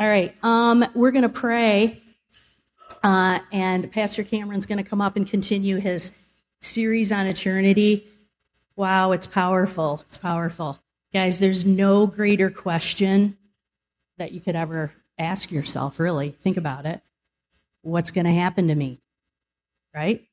All 0.00 0.08
right. 0.08 0.34
Um, 0.42 0.82
we're 0.94 1.10
going 1.10 1.24
to 1.24 1.28
pray, 1.28 2.00
uh, 3.04 3.38
and 3.52 3.92
Pastor 3.92 4.22
Cameron's 4.22 4.64
going 4.64 4.82
to 4.82 4.88
come 4.88 5.02
up 5.02 5.14
and 5.14 5.26
continue 5.26 5.76
his 5.76 6.10
series 6.62 7.12
on 7.12 7.26
eternity. 7.26 8.06
Wow, 8.76 9.12
it's 9.12 9.26
powerful. 9.26 10.02
It's 10.08 10.16
powerful. 10.16 10.78
Guys, 11.12 11.38
there's 11.38 11.66
no 11.66 12.06
greater 12.06 12.48
question 12.48 13.36
that 14.16 14.32
you 14.32 14.40
could 14.40 14.56
ever 14.56 14.94
ask 15.18 15.52
yourself, 15.52 16.00
really. 16.00 16.30
Think 16.30 16.56
about 16.56 16.86
it. 16.86 17.02
What's 17.82 18.10
going 18.10 18.24
to 18.24 18.32
happen 18.32 18.68
to 18.68 18.74
me? 18.74 19.02
Right? 19.94 20.26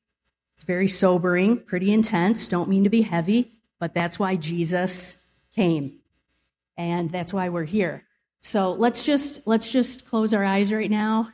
It's 0.54 0.64
very 0.64 0.88
sobering, 0.88 1.58
pretty 1.58 1.92
intense. 1.92 2.48
Don't 2.48 2.70
mean 2.70 2.84
to 2.84 2.90
be 2.90 3.02
heavy, 3.02 3.52
but 3.78 3.92
that's 3.92 4.18
why 4.18 4.36
Jesus 4.36 5.22
came. 5.54 5.98
And 6.78 7.10
that's 7.10 7.34
why 7.34 7.50
we're 7.50 7.64
here. 7.64 8.06
So 8.40 8.72
let's 8.72 9.04
just 9.04 9.46
let's 9.46 9.70
just 9.70 10.06
close 10.06 10.32
our 10.32 10.44
eyes 10.44 10.72
right 10.72 10.90
now. 10.90 11.30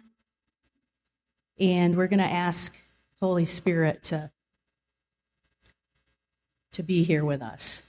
And 1.59 1.97
we're 1.97 2.09
going 2.09 2.19
to 2.19 2.25
ask 2.25 2.77
Holy 3.21 3.45
Spirit 3.45 4.05
to 4.05 4.31
to 6.73 6.83
be 6.83 7.05
here 7.05 7.25
with 7.25 7.41
us. 7.41 7.83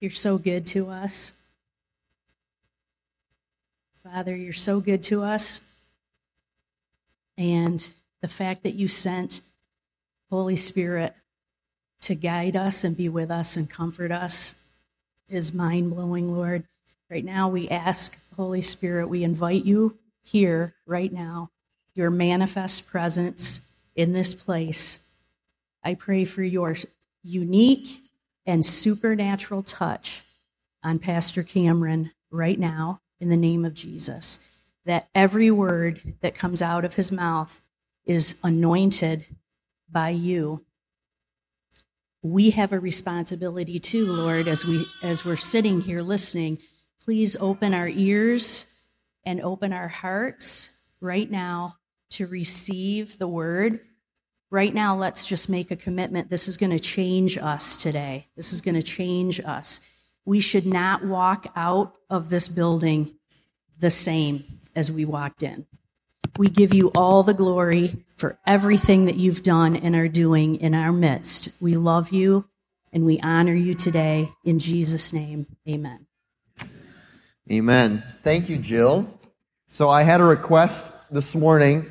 You're 0.00 0.10
so 0.10 0.36
good 0.36 0.66
to 0.68 0.88
us. 0.88 1.30
Father, 4.02 4.34
you're 4.34 4.52
so 4.52 4.80
good 4.80 5.04
to 5.04 5.22
us. 5.22 5.60
And 7.38 7.88
the 8.20 8.26
fact 8.28 8.64
that 8.64 8.74
you 8.74 8.88
sent 8.88 9.40
Holy 10.28 10.56
Spirit 10.56 11.14
to 12.02 12.14
guide 12.14 12.56
us 12.56 12.84
and 12.84 12.96
be 12.96 13.08
with 13.08 13.30
us 13.30 13.56
and 13.56 13.70
comfort 13.70 14.12
us 14.12 14.54
is 15.28 15.54
mind 15.54 15.90
blowing, 15.90 16.36
Lord. 16.36 16.64
Right 17.10 17.24
now, 17.24 17.48
we 17.48 17.68
ask, 17.68 18.16
Holy 18.36 18.62
Spirit, 18.62 19.08
we 19.08 19.24
invite 19.24 19.64
you 19.64 19.98
here 20.22 20.74
right 20.86 21.12
now, 21.12 21.50
your 21.94 22.10
manifest 22.10 22.86
presence 22.86 23.60
in 23.96 24.12
this 24.12 24.34
place. 24.34 24.98
I 25.84 25.94
pray 25.94 26.24
for 26.24 26.42
your 26.42 26.76
unique 27.22 28.02
and 28.46 28.64
supernatural 28.64 29.62
touch 29.62 30.22
on 30.82 30.98
Pastor 30.98 31.42
Cameron 31.42 32.10
right 32.30 32.58
now 32.58 33.00
in 33.20 33.28
the 33.28 33.36
name 33.36 33.64
of 33.64 33.74
Jesus. 33.74 34.38
That 34.84 35.08
every 35.14 35.50
word 35.50 36.14
that 36.20 36.34
comes 36.34 36.60
out 36.60 36.84
of 36.84 36.94
his 36.94 37.12
mouth 37.12 37.60
is 38.04 38.36
anointed 38.42 39.24
by 39.88 40.10
you. 40.10 40.64
We 42.22 42.50
have 42.50 42.72
a 42.72 42.78
responsibility 42.78 43.78
too, 43.78 44.06
Lord, 44.06 44.48
as 44.48 44.64
we 44.64 44.84
as 45.02 45.24
we're 45.24 45.36
sitting 45.36 45.80
here 45.80 46.02
listening. 46.02 46.58
Please 47.04 47.36
open 47.40 47.74
our 47.74 47.88
ears 47.88 48.64
and 49.24 49.40
open 49.40 49.72
our 49.72 49.88
hearts 49.88 50.68
right 51.00 51.28
now 51.28 51.76
to 52.10 52.26
receive 52.26 53.18
the 53.18 53.26
word 53.28 53.80
right 54.52 54.74
now, 54.74 54.94
let's 54.94 55.24
just 55.24 55.48
make 55.48 55.70
a 55.70 55.76
commitment. 55.76 56.28
This 56.28 56.46
is 56.46 56.58
going 56.58 56.70
to 56.70 56.78
change 56.78 57.38
us 57.38 57.76
today. 57.76 58.28
This 58.36 58.52
is 58.52 58.60
going 58.60 58.74
to 58.74 58.82
change 58.82 59.40
us. 59.40 59.80
We 60.26 60.38
should 60.40 60.66
not 60.66 61.04
walk 61.04 61.50
out 61.56 61.94
of 62.10 62.28
this 62.28 62.46
building 62.46 63.14
the 63.78 63.90
same 63.90 64.44
as 64.76 64.92
we 64.92 65.04
walked 65.06 65.42
in. 65.42 65.66
We 66.38 66.48
give 66.48 66.72
you 66.72 66.90
all 66.94 67.22
the 67.22 67.34
glory 67.34 68.04
for 68.16 68.38
everything 68.46 69.04
that 69.04 69.16
you've 69.16 69.42
done 69.42 69.76
and 69.76 69.94
are 69.94 70.08
doing 70.08 70.56
in 70.56 70.74
our 70.74 70.92
midst. 70.92 71.50
We 71.60 71.76
love 71.76 72.10
you 72.10 72.46
and 72.92 73.04
we 73.04 73.20
honor 73.20 73.54
you 73.54 73.74
today. 73.74 74.30
In 74.44 74.58
Jesus' 74.58 75.12
name, 75.12 75.46
amen. 75.68 76.06
Amen. 77.50 78.02
Thank 78.22 78.48
you, 78.48 78.56
Jill. 78.56 79.06
So 79.68 79.90
I 79.90 80.04
had 80.04 80.20
a 80.20 80.24
request 80.24 80.90
this 81.10 81.34
morning 81.34 81.86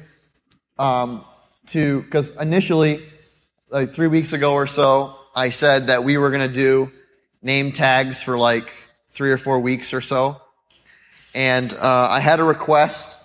um, 0.79 1.23
to, 1.67 2.01
because 2.01 2.35
initially, 2.37 3.03
like 3.69 3.93
three 3.93 4.07
weeks 4.07 4.33
ago 4.33 4.53
or 4.53 4.65
so, 4.65 5.15
I 5.35 5.49
said 5.49 5.87
that 5.87 6.03
we 6.03 6.17
were 6.17 6.29
going 6.29 6.47
to 6.47 6.53
do 6.53 6.91
name 7.43 7.71
tags 7.71 8.21
for 8.21 8.37
like 8.37 8.71
three 9.11 9.31
or 9.31 9.37
four 9.37 9.59
weeks 9.59 9.93
or 9.93 10.01
so. 10.01 10.41
And 11.33 11.73
uh, 11.73 12.07
I 12.09 12.19
had 12.19 12.39
a 12.39 12.43
request 12.43 13.19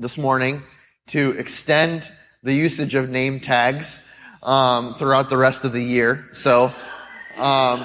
this 0.00 0.16
morning 0.16 0.62
to 1.08 1.32
extend 1.32 2.08
the 2.42 2.54
usage 2.54 2.94
of 2.94 3.10
name 3.10 3.38
tags 3.38 4.00
um, 4.42 4.94
throughout 4.94 5.28
the 5.28 5.36
rest 5.36 5.66
of 5.66 5.74
the 5.74 5.82
year. 5.82 6.26
So, 6.32 6.72
um, 7.36 7.84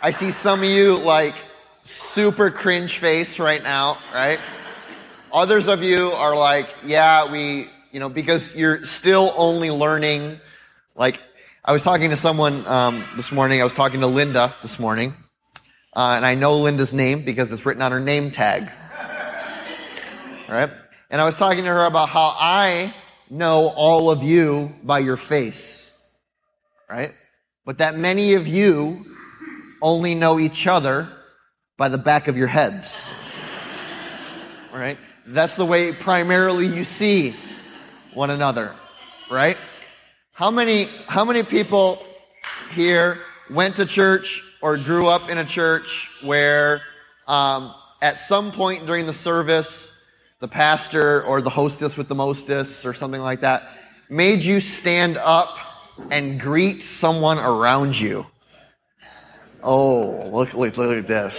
I 0.00 0.10
see 0.12 0.30
some 0.30 0.60
of 0.60 0.68
you 0.70 0.96
like 0.96 1.34
super 1.82 2.50
cringe 2.50 2.96
face 2.96 3.38
right 3.38 3.62
now, 3.62 3.98
right? 4.14 4.40
Others 5.30 5.68
of 5.68 5.82
you 5.82 6.10
are 6.12 6.34
like, 6.34 6.70
yeah, 6.86 7.30
we, 7.30 7.68
you 7.90 8.00
know, 8.00 8.08
because 8.08 8.56
you're 8.56 8.86
still 8.86 9.34
only 9.36 9.70
learning. 9.70 10.40
Like, 10.96 11.20
I 11.64 11.70
was 11.70 11.84
talking 11.84 12.10
to 12.10 12.16
someone 12.16 12.66
um, 12.66 13.04
this 13.14 13.30
morning. 13.30 13.60
I 13.60 13.64
was 13.64 13.72
talking 13.72 14.00
to 14.00 14.08
Linda 14.08 14.52
this 14.62 14.80
morning, 14.80 15.14
uh, 15.94 16.14
and 16.16 16.26
I 16.26 16.34
know 16.34 16.58
Linda's 16.58 16.92
name 16.92 17.24
because 17.24 17.52
it's 17.52 17.64
written 17.64 17.82
on 17.82 17.92
her 17.92 18.00
name 18.00 18.32
tag. 18.32 18.68
Right? 20.48 20.70
And 21.08 21.20
I 21.20 21.24
was 21.24 21.36
talking 21.36 21.62
to 21.62 21.70
her 21.70 21.84
about 21.84 22.08
how 22.08 22.34
I 22.36 22.92
know 23.30 23.72
all 23.76 24.10
of 24.10 24.24
you 24.24 24.74
by 24.82 24.98
your 24.98 25.16
face. 25.16 25.96
Right? 26.90 27.14
But 27.64 27.78
that 27.78 27.96
many 27.96 28.34
of 28.34 28.48
you 28.48 29.06
only 29.80 30.16
know 30.16 30.40
each 30.40 30.66
other 30.66 31.06
by 31.76 31.88
the 31.88 31.96
back 31.96 32.26
of 32.26 32.36
your 32.36 32.48
heads. 32.48 33.12
right? 34.74 34.98
That's 35.28 35.54
the 35.54 35.64
way 35.64 35.92
primarily 35.92 36.66
you 36.66 36.82
see 36.82 37.36
one 38.14 38.30
another, 38.30 38.74
right? 39.30 39.56
How 40.42 40.50
many, 40.50 40.88
how 41.06 41.24
many 41.24 41.44
people 41.44 42.04
here 42.72 43.20
went 43.48 43.76
to 43.76 43.86
church 43.86 44.42
or 44.60 44.76
grew 44.76 45.06
up 45.06 45.30
in 45.30 45.38
a 45.38 45.44
church 45.44 46.10
where 46.20 46.80
um, 47.28 47.72
at 48.00 48.18
some 48.18 48.50
point 48.50 48.84
during 48.84 49.06
the 49.06 49.12
service, 49.12 49.92
the 50.40 50.48
pastor 50.48 51.22
or 51.22 51.42
the 51.42 51.48
hostess 51.48 51.96
with 51.96 52.08
the 52.08 52.16
mostess 52.16 52.84
or 52.84 52.92
something 52.92 53.20
like 53.20 53.42
that 53.42 53.68
made 54.08 54.42
you 54.42 54.60
stand 54.60 55.16
up 55.16 55.56
and 56.10 56.40
greet 56.40 56.82
someone 56.82 57.38
around 57.38 58.00
you? 58.00 58.26
Oh, 59.62 60.28
look, 60.32 60.54
look, 60.54 60.76
look 60.76 60.98
at 60.98 61.06
this. 61.06 61.36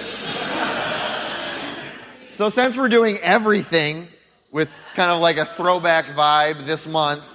so 2.32 2.50
since 2.50 2.78
we're 2.78 2.88
doing 2.88 3.18
everything 3.18 4.08
with 4.54 4.74
kind 4.96 5.12
of 5.12 5.20
like 5.20 5.36
a 5.36 5.44
throwback 5.44 6.06
vibe 6.06 6.66
this 6.66 6.88
month, 6.88 7.26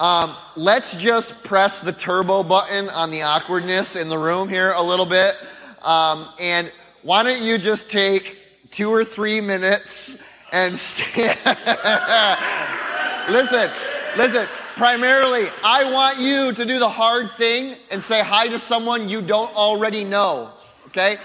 um, 0.00 0.34
let's 0.56 0.96
just 0.96 1.44
press 1.44 1.80
the 1.80 1.92
turbo 1.92 2.42
button 2.42 2.88
on 2.88 3.10
the 3.10 3.20
awkwardness 3.20 3.96
in 3.96 4.08
the 4.08 4.16
room 4.16 4.48
here 4.48 4.72
a 4.72 4.82
little 4.82 5.04
bit. 5.04 5.36
Um, 5.82 6.26
and 6.40 6.72
why 7.02 7.22
don't 7.22 7.42
you 7.42 7.58
just 7.58 7.90
take 7.90 8.38
two 8.70 8.90
or 8.90 9.04
three 9.04 9.42
minutes 9.42 10.16
and 10.52 10.74
stand. 10.76 11.38
listen, 13.30 13.70
listen 14.16 14.46
primarily, 14.74 15.48
I 15.62 15.92
want 15.92 16.18
you 16.18 16.54
to 16.54 16.64
do 16.64 16.78
the 16.78 16.88
hard 16.88 17.32
thing 17.36 17.76
and 17.90 18.02
say 18.02 18.22
hi 18.22 18.48
to 18.48 18.58
someone 18.58 19.06
you 19.06 19.20
don't 19.20 19.54
already 19.54 20.04
know. 20.04 20.50
Okay? 20.86 21.18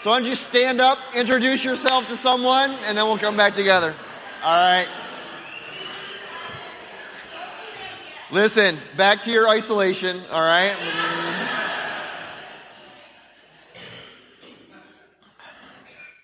So 0.00 0.08
why 0.08 0.20
don't 0.20 0.28
you 0.28 0.34
stand 0.34 0.80
up, 0.80 0.98
introduce 1.14 1.62
yourself 1.62 2.08
to 2.08 2.16
someone, 2.16 2.70
and 2.86 2.96
then 2.96 3.04
we'll 3.04 3.18
come 3.18 3.36
back 3.36 3.52
together. 3.52 3.94
All 4.42 4.56
right. 4.56 4.88
Listen, 8.30 8.76
back 8.94 9.22
to 9.22 9.30
your 9.30 9.48
isolation, 9.48 10.20
all 10.30 10.42
right? 10.42 10.76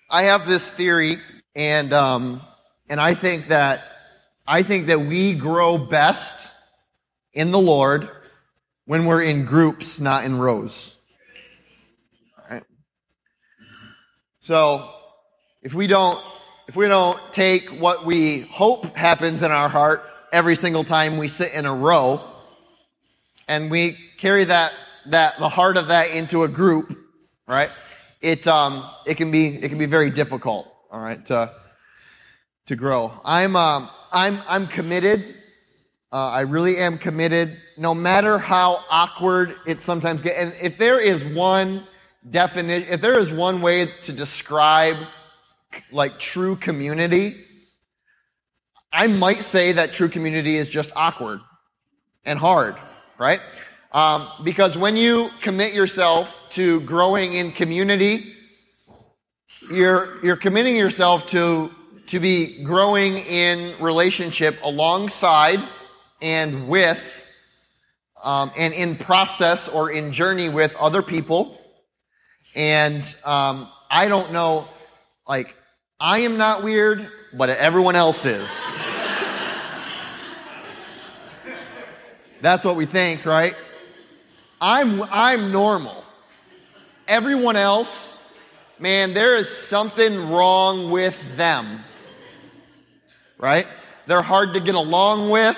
I 0.07 0.23
have 0.23 0.45
this 0.45 0.69
theory, 0.69 1.17
and 1.55 1.91
um, 1.93 2.41
and 2.87 3.01
I 3.01 3.15
think 3.15 3.47
that 3.47 3.81
I 4.45 4.61
think 4.61 4.85
that 4.85 4.99
we 4.99 5.33
grow 5.33 5.79
best 5.79 6.47
in 7.33 7.49
the 7.49 7.57
Lord 7.57 8.07
when 8.85 9.07
we're 9.07 9.23
in 9.23 9.45
groups, 9.45 9.99
not 9.99 10.25
in 10.25 10.37
rows. 10.37 10.93
Right? 12.47 12.63
So, 14.41 14.87
if 15.63 15.73
we 15.73 15.87
don't, 15.87 16.23
if 16.67 16.75
we 16.75 16.87
don't 16.87 17.19
take 17.31 17.67
what 17.69 18.05
we 18.05 18.41
hope 18.41 18.95
happens 18.95 19.41
in 19.41 19.49
our 19.49 19.69
heart 19.69 20.03
every 20.35 20.55
single 20.57 20.83
time 20.83 21.15
we 21.15 21.29
sit 21.29 21.53
in 21.53 21.65
a 21.65 21.73
row, 21.73 22.19
and 23.47 23.71
we 23.71 23.97
carry 24.17 24.43
that, 24.43 24.73
that, 25.05 25.39
the 25.39 25.47
heart 25.47 25.77
of 25.77 25.87
that 25.87 26.11
into 26.11 26.43
a 26.43 26.47
group, 26.49 26.93
right? 27.47 27.69
It, 28.19 28.45
um, 28.45 28.83
it 29.05 29.15
can 29.15 29.31
be, 29.31 29.47
it 29.47 29.69
can 29.69 29.77
be 29.77 29.85
very 29.85 30.09
difficult, 30.09 30.67
all 30.91 30.99
right, 30.99 31.25
to, 31.27 31.53
to 32.65 32.75
grow. 32.75 33.13
I'm, 33.23 33.55
um, 33.55 33.89
I'm, 34.11 34.39
I'm 34.45 34.67
committed. 34.67 35.35
Uh, 36.11 36.31
I 36.31 36.41
really 36.41 36.79
am 36.79 36.97
committed, 36.97 37.55
no 37.77 37.95
matter 37.95 38.37
how 38.37 38.83
awkward 38.89 39.55
it 39.65 39.81
sometimes 39.81 40.21
gets. 40.21 40.35
And 40.37 40.53
if 40.61 40.77
there 40.77 40.99
is 40.99 41.23
one 41.23 41.87
definition, 42.29 42.91
if 42.91 42.99
there 42.99 43.17
is 43.17 43.31
one 43.31 43.61
way 43.61 43.85
to 43.85 44.11
describe 44.11 44.97
like 45.93 46.19
true 46.19 46.57
community, 46.57 47.45
I 48.95 49.07
might 49.07 49.43
say 49.43 49.73
that 49.73 49.91
true 49.91 50.07
community 50.07 50.55
is 50.55 50.69
just 50.69 50.89
awkward 50.95 51.41
and 52.23 52.39
hard, 52.39 52.77
right? 53.19 53.41
Um, 53.91 54.29
because 54.45 54.77
when 54.77 54.95
you 54.95 55.31
commit 55.41 55.73
yourself 55.73 56.33
to 56.51 56.79
growing 56.81 57.33
in 57.33 57.51
community, 57.51 58.33
you're, 59.69 60.23
you're 60.23 60.37
committing 60.37 60.77
yourself 60.77 61.29
to, 61.31 61.71
to 62.07 62.21
be 62.21 62.63
growing 62.63 63.17
in 63.17 63.73
relationship 63.81 64.55
alongside 64.63 65.59
and 66.21 66.69
with, 66.69 67.03
um, 68.23 68.49
and 68.57 68.73
in 68.73 68.95
process 68.95 69.67
or 69.67 69.91
in 69.91 70.13
journey 70.13 70.47
with 70.47 70.73
other 70.77 71.01
people. 71.01 71.59
And 72.55 73.03
um, 73.25 73.67
I 73.91 74.07
don't 74.07 74.31
know, 74.31 74.69
like, 75.27 75.53
I 75.99 76.19
am 76.19 76.37
not 76.37 76.63
weird, 76.63 77.09
but 77.35 77.49
everyone 77.49 77.95
else 77.95 78.25
is. 78.25 78.77
That's 82.41 82.63
what 82.63 82.75
we 82.75 82.85
think, 82.85 83.25
right? 83.25 83.55
I'm, 84.61 85.03
I'm 85.03 85.51
normal. 85.51 86.03
Everyone 87.07 87.55
else, 87.55 88.17
man, 88.79 89.13
there 89.13 89.35
is 89.35 89.49
something 89.49 90.29
wrong 90.29 90.91
with 90.91 91.19
them. 91.37 91.79
Right? 93.37 93.67
They're 94.07 94.21
hard 94.21 94.53
to 94.53 94.59
get 94.59 94.75
along 94.75 95.29
with. 95.29 95.57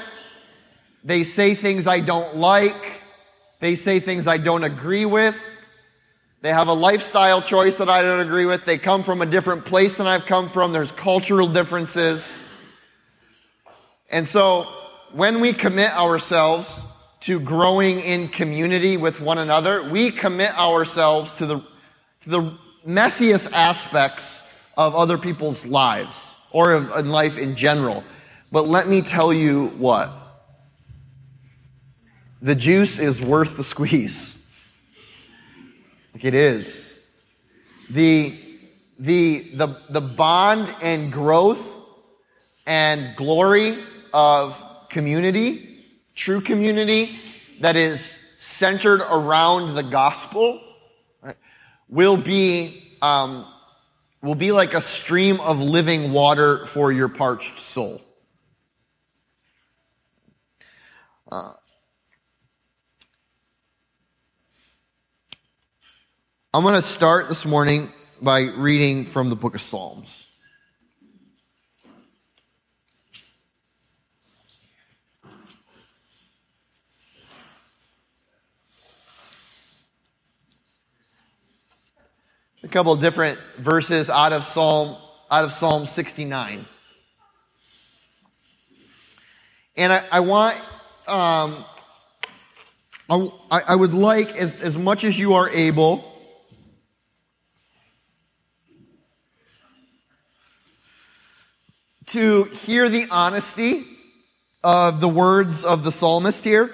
They 1.04 1.24
say 1.24 1.56
things 1.56 1.88
I 1.88 2.00
don't 2.00 2.38
like. 2.38 3.02
They 3.60 3.76
say 3.76 4.00
things 4.00 4.28
I 4.28 4.38
don't 4.38 4.64
agree 4.64 5.06
with. 5.06 5.36
They 6.48 6.54
have 6.54 6.70
a 6.70 6.74
lifestyle 6.74 7.42
choice 7.42 7.76
that 7.76 7.90
I 7.90 8.02
don't 8.02 8.22
agree 8.22 8.46
with. 8.46 8.64
They 8.64 8.78
come 8.78 9.04
from 9.04 9.22
a 9.22 9.26
different 9.26 9.66
place 9.66 9.98
than 9.98 10.08
I've 10.08 10.26
come 10.26 10.50
from. 10.50 10.72
There's 10.72 10.92
cultural 10.92 11.50
differences. 11.50 12.26
And 14.10 14.26
so 14.30 14.64
when 15.12 15.42
we 15.42 15.52
commit 15.52 15.92
ourselves 15.92 16.70
to 17.24 17.42
growing 17.42 18.00
in 18.00 18.30
community 18.30 18.96
with 18.96 19.20
one 19.20 19.40
another, 19.40 19.90
we 19.90 20.10
commit 20.10 20.58
ourselves 20.58 21.34
to 21.34 21.46
the, 21.46 21.58
to 22.22 22.30
the 22.30 22.58
messiest 22.88 23.52
aspects 23.52 24.42
of 24.78 24.96
other 24.96 25.18
people's 25.18 25.66
lives 25.66 26.32
or 26.52 26.78
in 26.98 27.10
life 27.10 27.38
in 27.38 27.58
general. 27.58 28.06
But 28.54 28.70
let 28.70 28.88
me 28.88 29.02
tell 29.02 29.34
you 29.34 29.68
what 29.78 30.10
the 32.42 32.56
juice 32.56 33.00
is 33.00 33.20
worth 33.20 33.58
the 33.58 33.66
squeeze. 33.66 34.37
Like 36.18 36.26
it 36.26 36.34
is. 36.34 37.00
The, 37.92 38.34
the, 38.98 39.52
the, 39.54 39.68
the 39.88 40.02
bond 40.02 40.74
and 40.82 41.14
growth 41.14 41.80
and 42.66 43.16
glory 43.16 43.78
of 44.16 44.60
community, 44.90 45.86
true 46.16 46.42
community 46.42 47.20
that 47.60 47.76
is 47.76 48.18
centered 48.40 49.02
around 49.02 49.76
the 49.76 49.84
gospel, 49.84 50.60
right, 51.22 51.38
will 51.88 52.18
be 52.18 52.98
um, 53.04 53.46
will 54.24 54.34
be 54.34 54.52
like 54.52 54.74
a 54.74 54.82
stream 54.82 55.40
of 55.42 55.60
living 55.60 56.14
water 56.14 56.66
for 56.66 56.92
your 56.92 57.10
parched 57.10 57.60
soul. 57.60 58.02
Uh, 61.32 61.54
I'm 66.54 66.64
going 66.64 66.76
to 66.76 66.82
start 66.82 67.28
this 67.28 67.46
morning 67.46 67.92
by 68.22 68.44
reading 68.44 69.04
from 69.04 69.30
the 69.30 69.36
book 69.36 69.54
of 69.54 69.60
Psalms. 69.60 70.26
A 82.64 82.68
couple 82.70 82.94
of 82.94 83.02
different 83.02 83.38
verses 83.58 84.10
out 84.10 84.32
of 84.32 84.46
Psalm 84.46 84.96
out 85.30 85.44
of 85.44 85.52
Psalm 85.52 85.86
69. 85.86 86.66
And 89.76 89.92
I, 89.92 90.04
I 90.10 90.20
want 90.22 90.56
um, 91.08 91.66
I, 93.10 93.62
I 93.68 93.76
would 93.76 93.94
like 93.94 94.34
as, 94.38 94.62
as 94.62 94.78
much 94.78 95.04
as 95.04 95.20
you 95.20 95.34
are 95.34 95.50
able 95.50 96.14
to 102.08 102.46
hear 102.46 102.90
the 102.90 103.08
honesty 103.12 103.86
of 104.64 105.02
the 105.02 105.08
words 105.08 105.64
of 105.64 105.84
the 105.84 105.92
psalmist 105.92 106.44
here. 106.44 106.74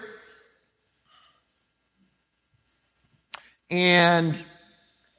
And, 3.70 4.40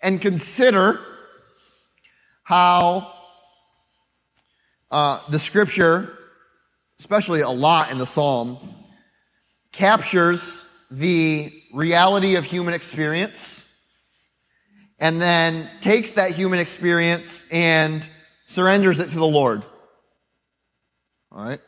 and 0.00 0.20
consider 0.20 1.00
how 2.44 3.12
uh, 4.90 5.20
the 5.28 5.38
scripture, 5.38 6.16
especially 7.00 7.40
a 7.40 7.50
lot 7.50 7.90
in 7.90 7.98
the 7.98 8.06
psalm, 8.06 8.58
captures 9.72 10.62
the 10.90 11.52
reality 11.72 12.36
of 12.36 12.44
human 12.44 12.74
experience 12.74 13.66
and 15.00 15.20
then 15.20 15.68
takes 15.80 16.12
that 16.12 16.30
human 16.30 16.60
experience 16.60 17.44
and 17.50 18.08
surrenders 18.46 19.00
it 19.00 19.10
to 19.10 19.16
the 19.16 19.26
Lord. 19.26 19.64
All 21.34 21.44
right? 21.44 21.60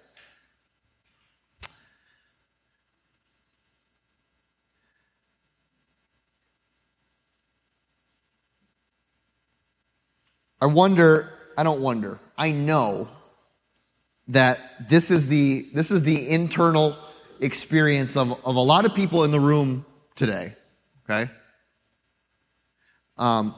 I 10.60 10.66
wonder, 10.66 11.32
I 11.58 11.64
don't 11.64 11.80
wonder, 11.80 12.20
I 12.38 12.52
know 12.52 13.08
that 14.28 14.88
this 14.88 15.10
is 15.10 15.26
the, 15.26 15.68
this 15.75 15.90
is 15.90 16.02
the 16.04 16.28
internal 16.28 16.96
experience 17.40 18.16
of, 18.16 18.32
of 18.46 18.54
a 18.56 18.61
lot 18.61 18.87
of 18.87 18.94
people 18.94 19.25
in 19.25 19.32
the 19.32 19.40
room 19.40 19.85
today. 20.14 20.54
Okay? 21.04 21.30
Um, 23.18 23.54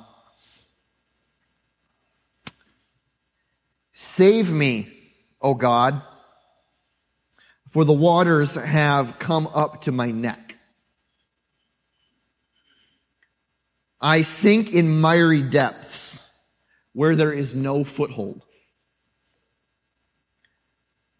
save 3.92 4.50
me 4.50 4.97
O 5.40 5.54
God, 5.54 6.02
for 7.68 7.84
the 7.84 7.92
waters 7.92 8.54
have 8.54 9.18
come 9.18 9.46
up 9.54 9.82
to 9.82 9.92
my 9.92 10.10
neck. 10.10 10.56
I 14.00 14.22
sink 14.22 14.72
in 14.72 15.00
miry 15.00 15.42
depths 15.42 16.22
where 16.92 17.16
there 17.16 17.32
is 17.32 17.54
no 17.54 17.84
foothold. 17.84 18.42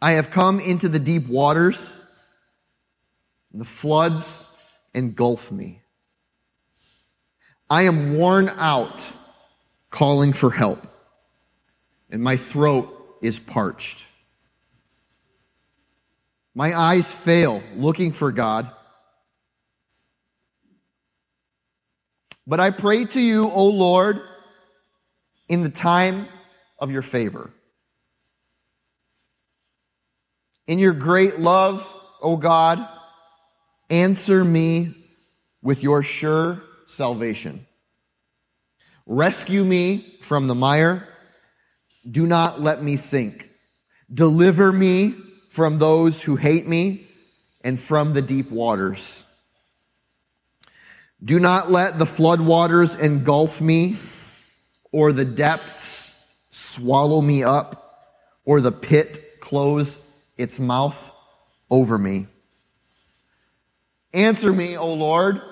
I 0.00 0.12
have 0.12 0.30
come 0.30 0.60
into 0.60 0.88
the 0.88 1.00
deep 1.00 1.26
waters, 1.26 1.98
the 3.52 3.64
floods 3.64 4.46
engulf 4.94 5.50
me. 5.50 5.82
I 7.68 7.82
am 7.82 8.16
worn 8.16 8.48
out 8.48 9.12
calling 9.90 10.32
for 10.32 10.50
help, 10.50 10.80
and 12.10 12.22
my 12.22 12.37
throat 12.37 13.18
is 13.20 13.38
parched. 13.38 14.06
My 16.59 16.77
eyes 16.77 17.15
fail 17.15 17.62
looking 17.77 18.11
for 18.11 18.33
God. 18.33 18.69
But 22.49 22.59
I 22.59 22.71
pray 22.71 23.05
to 23.05 23.21
you, 23.21 23.49
O 23.49 23.69
Lord, 23.69 24.21
in 25.49 25.61
the 25.61 25.69
time 25.69 26.27
of 26.81 26.91
your 26.91 27.03
favor. 27.03 27.53
In 30.67 30.81
your 30.81 30.95
great 30.95 31.38
love, 31.38 31.87
O 32.21 32.37
God, 32.37 32.85
answer 33.88 34.45
me 34.45 34.97
with 35.62 35.85
your 35.85 36.03
sure 36.03 36.61
salvation. 36.88 37.69
Rescue 39.07 39.65
me 39.65 40.17
from 40.23 40.49
the 40.49 40.57
mire. 40.57 41.07
Do 42.11 42.27
not 42.27 42.61
let 42.61 42.83
me 42.83 42.97
sink. 42.97 43.49
Deliver 44.12 44.73
me 44.73 45.15
from 45.59 45.79
those 45.79 46.23
who 46.23 46.37
hate 46.37 46.69
me 46.69 47.05
and 47.65 47.81
from 47.81 48.12
the 48.12 48.23
deep 48.23 48.49
waters. 48.49 49.25
Do 51.21 51.41
not 51.41 51.69
let 51.69 51.99
the 51.99 52.05
floodwaters 52.05 52.97
engulf 52.97 53.61
me 53.61 53.97
or 54.93 55.12
the 55.12 55.25
depths 55.25 56.29
swallow 56.53 57.21
me 57.21 57.43
up 57.43 58.15
or 58.45 58.61
the 58.61 58.71
pit 58.71 59.41
close 59.41 59.99
its 60.37 60.61
mouth 60.61 61.11
over 61.69 61.99
me. 61.99 62.29
Answer 64.15 64.53
me, 64.53 64.77
O 64.77 64.95
Lord, 64.95 65.43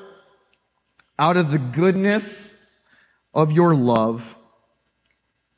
out 1.18 1.36
of 1.36 1.50
the 1.50 1.58
goodness 1.58 2.56
of 3.34 3.50
your 3.50 3.74
love. 3.74 4.36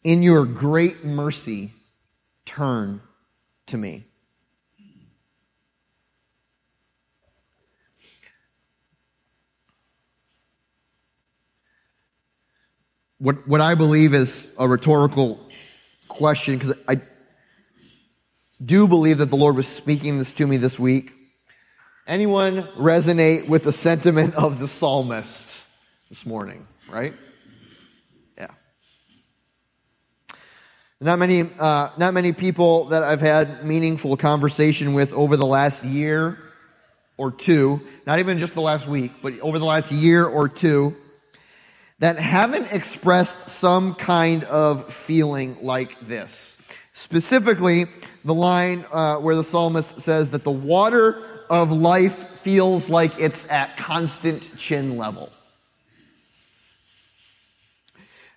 In 0.05 0.23
your 0.23 0.47
great 0.47 1.05
mercy, 1.05 1.75
turn 2.47 3.03
to 3.67 3.77
me. 3.77 4.07
What, 13.21 13.49
what 13.49 13.61
I 13.61 13.75
believe 13.75 14.15
is 14.15 14.49
a 14.59 14.69
rhetorical 14.69 15.41
question, 16.07 16.57
because 16.57 16.77
I 16.87 17.01
do 18.65 18.87
believe 18.87 19.19
that 19.19 19.27
the 19.27 19.37
Lord 19.37 19.57
was 19.57 19.67
speaking 19.67 20.19
this 20.19 20.33
to 20.35 20.47
me 20.47 20.57
this 20.57 20.79
week. 20.79 21.13
Anyone 22.07 22.63
resonate 22.77 23.49
with 23.49 23.65
the 23.65 23.73
sentiment 23.73 24.35
of 24.37 24.61
the 24.61 24.69
psalmist 24.69 25.67
this 26.09 26.25
morning, 26.25 26.67
right? 26.89 27.13
Yeah. 28.37 28.51
Not 31.01 31.19
many, 31.19 31.51
uh, 31.59 31.91
not 31.99 32.15
many 32.15 32.33
people 32.33 32.85
that 32.87 33.03
I've 33.03 33.21
had 33.21 33.65
meaningful 33.65 34.17
conversation 34.17 34.95
with 34.95 35.13
over 35.13 35.37
the 35.37 35.47
last 35.47 35.83
year 35.83 36.39
or 37.17 37.33
two, 37.33 37.81
not 38.07 38.21
even 38.21 38.39
just 38.39 38.55
the 38.55 38.63
last 38.63 38.87
week, 38.87 39.11
but 39.23 39.39
over 39.41 39.59
the 39.59 39.65
last 39.65 39.91
year 39.91 40.25
or 40.25 40.49
two, 40.49 40.95
that 41.99 42.19
haven't 42.19 42.73
expressed 42.73 43.49
some 43.49 43.95
kind 43.95 44.45
of 44.45 44.93
feeling 44.93 45.59
like 45.63 45.97
this. 46.07 46.61
Specifically, 46.93 47.87
the 48.25 48.35
line 48.35 48.85
uh, 48.93 49.17
where 49.17 49.35
the 49.35 49.45
psalmist 49.45 50.01
says 50.01 50.31
that 50.31 50.45
the 50.45 50.51
water 50.51 51.23
of 51.51 51.73
life 51.73 52.29
feels 52.41 52.89
like 52.89 53.19
it's 53.19 53.49
at 53.51 53.77
constant 53.77 54.57
chin 54.57 54.97
level. 54.97 55.31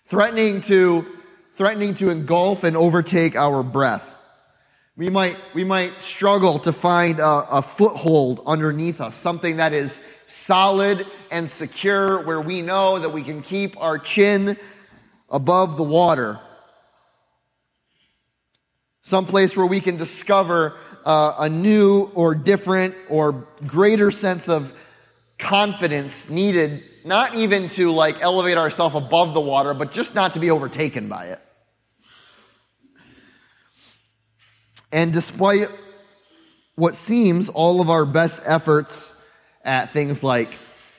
Threatening 0.05 0.61
to, 0.61 1.05
threatening 1.55 1.95
to 1.95 2.09
engulf 2.09 2.63
and 2.63 2.75
overtake 2.75 3.35
our 3.35 3.63
breath. 3.63 4.07
We 4.97 5.09
might, 5.09 5.37
we 5.53 5.63
might 5.63 5.93
struggle 6.01 6.59
to 6.59 6.73
find 6.73 7.19
a, 7.19 7.57
a 7.57 7.61
foothold 7.61 8.41
underneath 8.45 9.01
us, 9.01 9.15
something 9.15 9.57
that 9.57 9.73
is 9.73 9.99
solid 10.25 11.05
and 11.31 11.49
secure, 11.49 12.23
where 12.25 12.41
we 12.41 12.61
know 12.61 12.99
that 12.99 13.09
we 13.09 13.23
can 13.23 13.41
keep 13.41 13.81
our 13.81 13.97
chin 13.97 14.57
above 15.29 15.77
the 15.77 15.83
water. 15.83 16.39
Some 19.01 19.25
place 19.25 19.55
where 19.55 19.65
we 19.65 19.79
can 19.79 19.97
discover 19.97 20.75
uh, 21.05 21.35
a 21.39 21.49
new 21.49 22.11
or 22.13 22.35
different 22.35 22.95
or 23.09 23.47
greater 23.65 24.11
sense 24.11 24.47
of 24.49 24.73
confidence 25.39 26.29
needed, 26.29 26.83
not 27.03 27.33
even 27.33 27.69
to 27.69 27.91
like 27.91 28.21
elevate 28.21 28.57
ourselves 28.57 28.95
above 28.95 29.33
the 29.33 29.41
water, 29.41 29.73
but 29.73 29.91
just 29.91 30.13
not 30.13 30.33
to 30.33 30.39
be 30.39 30.51
overtaken 30.51 31.07
by 31.09 31.27
it. 31.27 31.39
And 34.91 35.13
despite 35.13 35.71
what 36.75 36.95
seems 36.95 37.47
all 37.49 37.81
of 37.81 37.89
our 37.89 38.05
best 38.05 38.43
efforts 38.45 39.13
at 39.63 39.91
things 39.91 40.23
like 40.23 40.49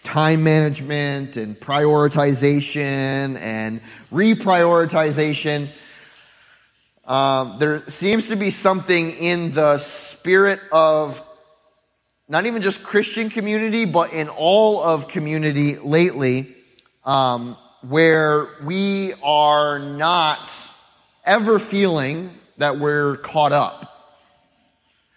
time 0.03 0.43
management 0.43 1.37
and 1.37 1.59
prioritization 1.59 3.39
and 3.39 3.81
reprioritization. 4.13 5.69
Um, 7.05 7.57
there 7.59 7.89
seems 7.89 8.29
to 8.29 8.37
be 8.37 8.51
something 8.51 9.11
in 9.13 9.55
the 9.55 9.79
spirit 9.79 10.61
of 10.71 11.23
not 12.29 12.47
even 12.47 12.63
just 12.63 12.83
Christian 12.83 13.31
community, 13.31 13.85
but 13.85 14.13
in 14.13 14.29
all 14.29 14.83
of 14.83 15.09
community 15.09 15.77
lately, 15.77 16.55
um, 17.05 17.57
where 17.83 18.49
we 18.65 19.13
are 19.23 19.79
not 19.79 20.39
ever 21.25 21.59
feeling 21.59 22.31
that 22.59 22.79
we're 22.79 23.17
caught 23.19 23.53
up. 23.53 23.89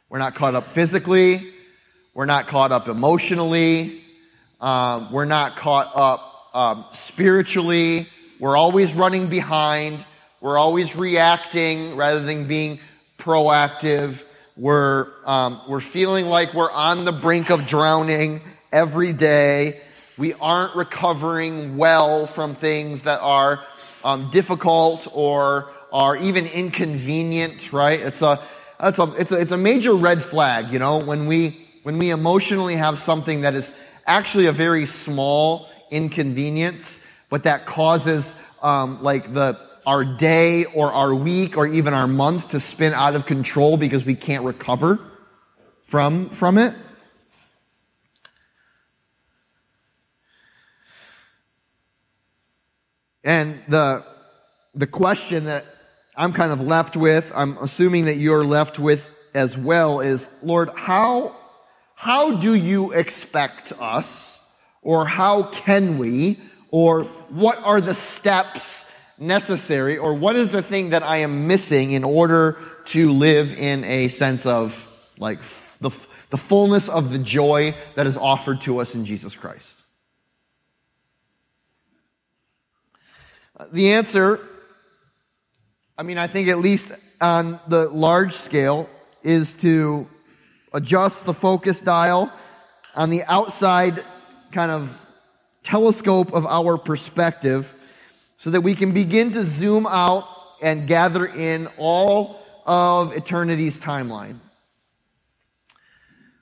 We're 0.10 0.20
not 0.20 0.36
caught 0.36 0.56
up 0.56 0.68
physically. 0.68 1.54
We're 2.14 2.26
not 2.26 2.48
caught 2.48 2.72
up 2.72 2.88
emotionally. 2.88 4.05
Um, 4.62 5.12
we're 5.12 5.26
not 5.26 5.56
caught 5.56 5.92
up 5.96 6.50
um, 6.54 6.86
spiritually. 6.94 8.08
We're 8.40 8.58
always 8.58 8.94
running 8.94 9.28
behind. 9.28 10.06
We're 10.42 10.58
always 10.58 10.96
reacting 10.96 11.96
rather 11.96 12.22
than 12.22 12.48
being 12.48 12.80
proactive. 13.18 14.22
We're, 14.58 15.08
um, 15.26 15.62
we're 15.68 15.82
feeling 15.82 16.28
like 16.28 16.54
we're 16.54 16.72
on 16.72 17.04
the 17.04 17.12
brink 17.12 17.50
of 17.50 17.66
drowning 17.66 18.42
every 18.72 19.12
day. 19.12 19.82
We 20.18 20.34
aren't 20.34 20.76
recovering 20.76 21.78
well 21.78 22.26
from 22.26 22.56
things 22.56 23.04
that 23.04 23.20
are 23.20 23.62
um, 24.04 24.30
difficult 24.32 25.08
or 25.12 25.70
are 25.92 26.16
even 26.16 26.46
inconvenient, 26.46 27.74
right? 27.74 28.00
It's 28.00 28.22
a, 28.22 28.42
it's 28.80 29.00
a, 29.00 29.14
it's 29.18 29.32
a, 29.32 29.38
it's 29.40 29.52
a 29.52 29.58
major 29.58 29.94
red 29.94 30.24
flag, 30.24 30.72
you 30.72 30.80
know, 30.80 31.00
when 31.00 31.26
we, 31.26 31.68
when 31.84 31.98
we 31.98 32.12
emotionally 32.12 32.76
have 32.76 33.00
something 33.00 33.42
that 33.42 33.56
is 33.56 33.74
actually 34.06 34.46
a 34.46 34.52
very 34.52 34.86
small 34.86 35.70
inconvenience, 35.92 37.04
but 37.30 37.44
that 37.44 37.66
causes 37.66 38.34
um, 38.62 39.02
like 39.02 39.34
the 39.34 39.60
our 39.86 40.04
day 40.04 40.66
or 40.66 40.92
our 40.92 41.14
week 41.14 41.58
or 41.58 41.68
even 41.68 41.94
our 41.94 42.08
month 42.08 42.50
to 42.50 42.60
spin 42.60 42.94
out 42.94 43.16
of 43.16 43.26
control 43.26 43.78
because 43.78 44.04
we 44.04 44.16
can't 44.16 44.44
recover 44.44 45.00
from 45.86 46.30
from 46.30 46.58
it. 46.58 46.74
And 53.24 53.60
the 53.68 54.04
the 54.74 54.88
question 54.88 55.46
that 55.46 55.66
I'm 56.18 56.34
kind 56.34 56.52
of 56.52 56.62
left 56.62 56.96
with, 56.96 57.32
I'm 57.36 57.58
assuming 57.58 58.06
that 58.06 58.16
you're 58.16 58.46
left 58.46 58.80
with 58.80 59.06
as 59.34 59.58
well, 59.58 60.00
is 60.00 60.30
Lord, 60.42 60.70
how 60.76 61.36
how 62.06 62.36
do 62.36 62.54
you 62.54 62.92
expect 62.92 63.74
us, 63.80 64.40
or 64.84 65.08
how 65.08 65.42
can 65.42 65.98
we, 65.98 66.38
or 66.70 67.06
what 67.30 67.58
are 67.64 67.82
the 67.82 67.96
steps 67.96 68.92
necessary, 69.18 69.98
or 69.98 70.14
what 70.14 70.36
is 70.36 70.50
the 70.50 70.62
thing 70.62 70.92
that 70.92 71.02
I 71.02 71.18
am 71.18 71.48
missing 71.48 71.94
in 71.94 72.04
order 72.04 72.60
to 72.94 73.12
live 73.12 73.58
in 73.58 73.84
a 73.86 74.10
sense 74.10 74.46
of 74.46 74.86
like 75.18 75.40
the, 75.82 75.90
the 76.30 76.38
fullness 76.38 76.90
of 76.90 77.12
the 77.12 77.18
joy 77.18 77.74
that 77.96 78.06
is 78.06 78.18
offered 78.18 78.62
to 78.62 78.78
us 78.78 78.94
in 78.94 79.04
Jesus 79.04 79.36
Christ? 79.36 79.76
The 83.72 83.94
answer, 83.94 84.40
I 85.98 86.04
mean, 86.04 86.20
I 86.20 86.28
think 86.28 86.50
at 86.50 86.60
least 86.60 86.92
on 87.20 87.60
the 87.68 87.90
large 87.90 88.34
scale, 88.34 88.88
is 89.24 89.54
to 89.54 90.08
adjust 90.76 91.26
the 91.26 91.34
focus 91.34 91.80
dial 91.80 92.30
on 92.96 93.10
the 93.10 93.24
outside 93.24 94.04
kind 94.52 94.70
of 94.70 95.06
telescope 95.64 96.34
of 96.34 96.46
our 96.46 96.78
perspective 96.78 97.74
so 98.38 98.50
that 98.52 98.62
we 98.62 98.76
can 98.76 98.92
begin 98.92 99.32
to 99.32 99.42
zoom 99.42 99.88
out 99.88 100.28
and 100.62 100.86
gather 100.86 101.26
in 101.26 101.68
all 101.78 102.42
of 102.66 103.16
eternity's 103.16 103.78
timeline. 103.78 104.38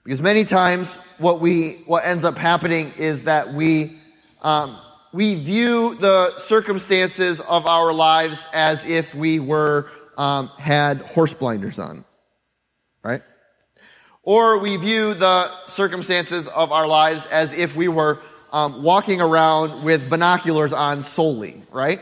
Because 0.03 0.19
many 0.19 0.45
times 0.45 0.93
what 1.19 1.39
we, 1.39 1.83
what 1.85 2.03
ends 2.03 2.25
up 2.25 2.35
happening 2.35 2.91
is 2.97 3.23
that 3.23 3.53
we, 3.53 3.99
um, 4.41 4.77
we 5.13 5.35
view 5.35 5.95
the 5.95 6.35
circumstances 6.37 7.39
of 7.39 7.67
our 7.67 7.93
lives 7.93 8.45
as 8.51 8.83
if 8.83 9.13
we 9.13 9.39
were, 9.39 9.89
um, 10.17 10.47
had 10.57 10.97
horse 11.01 11.33
blinders 11.33 11.77
on. 11.77 12.03
Right? 13.03 13.21
Or 14.23 14.57
we 14.57 14.77
view 14.77 15.13
the 15.13 15.51
circumstances 15.67 16.47
of 16.47 16.71
our 16.71 16.87
lives 16.87 17.25
as 17.27 17.51
if 17.51 17.75
we 17.75 17.89
were 17.89 18.19
um, 18.53 18.81
walking 18.81 19.19
around 19.19 19.83
with 19.83 20.09
binoculars 20.09 20.71
on 20.71 21.03
solely, 21.03 21.61
right? 21.71 21.99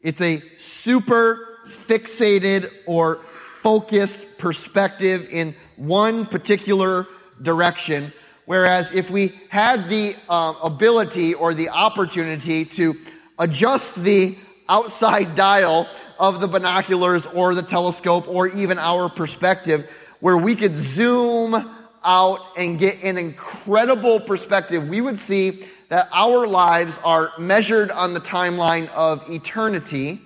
It's 0.00 0.20
a 0.22 0.40
super 0.58 1.58
fixated 1.68 2.72
or 2.86 3.16
focused 3.62 4.38
perspective 4.38 5.28
in 5.30 5.54
one 5.76 6.24
particular 6.24 7.06
direction. 7.42 8.12
Whereas 8.46 8.92
if 8.92 9.10
we 9.10 9.38
had 9.50 9.90
the 9.90 10.16
uh, 10.28 10.54
ability 10.62 11.34
or 11.34 11.52
the 11.52 11.68
opportunity 11.68 12.64
to 12.64 12.96
adjust 13.38 13.94
the 13.96 14.38
outside 14.70 15.34
dial 15.34 15.86
of 16.18 16.40
the 16.40 16.48
binoculars 16.48 17.26
or 17.26 17.54
the 17.54 17.62
telescope 17.62 18.28
or 18.28 18.48
even 18.48 18.78
our 18.78 19.08
perspective, 19.08 19.90
where 20.20 20.36
we 20.36 20.54
could 20.54 20.76
zoom 20.76 21.54
out 22.04 22.40
and 22.56 22.78
get 22.78 23.02
an 23.02 23.18
incredible 23.18 24.20
perspective, 24.20 24.88
we 24.88 25.00
would 25.00 25.18
see 25.18 25.64
that 25.88 26.08
our 26.12 26.46
lives 26.46 26.98
are 27.04 27.32
measured 27.38 27.90
on 27.90 28.14
the 28.14 28.20
timeline 28.20 28.88
of 28.90 29.28
eternity, 29.28 30.20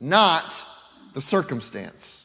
not 0.00 0.54
the 1.14 1.20
circumstance. 1.20 2.24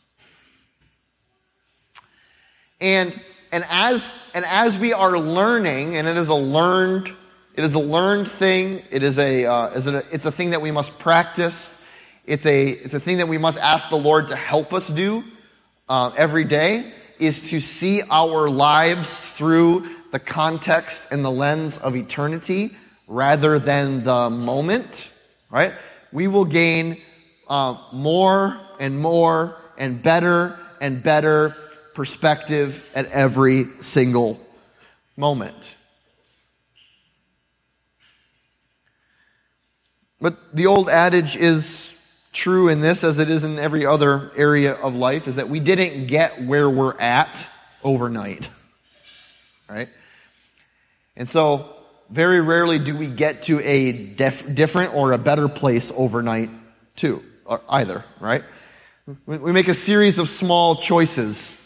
And, 2.80 3.18
and 3.52 3.66
as, 3.70 4.16
and 4.34 4.46
as 4.46 4.78
we 4.78 4.94
are 4.94 5.18
learning, 5.18 5.96
and 5.96 6.08
it 6.08 6.18
is 6.18 6.28
a 6.28 6.36
learned, 6.36 7.12
it 7.56 7.64
is 7.64 7.74
a 7.74 7.80
learned 7.80 8.30
thing. 8.30 8.84
It 8.92 9.04
is 9.04 9.18
a, 9.18 9.46
uh, 9.46 9.68
is 9.70 9.88
it 9.88 9.96
a, 9.96 10.06
it's 10.12 10.26
a 10.26 10.32
thing 10.32 10.52
that 10.52 10.62
we 10.62 10.72
must 10.72 10.98
practice. 11.00 11.70
It's 12.26 12.46
a, 12.46 12.70
it's 12.70 12.94
a 12.94 13.00
thing 13.00 13.18
that 13.18 13.28
we 13.28 13.38
must 13.38 13.58
ask 13.58 13.90
the 13.90 13.96
Lord 13.96 14.30
to 14.30 14.36
help 14.36 14.74
us 14.74 14.88
do 14.88 15.24
uh, 15.88 16.12
every 16.18 16.44
day 16.44 16.92
is 17.26 17.50
to 17.50 17.60
see 17.60 18.02
our 18.10 18.50
lives 18.50 19.20
through 19.20 19.90
the 20.12 20.20
context 20.20 21.12
and 21.12 21.24
the 21.24 21.32
lens 21.32 21.78
of 21.78 21.96
eternity 21.96 22.76
rather 23.08 23.60
than 23.60 24.04
the 24.04 24.30
moment, 24.30 25.10
right? 25.50 25.74
We 26.12 26.28
will 26.28 26.46
gain 26.46 26.98
uh, 27.48 27.78
more 27.92 28.60
and 28.80 29.00
more 29.00 29.58
and 29.78 30.02
better 30.02 30.58
and 30.82 31.02
better 31.02 31.56
perspective 31.94 32.90
at 32.96 33.06
every 33.08 33.68
single 33.80 34.40
moment. 35.16 35.56
But 40.20 40.56
the 40.56 40.68
old 40.68 40.90
adage 40.90 41.36
is 41.36 41.93
true 42.34 42.68
in 42.68 42.82
this 42.82 43.04
as 43.04 43.20
it 43.20 43.30
is 43.30 43.44
in 43.44 43.60
every 43.60 43.86
other 43.86 44.32
area 44.36 44.74
of 44.74 44.96
life 44.96 45.28
is 45.28 45.36
that 45.38 45.50
we 45.50 45.60
didn't 45.60 46.08
get 46.08 46.42
where 46.42 46.70
we're 46.70 47.00
at 47.00 47.46
overnight. 47.84 48.50
Right? 49.70 49.90
And 51.16 51.30
so, 51.30 51.76
very 52.10 52.42
rarely 52.42 52.80
do 52.80 52.96
we 52.98 53.08
get 53.08 53.44
to 53.44 53.60
a 53.62 53.92
def- 53.92 54.54
different 54.54 54.94
or 54.94 55.14
a 55.14 55.18
better 55.18 55.48
place 55.48 55.92
overnight, 55.96 56.50
too, 56.96 57.24
or 57.46 57.62
either, 57.70 58.04
right? 58.20 58.44
We 59.26 59.52
make 59.52 59.68
a 59.68 59.74
series 59.74 60.20
of 60.20 60.30
small 60.30 60.76
choices 60.76 61.60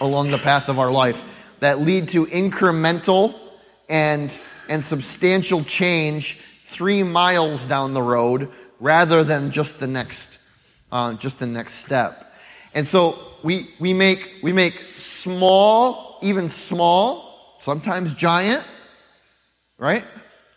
along 0.00 0.30
the 0.30 0.38
path 0.38 0.68
of 0.68 0.78
our 0.78 0.90
life 0.90 1.20
that 1.60 1.80
lead 1.80 2.08
to 2.10 2.26
incremental 2.26 3.38
and, 3.88 4.32
and 4.68 4.84
substantial 4.84 5.64
change 5.64 6.40
three 6.66 7.02
miles 7.02 7.64
down 7.64 7.92
the 7.94 8.02
road 8.02 8.50
rather 8.82 9.22
than 9.22 9.52
just 9.52 9.78
the 9.78 9.86
next, 9.86 10.38
uh, 10.90 11.14
just 11.14 11.38
the 11.38 11.46
next 11.46 11.74
step. 11.74 12.34
And 12.74 12.86
so 12.86 13.16
we, 13.44 13.70
we 13.78 13.94
make, 13.94 14.40
we 14.42 14.52
make 14.52 14.74
small, 14.98 16.18
even 16.20 16.50
small, 16.50 17.56
sometimes 17.60 18.12
giant, 18.12 18.64
right? 19.78 20.04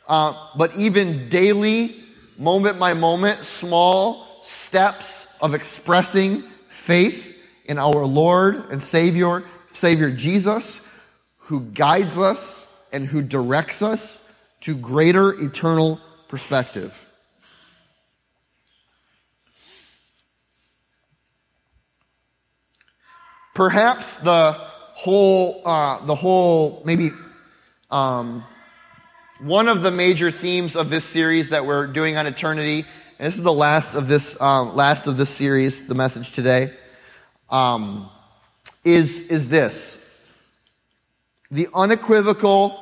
Uh, 0.08 0.50
but 0.58 0.76
even 0.76 1.30
daily, 1.30 1.96
moment 2.38 2.80
by 2.80 2.96
moment, 2.96 3.46
small 3.46 4.26
steps 4.42 5.32
of 5.40 5.54
expressing 5.54 6.42
faith 6.70 7.38
in 7.66 7.78
our 7.78 8.06
Lord 8.06 8.72
and 8.72 8.82
Savior, 8.82 9.44
Savior 9.72 10.10
Jesus, 10.10 10.82
who 11.38 11.62
guides 11.62 12.18
us 12.18 12.66
and 12.92 13.06
who 13.06 13.22
directs 13.22 13.84
us 13.84 14.20
to 14.62 14.76
greater 14.76 15.40
eternal 15.40 16.00
perspective. 16.28 17.05
Perhaps 23.56 24.18
the 24.18 24.52
whole, 24.52 25.62
uh, 25.66 26.06
the 26.06 26.14
whole, 26.14 26.84
maybe 26.84 27.12
um, 27.90 28.44
one 29.40 29.70
of 29.70 29.82
the 29.82 29.92
major 29.92 30.30
themes 30.30 30.76
of 30.76 30.90
this 30.90 31.06
series 31.06 31.52
that 31.52 31.66
we're 31.66 31.88
doing 31.88 32.18
on 32.18 32.28
eternity. 32.28 32.86
And 33.18 33.28
this 33.28 33.36
is 33.36 33.44
the 33.44 33.54
last 33.54 33.96
of 33.96 34.10
this, 34.10 34.40
um, 34.42 34.76
last 34.76 35.08
of 35.08 35.16
this 35.16 35.30
series, 35.30 35.88
the 35.88 35.96
message 35.96 36.34
today, 36.34 36.74
um, 37.50 38.10
is, 38.84 39.32
is 39.32 39.48
this. 39.48 40.06
The 41.50 41.70
unequivocal 41.74 42.78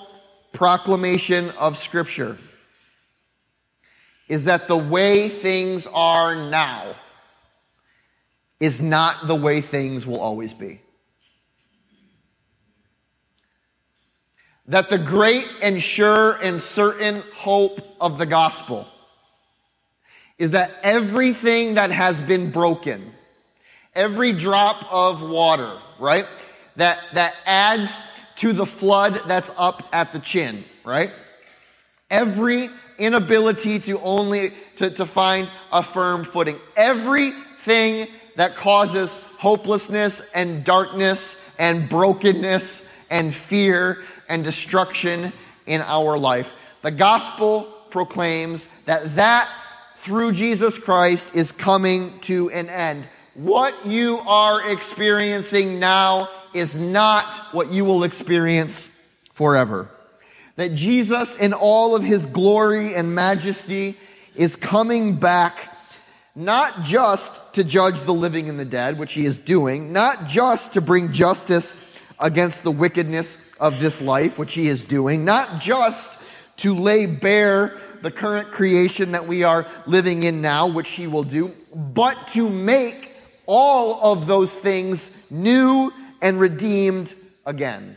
proclamation 0.54 1.52
of 1.52 1.78
Scripture 1.78 2.36
is 4.28 4.46
that 4.46 4.68
the 4.68 4.78
way 4.78 5.30
things 5.30 5.86
are 5.94 6.50
now 6.50 6.96
is 8.64 8.82
not 8.82 9.28
the 9.28 9.36
way 9.36 9.60
things 9.60 10.08
will 10.08 10.22
always 10.22 10.54
be. 10.54 10.80
That 14.68 14.90
the 14.90 14.98
great 14.98 15.46
and 15.62 15.84
sure 15.84 16.38
and 16.42 16.62
certain 16.62 17.22
hope 17.36 17.82
of 18.00 18.18
the 18.18 18.26
gospel 18.26 18.88
is 20.38 20.52
that 20.52 20.72
everything 20.82 21.74
that 21.74 21.92
has 21.92 22.22
been 22.22 22.52
broken, 22.52 23.04
every 23.94 24.32
drop 24.32 24.90
of 24.90 25.22
water, 25.22 25.78
right, 26.00 26.26
that, 26.78 27.00
that 27.16 27.36
adds 27.46 27.92
to 28.38 28.54
the 28.54 28.66
flood 28.66 29.24
that's 29.28 29.52
up 29.58 29.84
at 29.92 30.14
the 30.14 30.20
chin, 30.20 30.64
right? 30.86 31.12
Every 32.10 32.70
inability 32.98 33.80
to 33.80 34.00
only, 34.00 34.54
to, 34.78 34.90
to 34.92 35.06
find 35.06 35.50
a 35.70 35.84
firm 35.84 36.24
footing. 36.24 36.58
Everything 36.78 38.08
that 38.36 38.56
causes 38.56 39.14
hopelessness 39.38 40.22
and 40.34 40.64
darkness 40.64 41.40
and 41.60 41.90
brokenness 41.90 42.90
and 43.10 43.34
fear 43.34 44.04
and 44.30 44.44
destruction 44.44 45.32
in 45.66 45.82
our 45.82 46.18
life. 46.18 46.54
The 46.82 46.92
gospel 46.92 47.64
proclaims 47.90 48.66
that 48.86 49.16
that 49.16 49.50
through 49.98 50.34
Jesus 50.34 50.78
Christ 50.78 51.34
is 51.36 51.52
coming 51.52 52.20
to 52.22 52.50
an 52.50 52.70
end. 52.70 53.06
What 53.36 53.86
you 53.86 54.20
are 54.20 54.70
experiencing 54.70 55.80
now 55.80 56.30
is 56.54 56.76
not 56.76 57.26
what 57.54 57.72
you 57.72 57.86
will 57.86 58.04
experience 58.04 58.90
forever. 59.32 59.90
That 60.56 60.76
Jesus 60.76 61.40
in 61.40 61.54
all 61.54 61.96
of 61.96 62.04
his 62.04 62.26
glory 62.26 62.96
and 62.96 63.16
majesty 63.16 63.98
is 64.36 64.56
coming 64.56 65.16
back 65.16 65.73
not 66.36 66.84
just 66.84 67.54
to 67.54 67.64
judge 67.64 68.00
the 68.02 68.14
living 68.14 68.50
and 68.50 68.60
the 68.60 68.66
dead, 68.66 68.98
which 68.98 69.14
he 69.14 69.26
is 69.26 69.38
doing, 69.38 69.94
not 69.94 70.28
just 70.28 70.74
to 70.74 70.82
bring 70.82 71.12
justice 71.12 71.78
against 72.20 72.64
the 72.64 72.72
wickedness 72.72 73.38
of 73.60 73.80
this 73.80 74.02
life, 74.02 74.38
which 74.38 74.54
he 74.54 74.68
is 74.68 74.84
doing, 74.84 75.26
not 75.26 75.62
just 75.62 76.20
to 76.58 76.74
lay 76.76 77.06
bare 77.06 77.80
the 78.02 78.12
current 78.12 78.52
creation 78.52 79.12
that 79.12 79.28
we 79.28 79.44
are 79.44 79.66
living 79.86 80.24
in 80.24 80.42
now, 80.42 80.68
which 80.68 80.90
he 80.90 81.08
will 81.08 81.24
do, 81.24 81.54
but 81.74 82.28
to 82.30 82.50
make 82.50 83.12
all 83.46 84.12
of 84.12 84.28
those 84.28 84.52
things 84.52 85.10
new 85.30 85.92
and 86.22 86.40
redeemed 86.40 87.14
again. 87.46 87.96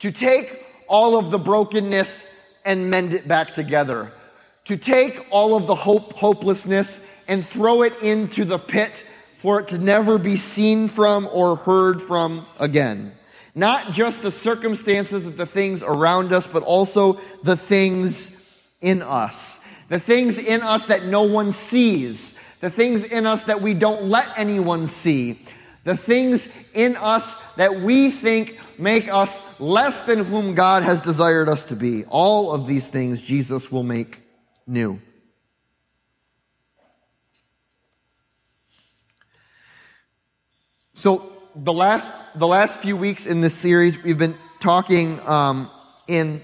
To 0.00 0.12
take 0.12 0.64
all 0.88 1.18
of 1.18 1.30
the 1.30 1.38
brokenness 1.38 2.26
and 2.64 2.90
mend 2.90 3.14
it 3.14 3.26
back 3.26 3.54
together 3.54 4.12
to 4.64 4.76
take 4.76 5.26
all 5.30 5.56
of 5.56 5.66
the 5.66 5.74
hope, 5.74 6.12
hopelessness 6.14 7.04
and 7.28 7.46
throw 7.46 7.82
it 7.82 8.02
into 8.02 8.44
the 8.44 8.58
pit 8.58 8.92
for 9.38 9.60
it 9.60 9.68
to 9.68 9.78
never 9.78 10.18
be 10.18 10.36
seen 10.36 10.86
from 10.88 11.28
or 11.32 11.56
heard 11.56 12.00
from 12.00 12.46
again. 12.60 13.12
Not 13.54 13.92
just 13.92 14.22
the 14.22 14.30
circumstances 14.30 15.26
of 15.26 15.36
the 15.36 15.46
things 15.46 15.82
around 15.82 16.32
us, 16.32 16.46
but 16.46 16.62
also 16.62 17.20
the 17.42 17.56
things 17.56 18.38
in 18.80 19.02
us. 19.02 19.60
The 19.88 20.00
things 20.00 20.38
in 20.38 20.62
us 20.62 20.86
that 20.86 21.04
no 21.04 21.22
one 21.22 21.52
sees. 21.52 22.34
The 22.60 22.70
things 22.70 23.04
in 23.04 23.26
us 23.26 23.42
that 23.44 23.60
we 23.60 23.74
don't 23.74 24.04
let 24.04 24.26
anyone 24.38 24.86
see. 24.86 25.44
The 25.84 25.96
things 25.96 26.48
in 26.72 26.96
us 26.96 27.34
that 27.56 27.80
we 27.80 28.10
think 28.10 28.58
make 28.78 29.12
us 29.12 29.60
less 29.60 30.06
than 30.06 30.24
whom 30.24 30.54
God 30.54 30.82
has 30.84 31.02
desired 31.02 31.48
us 31.48 31.64
to 31.64 31.76
be. 31.76 32.04
All 32.04 32.52
of 32.52 32.66
these 32.66 32.86
things 32.86 33.20
Jesus 33.20 33.70
will 33.70 33.82
make 33.82 34.21
new. 34.66 35.00
So 40.94 41.32
the 41.56 41.72
last 41.72 42.10
the 42.34 42.46
last 42.46 42.78
few 42.78 42.96
weeks 42.96 43.26
in 43.26 43.40
this 43.40 43.54
series, 43.54 44.02
we've 44.02 44.18
been 44.18 44.36
talking 44.60 45.20
um, 45.28 45.70
in, 46.06 46.40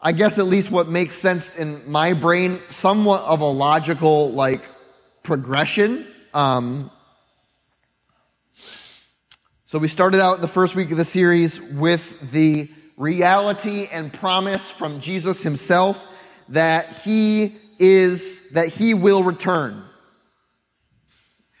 I 0.00 0.12
guess, 0.12 0.38
at 0.38 0.46
least 0.46 0.70
what 0.70 0.88
makes 0.88 1.18
sense 1.18 1.54
in 1.56 1.90
my 1.90 2.12
brain, 2.12 2.60
somewhat 2.68 3.22
of 3.22 3.40
a 3.40 3.46
logical 3.46 4.30
like 4.30 4.62
progression. 5.22 6.06
Um, 6.32 6.90
so 9.66 9.78
we 9.78 9.88
started 9.88 10.20
out 10.20 10.40
the 10.40 10.48
first 10.48 10.74
week 10.74 10.90
of 10.90 10.96
the 10.96 11.04
series 11.04 11.60
with 11.60 12.32
the 12.32 12.70
reality 12.96 13.88
and 13.92 14.12
promise 14.12 14.62
from 14.70 15.00
Jesus 15.00 15.42
himself 15.42 16.07
that 16.50 16.88
he 17.04 17.54
is, 17.78 18.48
that 18.50 18.68
he 18.68 18.94
will 18.94 19.22
return. 19.22 19.84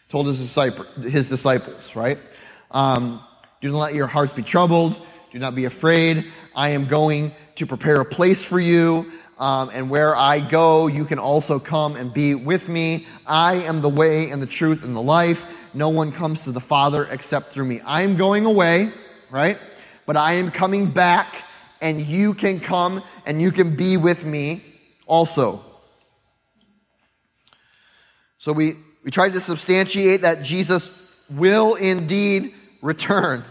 Told 0.08 0.26
his, 0.26 0.40
disciple, 0.40 0.84
his 1.02 1.28
disciples, 1.28 1.94
right? 1.94 2.18
Um, 2.70 3.22
do 3.60 3.70
not 3.70 3.78
let 3.78 3.94
your 3.94 4.06
hearts 4.06 4.32
be 4.32 4.42
troubled. 4.42 4.96
Do 5.32 5.38
not 5.38 5.54
be 5.54 5.66
afraid. 5.66 6.24
I 6.54 6.70
am 6.70 6.86
going 6.86 7.32
to 7.56 7.66
prepare 7.66 8.00
a 8.00 8.04
place 8.04 8.44
for 8.44 8.58
you. 8.58 9.12
Um, 9.38 9.70
and 9.72 9.90
where 9.90 10.16
I 10.16 10.40
go, 10.40 10.86
you 10.86 11.04
can 11.04 11.18
also 11.18 11.58
come 11.58 11.94
and 11.94 12.12
be 12.12 12.34
with 12.34 12.68
me. 12.68 13.06
I 13.26 13.56
am 13.56 13.82
the 13.82 13.88
way 13.88 14.30
and 14.30 14.42
the 14.42 14.46
truth 14.46 14.82
and 14.82 14.96
the 14.96 15.02
life. 15.02 15.46
no 15.74 15.90
one 15.90 16.10
comes 16.10 16.44
to 16.44 16.52
the 16.52 16.60
Father 16.60 17.06
except 17.10 17.52
through 17.52 17.66
me. 17.66 17.80
I 17.80 18.02
am 18.02 18.16
going 18.16 18.46
away, 18.46 18.90
right? 19.30 19.58
But 20.06 20.16
I 20.16 20.32
am 20.32 20.50
coming 20.50 20.86
back, 20.86 21.44
and 21.80 22.00
you 22.00 22.32
can 22.34 22.58
come 22.58 23.02
and 23.26 23.40
you 23.40 23.52
can 23.52 23.76
be 23.76 23.96
with 23.96 24.24
me 24.24 24.62
also. 25.08 25.64
So 28.38 28.52
we, 28.52 28.76
we 29.02 29.10
tried 29.10 29.32
to 29.32 29.40
substantiate 29.40 30.20
that 30.20 30.44
Jesus 30.44 30.90
will 31.28 31.74
indeed 31.74 32.54
return. 32.80 33.42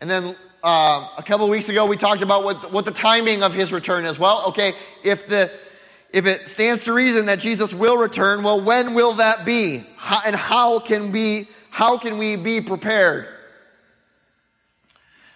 And 0.00 0.10
then 0.10 0.36
uh, 0.62 1.08
a 1.16 1.22
couple 1.22 1.48
weeks 1.48 1.68
ago, 1.68 1.86
we 1.86 1.96
talked 1.96 2.22
about 2.22 2.44
what, 2.44 2.72
what 2.72 2.84
the 2.84 2.90
timing 2.90 3.42
of 3.42 3.54
his 3.54 3.72
return 3.72 4.04
is. 4.04 4.18
Well, 4.18 4.48
okay, 4.48 4.74
if 5.04 5.26
the 5.28 5.50
if 6.12 6.24
it 6.24 6.48
stands 6.48 6.84
to 6.84 6.92
reason 6.92 7.26
that 7.26 7.40
Jesus 7.40 7.74
will 7.74 7.96
return, 7.96 8.42
well, 8.42 8.60
when 8.60 8.94
will 8.94 9.14
that 9.14 9.44
be? 9.44 9.82
How, 9.96 10.20
and 10.24 10.34
how 10.34 10.78
can 10.78 11.12
we 11.12 11.48
how 11.70 11.98
can 11.98 12.18
we 12.18 12.36
be 12.36 12.60
prepared? 12.60 13.26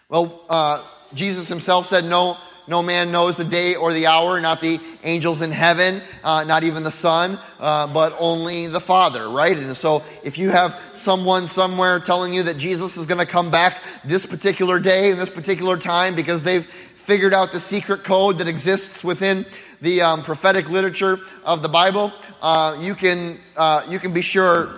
Well, 0.09 0.45
uh, 0.49 0.83
Jesus 1.15 1.49
himself 1.49 1.87
said, 1.87 2.05
"No, 2.05 2.37
no 2.71 2.83
man 2.83 3.11
knows 3.11 3.37
the 3.37 3.45
day 3.45 3.75
or 3.75 3.93
the 3.93 4.07
hour, 4.07 4.41
not 4.41 4.61
the 4.61 4.81
angels 5.03 5.43
in 5.43 5.51
heaven, 5.51 6.01
uh, 6.23 6.45
not 6.45 6.63
even 6.63 6.85
the 6.85 6.91
Son, 6.91 7.39
uh, 7.59 7.87
but 7.89 8.15
only 8.19 8.69
the 8.69 8.81
Father, 8.81 9.29
right? 9.29 9.57
And 9.57 9.77
so 9.77 10.05
if 10.23 10.39
you 10.39 10.51
have 10.51 10.79
someone 10.93 11.49
somewhere 11.49 11.99
telling 11.99 12.33
you 12.33 12.45
that 12.45 12.59
Jesus 12.59 12.97
is 12.97 13.07
going 13.07 13.19
to 13.19 13.27
come 13.27 13.51
back 13.51 13.79
this 14.05 14.25
particular 14.25 14.79
day 14.79 15.11
and 15.11 15.21
this 15.21 15.29
particular 15.29 15.77
time 15.77 16.15
because 16.15 16.43
they've 16.43 16.65
figured 16.95 17.35
out 17.35 17.51
the 17.51 17.61
secret 17.61 18.05
code 18.05 18.39
that 18.39 18.47
exists 18.47 19.03
within 19.03 19.45
the 19.81 20.03
um, 20.03 20.23
prophetic 20.23 20.69
literature 20.69 21.19
of 21.45 21.63
the 21.63 21.69
Bible, 21.69 22.13
uh, 22.43 22.77
you, 22.79 22.95
can, 22.95 23.39
uh, 23.57 23.85
you 23.89 23.99
can 23.99 24.13
be 24.13 24.23
sure 24.23 24.69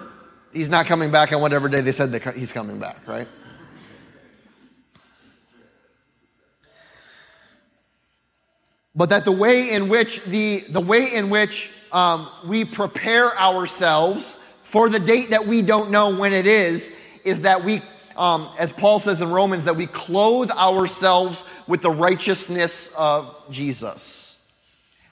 he's 0.52 0.68
not 0.68 0.86
coming 0.86 1.10
back 1.10 1.32
on 1.32 1.42
whatever 1.42 1.68
day 1.68 1.80
they 1.80 1.92
said 1.92 2.12
that 2.12 2.34
he's 2.36 2.52
coming 2.52 2.78
back, 2.78 3.06
right? 3.06 3.28
But 8.94 9.08
that 9.08 9.24
the 9.24 9.32
way 9.32 9.70
in 9.70 9.88
which 9.88 10.22
the, 10.24 10.60
the 10.68 10.80
way 10.80 11.14
in 11.14 11.30
which 11.30 11.70
um, 11.92 12.28
we 12.46 12.64
prepare 12.64 13.36
ourselves 13.38 14.38
for 14.64 14.88
the 14.88 14.98
date 14.98 15.30
that 15.30 15.46
we 15.46 15.62
don't 15.62 15.90
know 15.90 16.16
when 16.16 16.32
it 16.32 16.46
is 16.46 16.90
is 17.24 17.42
that 17.42 17.64
we 17.64 17.82
um, 18.16 18.48
as 18.58 18.72
paul 18.72 18.98
says 18.98 19.20
in 19.20 19.30
romans 19.30 19.64
that 19.64 19.76
we 19.76 19.86
clothe 19.86 20.50
ourselves 20.50 21.42
with 21.66 21.80
the 21.80 21.90
righteousness 21.90 22.92
of 22.96 23.34
jesus. 23.50 24.38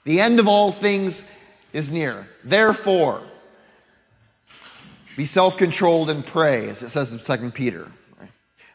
The 0.03 0.19
end 0.19 0.39
of 0.39 0.47
all 0.47 0.71
things 0.71 1.23
is 1.73 1.91
near. 1.91 2.27
Therefore 2.43 3.23
be 5.17 5.25
self-controlled 5.25 6.09
and 6.09 6.25
pray 6.25 6.69
as 6.69 6.83
it 6.83 6.89
says 6.89 7.11
in 7.11 7.19
2 7.19 7.51
peter. 7.51 7.91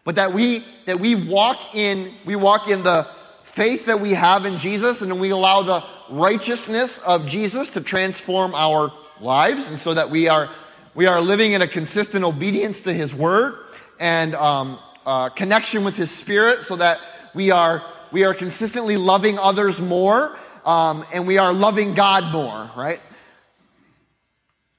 But 0.04 0.14
that 0.16 0.32
we 0.32 0.64
that 0.84 1.00
we 1.00 1.14
walk 1.16 1.74
in 1.74 2.12
we 2.24 2.36
walk 2.36 2.68
in 2.68 2.84
the 2.84 3.08
faith 3.56 3.86
that 3.86 3.98
we 3.98 4.12
have 4.12 4.44
in 4.44 4.58
Jesus 4.58 5.00
and 5.00 5.18
we 5.18 5.30
allow 5.30 5.62
the 5.62 5.82
righteousness 6.10 6.98
of 6.98 7.26
Jesus 7.26 7.70
to 7.70 7.80
transform 7.80 8.54
our 8.54 8.92
lives 9.18 9.66
and 9.68 9.80
so 9.80 9.94
that 9.94 10.10
we 10.10 10.28
are 10.28 10.50
we 10.94 11.06
are 11.06 11.22
living 11.22 11.52
in 11.52 11.62
a 11.62 11.66
consistent 11.66 12.22
obedience 12.22 12.82
to 12.82 12.92
his 12.92 13.14
word 13.14 13.54
and 13.98 14.34
um, 14.34 14.78
uh, 15.06 15.30
connection 15.30 15.84
with 15.84 15.96
his 15.96 16.10
spirit 16.10 16.64
so 16.64 16.76
that 16.76 17.00
we 17.34 17.50
are 17.50 17.82
we 18.12 18.24
are 18.24 18.34
consistently 18.34 18.98
loving 18.98 19.38
others 19.38 19.80
more 19.80 20.36
um, 20.66 21.06
and 21.10 21.26
we 21.26 21.38
are 21.38 21.54
loving 21.54 21.94
god 21.94 22.30
more 22.30 22.70
right? 22.76 23.00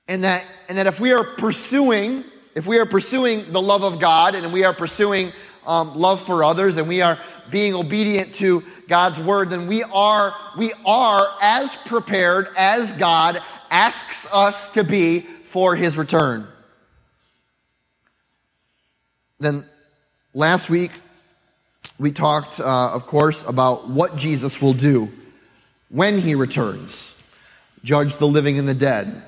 And 0.07 0.23
that 0.23 0.45
and 0.69 0.77
that 0.77 0.85
if 0.85 0.99
we 0.99 1.13
are 1.13 1.23
pursuing 1.23 2.23
if 2.53 2.67
we 2.67 2.77
are 2.77 2.85
pursuing 2.85 3.51
the 3.51 3.61
love 3.61 3.83
of 3.83 3.99
god 3.99 4.35
and 4.35 4.53
we 4.53 4.63
are 4.65 4.73
pursuing 4.73 5.31
um, 5.65 5.97
love 5.97 6.21
for 6.21 6.43
others 6.43 6.77
and 6.77 6.87
we 6.87 7.01
are 7.01 7.17
being 7.51 7.73
obedient 7.73 8.35
to 8.35 8.63
God's 8.87 9.19
word, 9.19 9.49
then 9.49 9.67
we 9.67 9.83
are, 9.83 10.33
we 10.57 10.73
are 10.85 11.27
as 11.41 11.73
prepared 11.75 12.47
as 12.57 12.91
God 12.93 13.41
asks 13.69 14.31
us 14.31 14.71
to 14.73 14.83
be 14.83 15.19
for 15.19 15.75
his 15.75 15.97
return. 15.97 16.47
Then 19.39 19.65
last 20.33 20.69
week, 20.69 20.91
we 21.99 22.11
talked, 22.11 22.59
uh, 22.59 22.91
of 22.93 23.07
course, 23.07 23.43
about 23.43 23.89
what 23.89 24.15
Jesus 24.15 24.61
will 24.61 24.73
do 24.73 25.11
when 25.89 26.19
he 26.19 26.35
returns. 26.35 27.15
Judge 27.83 28.15
the 28.17 28.27
living 28.27 28.59
and 28.59 28.67
the 28.67 28.73
dead, 28.73 29.23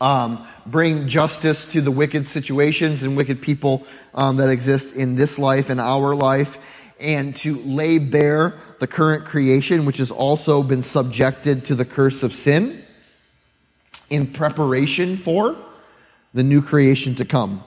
um, 0.00 0.46
bring 0.66 1.08
justice 1.08 1.72
to 1.72 1.80
the 1.80 1.90
wicked 1.90 2.26
situations 2.26 3.02
and 3.02 3.16
wicked 3.16 3.40
people 3.40 3.86
um, 4.14 4.36
that 4.36 4.48
exist 4.48 4.94
in 4.94 5.16
this 5.16 5.38
life 5.38 5.70
and 5.70 5.80
our 5.80 6.14
life 6.14 6.58
and 6.98 7.36
to 7.36 7.56
lay 7.56 7.98
bare 7.98 8.54
the 8.80 8.86
current 8.86 9.24
creation, 9.24 9.84
which 9.84 9.98
has 9.98 10.10
also 10.10 10.62
been 10.62 10.82
subjected 10.82 11.64
to 11.66 11.74
the 11.74 11.84
curse 11.84 12.22
of 12.22 12.32
sin, 12.32 12.82
in 14.08 14.32
preparation 14.32 15.16
for 15.16 15.56
the 16.32 16.42
new 16.42 16.62
creation 16.62 17.14
to 17.16 17.24
come. 17.24 17.62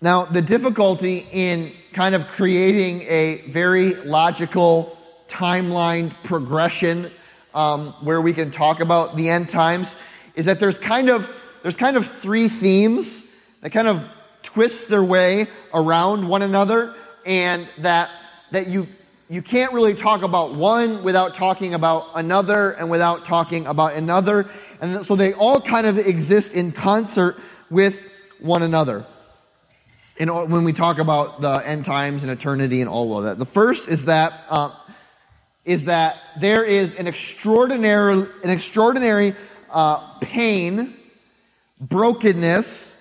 Now, 0.00 0.24
the 0.24 0.42
difficulty 0.42 1.26
in 1.32 1.72
kind 1.92 2.14
of 2.14 2.28
creating 2.28 3.02
a 3.02 3.42
very 3.48 3.94
logical 3.94 4.96
timeline 5.28 6.12
progression 6.24 7.10
um, 7.54 7.94
where 8.02 8.20
we 8.20 8.34
can 8.34 8.50
talk 8.50 8.80
about 8.80 9.16
the 9.16 9.30
end 9.30 9.48
times 9.48 9.94
is 10.34 10.44
that 10.44 10.60
there's 10.60 10.76
kind 10.76 11.08
of 11.08 11.28
there's 11.62 11.76
kind 11.76 11.96
of 11.96 12.06
three 12.06 12.48
themes 12.48 13.24
that 13.62 13.70
kind 13.70 13.88
of 13.88 14.06
twist 14.46 14.88
their 14.88 15.04
way 15.04 15.48
around 15.74 16.26
one 16.26 16.42
another 16.42 16.94
and 17.26 17.66
that, 17.78 18.08
that 18.52 18.68
you, 18.68 18.86
you 19.28 19.42
can't 19.42 19.72
really 19.72 19.94
talk 19.94 20.22
about 20.22 20.54
one 20.54 21.02
without 21.02 21.34
talking 21.34 21.74
about 21.74 22.06
another 22.14 22.70
and 22.72 22.88
without 22.88 23.24
talking 23.24 23.66
about 23.66 23.94
another. 23.94 24.48
And 24.80 25.04
so 25.04 25.16
they 25.16 25.32
all 25.32 25.60
kind 25.60 25.86
of 25.86 25.98
exist 25.98 26.54
in 26.54 26.70
concert 26.70 27.36
with 27.70 28.00
one 28.38 28.62
another. 28.62 29.04
And 30.18 30.30
when 30.50 30.64
we 30.64 30.72
talk 30.72 30.98
about 30.98 31.40
the 31.40 31.56
end 31.66 31.84
times 31.84 32.22
and 32.22 32.30
eternity 32.30 32.80
and 32.80 32.88
all 32.88 33.18
of 33.18 33.24
that, 33.24 33.38
the 33.38 33.44
first 33.44 33.88
is 33.88 34.06
that 34.06 34.32
uh, 34.48 34.70
is 35.64 35.86
that 35.86 36.16
there 36.40 36.64
is 36.64 36.94
an 36.94 37.06
extraordinary 37.06 38.26
an 38.42 38.50
extraordinary 38.50 39.34
uh, 39.70 39.98
pain, 40.20 40.94
brokenness, 41.80 42.95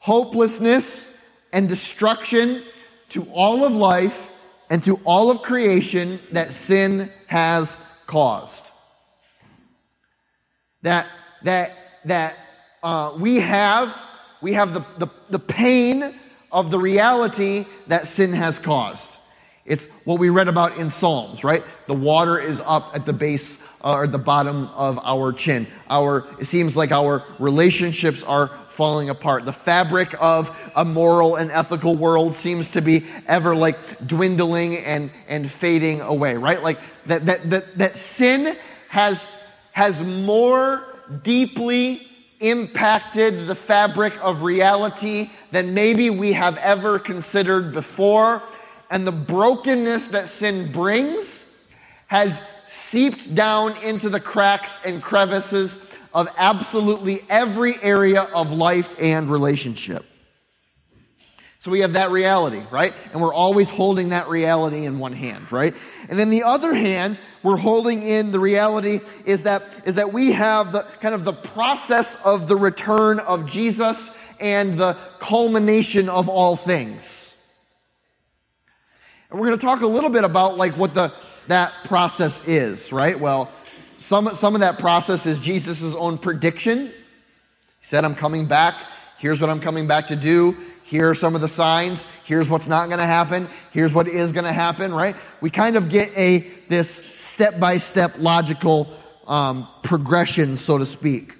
hopelessness, 0.00 1.06
and 1.52 1.68
destruction 1.68 2.62
to 3.10 3.24
all 3.32 3.64
of 3.64 3.72
life 3.72 4.30
and 4.68 4.82
to 4.84 5.00
all 5.04 5.30
of 5.30 5.42
creation 5.42 6.18
that 6.32 6.50
sin 6.50 7.10
has 7.26 7.78
caused. 8.06 8.64
That, 10.82 11.06
that, 11.42 11.72
that 12.04 12.36
uh, 12.82 13.14
we 13.18 13.36
have, 13.36 13.96
we 14.40 14.52
have 14.54 14.72
the, 14.72 14.84
the, 14.98 15.08
the 15.28 15.38
pain 15.38 16.14
of 16.52 16.70
the 16.70 16.78
reality 16.78 17.66
that 17.88 18.06
sin 18.06 18.32
has 18.32 18.58
caused. 18.58 19.10
It's 19.66 19.84
what 20.04 20.18
we 20.18 20.30
read 20.30 20.48
about 20.48 20.78
in 20.78 20.90
Psalms, 20.90 21.44
right? 21.44 21.62
The 21.86 21.94
water 21.94 22.38
is 22.38 22.60
up 22.64 22.90
at 22.94 23.06
the 23.06 23.12
base 23.12 23.62
uh, 23.82 23.94
or 23.94 24.06
the 24.06 24.18
bottom 24.18 24.68
of 24.68 24.98
our 25.02 25.32
chin. 25.32 25.66
Our, 25.88 26.26
it 26.38 26.46
seems 26.46 26.76
like 26.76 26.92
our 26.92 27.22
relationships 27.38 28.22
are 28.22 28.50
falling 28.70 29.10
apart. 29.10 29.44
The 29.44 29.52
fabric 29.52 30.14
of 30.20 30.56
a 30.74 30.84
moral 30.84 31.36
and 31.36 31.50
ethical 31.50 31.96
world 31.96 32.34
seems 32.34 32.68
to 32.68 32.80
be 32.80 33.04
ever 33.26 33.54
like 33.54 34.06
dwindling 34.06 34.78
and, 34.78 35.10
and 35.28 35.50
fading 35.50 36.00
away, 36.00 36.36
right? 36.36 36.62
Like 36.62 36.78
that, 37.06 37.26
that, 37.26 37.50
that, 37.50 37.78
that 37.78 37.96
sin 37.96 38.56
has, 38.88 39.30
has 39.72 40.00
more 40.02 40.86
deeply 41.22 42.06
impacted 42.40 43.46
the 43.46 43.54
fabric 43.54 44.14
of 44.24 44.42
reality 44.42 45.30
than 45.50 45.74
maybe 45.74 46.08
we 46.08 46.32
have 46.32 46.56
ever 46.58 46.98
considered 46.98 47.72
before. 47.72 48.42
And 48.90 49.06
the 49.06 49.12
brokenness 49.12 50.08
that 50.08 50.28
sin 50.28 50.72
brings 50.72 51.46
has 52.06 52.40
seeped 52.66 53.34
down 53.34 53.76
into 53.82 54.08
the 54.08 54.20
cracks 54.20 54.78
and 54.84 55.02
crevices 55.02 55.84
of 56.12 56.28
absolutely 56.36 57.22
every 57.28 57.80
area 57.82 58.22
of 58.22 58.52
life 58.52 59.00
and 59.00 59.30
relationship. 59.30 60.04
So 61.60 61.70
we 61.70 61.80
have 61.80 61.92
that 61.92 62.10
reality, 62.10 62.62
right? 62.70 62.94
And 63.12 63.20
we're 63.20 63.34
always 63.34 63.68
holding 63.68 64.08
that 64.08 64.28
reality 64.28 64.86
in 64.86 64.98
one 64.98 65.12
hand, 65.12 65.52
right? 65.52 65.74
And 66.08 66.18
in 66.18 66.30
the 66.30 66.42
other 66.42 66.72
hand, 66.72 67.18
we're 67.42 67.58
holding 67.58 68.02
in 68.02 68.32
the 68.32 68.40
reality 68.40 69.00
is 69.26 69.42
that, 69.42 69.62
is 69.84 69.96
that 69.96 70.10
we 70.10 70.32
have 70.32 70.72
the 70.72 70.82
kind 71.02 71.14
of 71.14 71.24
the 71.24 71.34
process 71.34 72.16
of 72.24 72.48
the 72.48 72.56
return 72.56 73.18
of 73.20 73.46
Jesus 73.48 74.10
and 74.40 74.78
the 74.78 74.96
culmination 75.18 76.08
of 76.08 76.30
all 76.30 76.56
things. 76.56 77.34
And 79.30 79.38
we're 79.38 79.48
going 79.48 79.58
to 79.58 79.64
talk 79.64 79.82
a 79.82 79.86
little 79.86 80.10
bit 80.10 80.24
about 80.24 80.56
like 80.56 80.72
what 80.78 80.94
the, 80.94 81.12
that 81.48 81.74
process 81.84 82.46
is, 82.48 82.90
right? 82.90 83.20
Well, 83.20 83.50
some, 84.00 84.34
some 84.34 84.54
of 84.54 84.62
that 84.62 84.78
process 84.78 85.26
is 85.26 85.38
Jesus' 85.38 85.94
own 85.94 86.16
prediction. 86.16 86.86
He 86.86 86.92
said, 87.82 88.04
I'm 88.04 88.14
coming 88.14 88.46
back. 88.46 88.74
Here's 89.18 89.40
what 89.40 89.50
I'm 89.50 89.60
coming 89.60 89.86
back 89.86 90.06
to 90.08 90.16
do. 90.16 90.56
Here 90.84 91.10
are 91.10 91.14
some 91.14 91.34
of 91.34 91.42
the 91.42 91.48
signs. 91.48 92.04
Here's 92.24 92.48
what's 92.48 92.66
not 92.66 92.86
going 92.86 92.98
to 92.98 93.06
happen. 93.06 93.46
Here's 93.72 93.92
what 93.92 94.08
is 94.08 94.32
going 94.32 94.46
to 94.46 94.52
happen, 94.52 94.92
right? 94.92 95.14
We 95.42 95.50
kind 95.50 95.76
of 95.76 95.90
get 95.90 96.10
a 96.16 96.38
this 96.68 97.04
step 97.16 97.60
by 97.60 97.76
step 97.76 98.14
logical 98.18 98.88
um, 99.28 99.68
progression, 99.82 100.56
so 100.56 100.78
to 100.78 100.86
speak. 100.86 101.34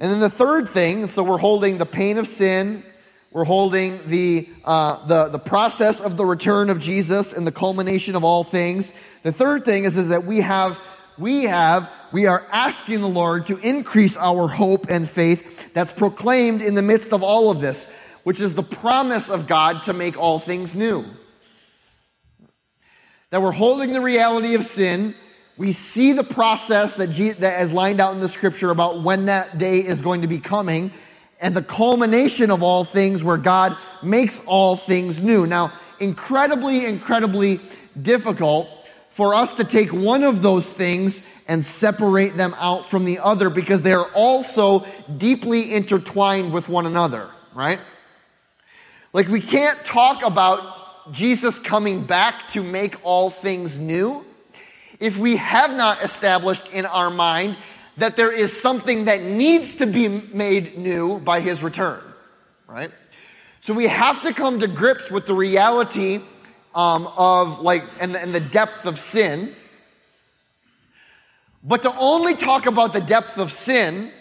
And 0.00 0.10
then 0.10 0.20
the 0.20 0.30
third 0.30 0.68
thing, 0.68 1.08
so 1.08 1.22
we're 1.22 1.38
holding 1.38 1.76
the 1.76 1.86
pain 1.86 2.18
of 2.18 2.26
sin, 2.26 2.84
we're 3.38 3.44
holding 3.44 4.00
the, 4.08 4.48
uh, 4.64 5.06
the, 5.06 5.28
the 5.28 5.38
process 5.38 6.00
of 6.00 6.16
the 6.16 6.26
return 6.26 6.70
of 6.70 6.80
Jesus 6.80 7.32
and 7.32 7.46
the 7.46 7.52
culmination 7.52 8.16
of 8.16 8.24
all 8.24 8.42
things. 8.42 8.92
The 9.22 9.30
third 9.30 9.64
thing 9.64 9.84
is, 9.84 9.96
is 9.96 10.08
that 10.08 10.24
we 10.24 10.38
have, 10.40 10.76
we 11.16 11.44
have, 11.44 11.88
we 12.10 12.26
are 12.26 12.44
asking 12.50 13.00
the 13.00 13.08
Lord 13.08 13.46
to 13.46 13.56
increase 13.58 14.16
our 14.16 14.48
hope 14.48 14.90
and 14.90 15.08
faith 15.08 15.72
that's 15.72 15.92
proclaimed 15.92 16.62
in 16.62 16.74
the 16.74 16.82
midst 16.82 17.12
of 17.12 17.22
all 17.22 17.52
of 17.52 17.60
this, 17.60 17.88
which 18.24 18.40
is 18.40 18.54
the 18.54 18.64
promise 18.64 19.30
of 19.30 19.46
God 19.46 19.84
to 19.84 19.92
make 19.92 20.18
all 20.18 20.40
things 20.40 20.74
new. 20.74 21.04
That 23.30 23.40
we're 23.40 23.52
holding 23.52 23.92
the 23.92 24.00
reality 24.00 24.56
of 24.56 24.66
sin, 24.66 25.14
we 25.56 25.70
see 25.70 26.12
the 26.12 26.24
process 26.24 26.96
that, 26.96 27.12
Je- 27.12 27.34
that 27.34 27.62
is 27.62 27.72
lined 27.72 28.00
out 28.00 28.14
in 28.14 28.20
the 28.20 28.28
scripture 28.28 28.72
about 28.72 29.04
when 29.04 29.26
that 29.26 29.58
day 29.58 29.78
is 29.78 30.00
going 30.00 30.22
to 30.22 30.28
be 30.28 30.40
coming 30.40 30.90
and 31.40 31.54
the 31.54 31.62
culmination 31.62 32.50
of 32.50 32.62
all 32.62 32.84
things 32.84 33.22
where 33.22 33.36
God 33.36 33.76
makes 34.02 34.40
all 34.46 34.76
things 34.76 35.20
new. 35.20 35.46
Now, 35.46 35.72
incredibly, 36.00 36.84
incredibly 36.84 37.60
difficult 38.00 38.68
for 39.10 39.34
us 39.34 39.54
to 39.56 39.64
take 39.64 39.92
one 39.92 40.24
of 40.24 40.42
those 40.42 40.68
things 40.68 41.22
and 41.48 41.64
separate 41.64 42.36
them 42.36 42.54
out 42.58 42.86
from 42.86 43.04
the 43.04 43.18
other 43.18 43.50
because 43.50 43.82
they 43.82 43.92
are 43.92 44.06
also 44.14 44.86
deeply 45.16 45.72
intertwined 45.72 46.52
with 46.52 46.68
one 46.68 46.86
another, 46.86 47.28
right? 47.54 47.80
Like 49.12 49.28
we 49.28 49.40
can't 49.40 49.78
talk 49.84 50.22
about 50.22 51.12
Jesus 51.12 51.58
coming 51.58 52.04
back 52.04 52.48
to 52.50 52.62
make 52.62 52.96
all 53.02 53.30
things 53.30 53.78
new 53.78 54.24
if 55.00 55.16
we 55.16 55.36
have 55.36 55.74
not 55.76 56.02
established 56.02 56.68
in 56.72 56.84
our 56.84 57.10
mind 57.10 57.56
that 57.98 58.16
there 58.16 58.32
is 58.32 58.58
something 58.58 59.04
that 59.06 59.22
needs 59.22 59.76
to 59.76 59.86
be 59.86 60.08
made 60.08 60.78
new 60.78 61.18
by 61.18 61.40
his 61.40 61.62
return, 61.62 62.00
right? 62.66 62.90
So 63.60 63.74
we 63.74 63.86
have 63.88 64.22
to 64.22 64.32
come 64.32 64.60
to 64.60 64.68
grips 64.68 65.10
with 65.10 65.26
the 65.26 65.34
reality 65.34 66.20
um, 66.74 67.08
of 67.16 67.60
like, 67.60 67.82
and 68.00 68.16
and 68.16 68.32
the 68.32 68.40
depth 68.40 68.86
of 68.86 68.98
sin. 68.98 69.54
But 71.64 71.82
to 71.82 71.94
only 71.98 72.34
talk 72.34 72.66
about 72.66 72.92
the 72.92 73.00
depth 73.00 73.36
of 73.36 73.52
sin 73.52 74.12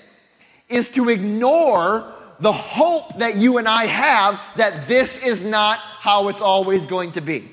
is 0.69 0.89
to 0.91 1.09
ignore 1.09 2.11
the 2.39 2.51
hope 2.51 3.17
that 3.19 3.37
you 3.37 3.57
and 3.57 3.67
I 3.67 3.85
have 3.85 4.39
that 4.57 4.87
this 4.87 5.23
is 5.23 5.43
not 5.43 5.77
how 5.77 6.29
it's 6.29 6.41
always 6.41 6.85
going 6.85 7.11
to 7.13 7.21
be. 7.21 7.49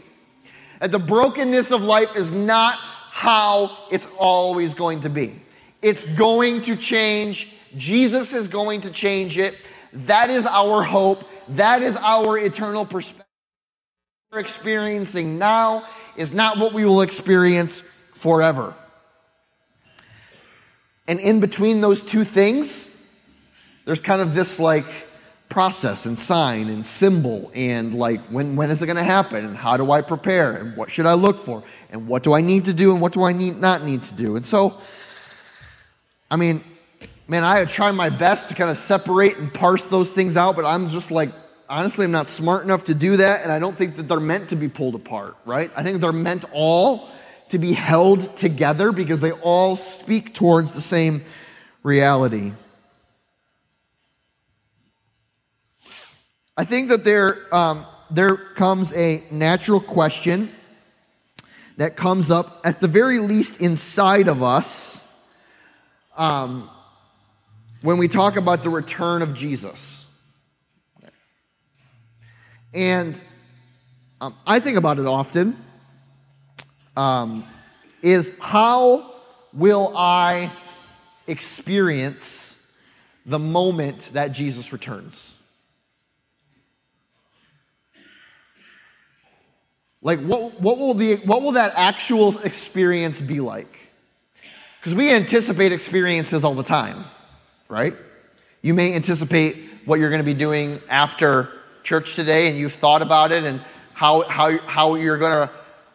That 0.80 0.90
the 0.90 0.98
brokenness 0.98 1.70
of 1.70 1.82
life 1.82 2.16
is 2.16 2.30
not 2.32 2.76
how 3.10 3.76
it's 3.90 4.08
always 4.18 4.74
going 4.74 5.02
to 5.02 5.10
be. 5.10 5.43
It's 5.84 6.02
going 6.14 6.62
to 6.62 6.76
change. 6.76 7.52
Jesus 7.76 8.32
is 8.32 8.48
going 8.48 8.80
to 8.80 8.90
change 8.90 9.36
it. 9.36 9.54
That 9.92 10.30
is 10.30 10.46
our 10.46 10.82
hope. 10.82 11.28
That 11.50 11.82
is 11.82 11.94
our 11.96 12.38
eternal 12.38 12.86
perspective. 12.86 13.26
What 14.30 14.38
we're 14.38 14.40
experiencing 14.40 15.38
now 15.38 15.84
is 16.16 16.32
not 16.32 16.56
what 16.56 16.72
we 16.72 16.86
will 16.86 17.02
experience 17.02 17.82
forever. 18.14 18.72
And 21.06 21.20
in 21.20 21.40
between 21.40 21.82
those 21.82 22.00
two 22.00 22.24
things, 22.24 22.88
there's 23.84 24.00
kind 24.00 24.22
of 24.22 24.34
this 24.34 24.58
like 24.58 24.86
process 25.50 26.06
and 26.06 26.18
sign 26.18 26.70
and 26.70 26.86
symbol 26.86 27.52
and 27.54 27.94
like 27.94 28.22
when, 28.28 28.56
when 28.56 28.70
is 28.70 28.80
it 28.80 28.86
going 28.86 28.96
to 28.96 29.02
happen 29.02 29.44
and 29.44 29.54
how 29.54 29.76
do 29.76 29.92
I 29.92 30.00
prepare 30.00 30.52
and 30.52 30.78
what 30.78 30.90
should 30.90 31.04
I 31.04 31.12
look 31.12 31.44
for 31.44 31.62
and 31.90 32.08
what 32.08 32.22
do 32.22 32.32
I 32.32 32.40
need 32.40 32.64
to 32.64 32.72
do 32.72 32.92
and 32.92 33.02
what 33.02 33.12
do 33.12 33.22
I 33.22 33.34
need 33.34 33.60
not 33.60 33.84
need 33.84 34.02
to 34.04 34.14
do. 34.14 34.36
And 34.36 34.46
so, 34.46 34.80
I 36.30 36.36
mean, 36.36 36.62
man, 37.28 37.44
I 37.44 37.64
try 37.64 37.90
my 37.90 38.08
best 38.10 38.48
to 38.48 38.54
kind 38.54 38.70
of 38.70 38.78
separate 38.78 39.38
and 39.38 39.52
parse 39.52 39.84
those 39.86 40.10
things 40.10 40.36
out, 40.36 40.56
but 40.56 40.64
I'm 40.64 40.90
just 40.90 41.10
like, 41.10 41.30
honestly, 41.68 42.04
I'm 42.04 42.10
not 42.10 42.28
smart 42.28 42.64
enough 42.64 42.86
to 42.86 42.94
do 42.94 43.16
that, 43.18 43.42
and 43.42 43.52
I 43.52 43.58
don't 43.58 43.76
think 43.76 43.96
that 43.96 44.04
they're 44.04 44.20
meant 44.20 44.50
to 44.50 44.56
be 44.56 44.68
pulled 44.68 44.94
apart, 44.94 45.36
right? 45.44 45.70
I 45.76 45.82
think 45.82 46.00
they're 46.00 46.12
meant 46.12 46.44
all 46.52 47.08
to 47.50 47.58
be 47.58 47.72
held 47.72 48.36
together 48.36 48.90
because 48.92 49.20
they 49.20 49.32
all 49.32 49.76
speak 49.76 50.34
towards 50.34 50.72
the 50.72 50.80
same 50.80 51.22
reality. 51.82 52.52
I 56.56 56.64
think 56.64 56.88
that 56.88 57.04
there, 57.04 57.54
um, 57.54 57.84
there 58.10 58.36
comes 58.36 58.92
a 58.94 59.24
natural 59.30 59.80
question 59.80 60.50
that 61.76 61.96
comes 61.96 62.30
up, 62.30 62.60
at 62.64 62.80
the 62.80 62.88
very 62.88 63.18
least, 63.18 63.60
inside 63.60 64.28
of 64.28 64.42
us 64.42 65.03
um, 66.16 66.70
when 67.82 67.98
we 67.98 68.08
talk 68.08 68.36
about 68.36 68.62
the 68.62 68.70
return 68.70 69.22
of 69.22 69.34
Jesus. 69.34 70.06
And 72.72 73.20
um, 74.20 74.34
I 74.46 74.58
think 74.58 74.76
about 74.76 74.98
it 74.98 75.06
often 75.06 75.56
um, 76.96 77.44
is 78.02 78.36
how 78.40 79.12
will 79.52 79.96
I 79.96 80.50
experience 81.26 82.50
the 83.26 83.38
moment 83.38 84.10
that 84.12 84.32
Jesus 84.32 84.72
returns? 84.72 85.30
Like, 90.02 90.20
what, 90.20 90.60
what, 90.60 90.78
will 90.78 90.92
the, 90.92 91.16
what 91.16 91.40
will 91.42 91.52
that 91.52 91.72
actual 91.76 92.38
experience 92.40 93.20
be 93.20 93.40
like? 93.40 93.73
Because 94.84 94.96
we 94.96 95.10
anticipate 95.10 95.72
experiences 95.72 96.44
all 96.44 96.52
the 96.52 96.62
time, 96.62 97.06
right? 97.70 97.94
You 98.60 98.74
may 98.74 98.92
anticipate 98.92 99.56
what 99.86 99.98
you're 99.98 100.10
going 100.10 100.20
to 100.20 100.26
be 100.26 100.34
doing 100.34 100.78
after 100.90 101.48
church 101.82 102.14
today, 102.14 102.48
and 102.48 102.58
you've 102.58 102.74
thought 102.74 103.00
about 103.00 103.32
it 103.32 103.44
and 103.44 103.62
how, 103.94 104.24
how, 104.24 104.58
how 104.58 104.96
you're 104.96 105.16
going 105.16 105.48
to, 105.48 105.50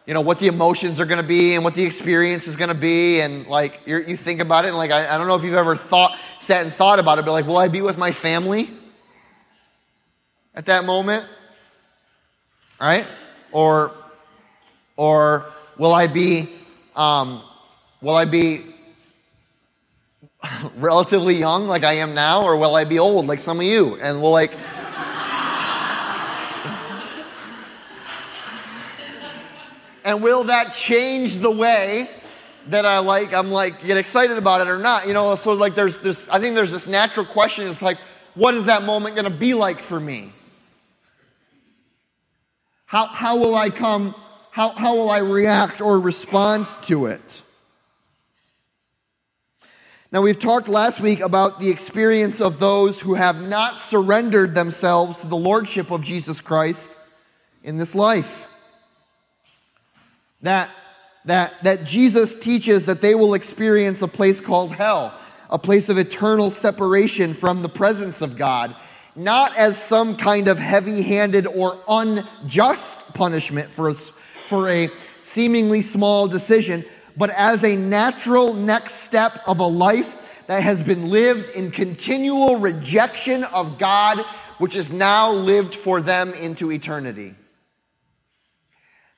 you 0.06 0.14
know, 0.14 0.22
what 0.22 0.40
the 0.40 0.48
emotions 0.48 0.98
are 0.98 1.06
going 1.06 1.22
to 1.22 1.28
be 1.28 1.54
and 1.54 1.62
what 1.62 1.74
the 1.74 1.84
experience 1.84 2.48
is 2.48 2.56
going 2.56 2.66
to 2.66 2.74
be. 2.74 3.20
And 3.20 3.46
like, 3.46 3.80
you 3.86 4.16
think 4.16 4.40
about 4.40 4.64
it, 4.64 4.68
and 4.70 4.76
like, 4.76 4.90
I, 4.90 5.14
I 5.14 5.18
don't 5.18 5.28
know 5.28 5.36
if 5.36 5.44
you've 5.44 5.54
ever 5.54 5.76
thought, 5.76 6.18
sat 6.40 6.64
and 6.64 6.74
thought 6.74 6.98
about 6.98 7.20
it, 7.20 7.24
but 7.24 7.30
like, 7.30 7.46
will 7.46 7.58
I 7.58 7.68
be 7.68 7.82
with 7.82 7.96
my 7.96 8.10
family 8.10 8.70
at 10.52 10.66
that 10.66 10.84
moment? 10.84 11.24
Right? 12.80 13.06
Or 13.52 13.92
or 14.96 15.44
will 15.78 15.94
I 15.94 16.08
be, 16.08 16.48
um, 16.96 17.40
will 18.00 18.16
I 18.16 18.24
be 18.24 18.62
relatively 20.76 21.34
young 21.34 21.66
like 21.66 21.84
I 21.84 21.94
am 21.94 22.14
now, 22.14 22.42
or 22.42 22.56
will 22.56 22.74
I 22.74 22.84
be 22.84 22.98
old 22.98 23.26
like 23.26 23.38
some 23.38 23.58
of 23.58 23.64
you? 23.64 23.96
And 23.96 24.22
will 24.22 24.30
like, 24.30 24.52
and 30.04 30.22
will 30.22 30.44
that 30.44 30.74
change 30.74 31.38
the 31.38 31.50
way 31.50 32.08
that 32.68 32.86
I 32.86 32.98
like, 32.98 33.32
I'm 33.34 33.50
like, 33.50 33.84
get 33.84 33.96
excited 33.96 34.36
about 34.36 34.60
it 34.60 34.68
or 34.68 34.78
not? 34.78 35.06
You 35.06 35.14
know, 35.14 35.34
so 35.34 35.54
like 35.54 35.74
there's 35.74 35.98
this, 35.98 36.28
I 36.28 36.38
think 36.40 36.54
there's 36.54 36.70
this 36.72 36.86
natural 36.86 37.26
question. 37.26 37.66
It's 37.68 37.82
like, 37.82 37.98
what 38.34 38.54
is 38.54 38.66
that 38.66 38.82
moment 38.82 39.16
going 39.16 39.30
to 39.30 39.36
be 39.38 39.54
like 39.54 39.78
for 39.78 39.98
me? 39.98 40.32
How, 42.86 43.06
how 43.06 43.36
will 43.36 43.54
I 43.54 43.70
come 43.70 44.14
how, 44.50 44.70
how 44.70 44.96
will 44.96 45.10
I 45.10 45.18
react 45.18 45.80
or 45.80 46.00
respond 46.00 46.66
to 46.82 47.06
it? 47.06 47.42
Now, 50.12 50.22
we've 50.22 50.40
talked 50.40 50.66
last 50.68 51.00
week 51.00 51.20
about 51.20 51.60
the 51.60 51.70
experience 51.70 52.40
of 52.40 52.58
those 52.58 53.00
who 53.00 53.14
have 53.14 53.40
not 53.40 53.80
surrendered 53.80 54.56
themselves 54.56 55.18
to 55.20 55.28
the 55.28 55.36
Lordship 55.36 55.92
of 55.92 56.02
Jesus 56.02 56.40
Christ 56.40 56.90
in 57.62 57.76
this 57.76 57.94
life. 57.94 58.48
That, 60.42 60.68
that, 61.26 61.54
that 61.62 61.84
Jesus 61.84 62.34
teaches 62.36 62.86
that 62.86 63.00
they 63.00 63.14
will 63.14 63.34
experience 63.34 64.02
a 64.02 64.08
place 64.08 64.40
called 64.40 64.72
hell, 64.72 65.14
a 65.48 65.60
place 65.60 65.88
of 65.88 65.96
eternal 65.96 66.50
separation 66.50 67.32
from 67.32 67.62
the 67.62 67.68
presence 67.68 68.20
of 68.20 68.36
God, 68.36 68.74
not 69.14 69.56
as 69.56 69.80
some 69.80 70.16
kind 70.16 70.48
of 70.48 70.58
heavy 70.58 71.02
handed 71.02 71.46
or 71.46 71.78
unjust 71.86 73.14
punishment 73.14 73.68
for 73.68 73.90
us 73.90 74.10
for 74.48 74.68
a 74.68 74.90
seemingly 75.22 75.82
small 75.82 76.26
decision, 76.26 76.84
but 77.20 77.28
as 77.28 77.62
a 77.64 77.76
natural 77.76 78.54
next 78.54 78.94
step 78.94 79.42
of 79.46 79.60
a 79.60 79.66
life 79.66 80.32
that 80.46 80.62
has 80.62 80.80
been 80.80 81.10
lived 81.10 81.50
in 81.50 81.70
continual 81.70 82.56
rejection 82.56 83.44
of 83.44 83.78
God, 83.78 84.24
which 84.56 84.74
is 84.74 84.90
now 84.90 85.30
lived 85.30 85.74
for 85.74 86.00
them 86.00 86.32
into 86.32 86.72
eternity. 86.72 87.34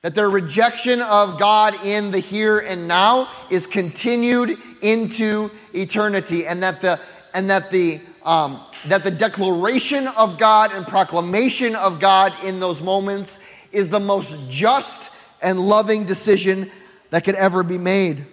that 0.01 0.15
their 0.15 0.29
rejection 0.29 0.99
of 1.01 1.39
God 1.39 1.75
in 1.85 2.11
the 2.11 2.19
here 2.19 2.59
and 2.59 2.89
now 2.89 3.29
is 3.49 3.65
continued 3.65 4.57
into 4.81 5.49
eternity, 5.73 6.45
and 6.45 6.61
that 6.61 6.81
the 6.81 6.99
and 7.33 7.49
that 7.49 7.71
the 7.71 8.01
um, 8.23 8.59
that 8.87 9.05
the 9.05 9.11
declaration 9.11 10.07
of 10.07 10.37
God 10.37 10.73
and 10.73 10.85
proclamation 10.85 11.73
of 11.73 12.01
God 12.01 12.33
in 12.43 12.59
those 12.59 12.81
moments 12.81 13.39
is 13.71 13.87
the 13.87 14.01
most 14.01 14.35
just 14.49 15.09
and 15.41 15.57
loving 15.57 16.03
decision 16.03 16.69
that 17.13 17.23
could 17.23 17.35
ever 17.35 17.61
be 17.61 17.77
made. 17.77 18.25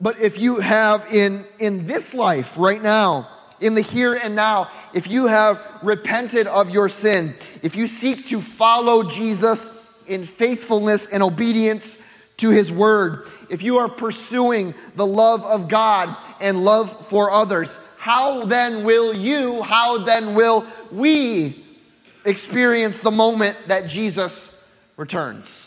But 0.00 0.18
if 0.18 0.40
you 0.40 0.58
have 0.58 1.04
in, 1.12 1.44
in 1.58 1.86
this 1.86 2.14
life 2.14 2.56
right 2.56 2.82
now, 2.82 3.28
in 3.60 3.74
the 3.74 3.82
here 3.82 4.14
and 4.14 4.34
now, 4.34 4.70
if 4.94 5.06
you 5.06 5.26
have 5.26 5.60
repented 5.82 6.46
of 6.46 6.70
your 6.70 6.88
sin, 6.88 7.34
if 7.60 7.76
you 7.76 7.86
seek 7.86 8.26
to 8.28 8.40
follow 8.40 9.02
Jesus 9.02 9.68
in 10.06 10.24
faithfulness 10.24 11.04
and 11.04 11.22
obedience 11.22 11.98
to 12.38 12.48
his 12.48 12.72
word, 12.72 13.28
if 13.50 13.60
you 13.60 13.76
are 13.76 13.90
pursuing 13.90 14.72
the 14.96 15.06
love 15.06 15.44
of 15.44 15.68
God 15.68 16.16
and 16.40 16.64
love 16.64 17.06
for 17.08 17.30
others, 17.30 17.76
how 17.98 18.46
then 18.46 18.84
will 18.84 19.12
you, 19.12 19.60
how 19.62 19.98
then 19.98 20.34
will 20.34 20.64
we 20.90 21.62
experience 22.24 23.02
the 23.02 23.10
moment 23.10 23.58
that 23.66 23.90
Jesus 23.90 24.58
returns? 24.96 25.61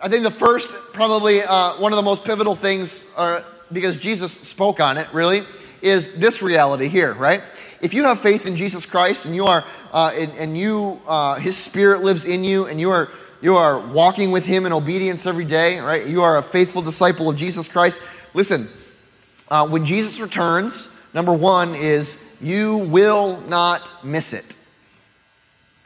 I 0.00 0.08
think 0.08 0.22
the 0.22 0.30
first, 0.30 0.70
probably 0.92 1.42
uh, 1.42 1.72
one 1.80 1.92
of 1.92 1.96
the 1.96 2.02
most 2.02 2.24
pivotal 2.24 2.54
things, 2.54 3.04
uh, 3.16 3.42
because 3.72 3.96
Jesus 3.96 4.30
spoke 4.32 4.78
on 4.78 4.96
it, 4.96 5.08
really, 5.12 5.42
is 5.80 6.14
this 6.14 6.40
reality 6.40 6.86
here, 6.86 7.14
right? 7.14 7.42
If 7.80 7.92
you 7.92 8.04
have 8.04 8.20
faith 8.20 8.46
in 8.46 8.54
Jesus 8.54 8.86
Christ 8.86 9.24
and 9.24 9.34
you 9.34 9.46
are, 9.46 9.64
uh, 9.92 10.12
and, 10.14 10.30
and, 10.38 10.56
you, 10.56 11.00
uh, 11.08 11.34
His 11.34 11.56
Spirit 11.56 12.02
lives 12.04 12.24
in 12.24 12.44
you, 12.44 12.66
and 12.66 12.78
you 12.78 12.92
are, 12.92 13.08
you 13.40 13.56
are 13.56 13.80
walking 13.88 14.30
with 14.30 14.46
Him 14.46 14.66
in 14.66 14.72
obedience 14.72 15.26
every 15.26 15.44
day, 15.44 15.80
right? 15.80 16.06
You 16.06 16.22
are 16.22 16.38
a 16.38 16.42
faithful 16.44 16.82
disciple 16.82 17.28
of 17.28 17.36
Jesus 17.36 17.66
Christ. 17.66 18.00
Listen, 18.34 18.68
uh, 19.48 19.66
when 19.66 19.84
Jesus 19.84 20.20
returns, 20.20 20.94
number 21.12 21.32
one 21.32 21.74
is 21.74 22.16
you 22.40 22.76
will 22.76 23.40
not 23.48 23.90
miss 24.04 24.32
it. 24.32 24.54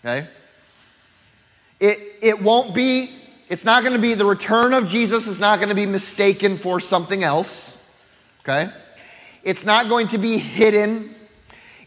Okay? 0.05 0.29
It, 1.81 1.99
it 2.21 2.43
won't 2.43 2.75
be 2.75 3.11
it's 3.49 3.65
not 3.65 3.83
going 3.83 3.93
to 3.93 4.01
be 4.01 4.15
the 4.15 4.25
return 4.25 4.75
of 4.75 4.89
Jesus 4.89 5.29
is 5.29 5.39
not 5.39 5.59
going 5.59 5.69
to 5.69 5.75
be 5.75 5.87
mistaken 5.87 6.59
for 6.59 6.81
something 6.81 7.23
else. 7.23 7.81
Okay? 8.41 8.69
It's 9.45 9.65
not 9.65 9.89
going 9.89 10.09
to 10.09 10.19
be 10.19 10.39
hidden. 10.39 11.15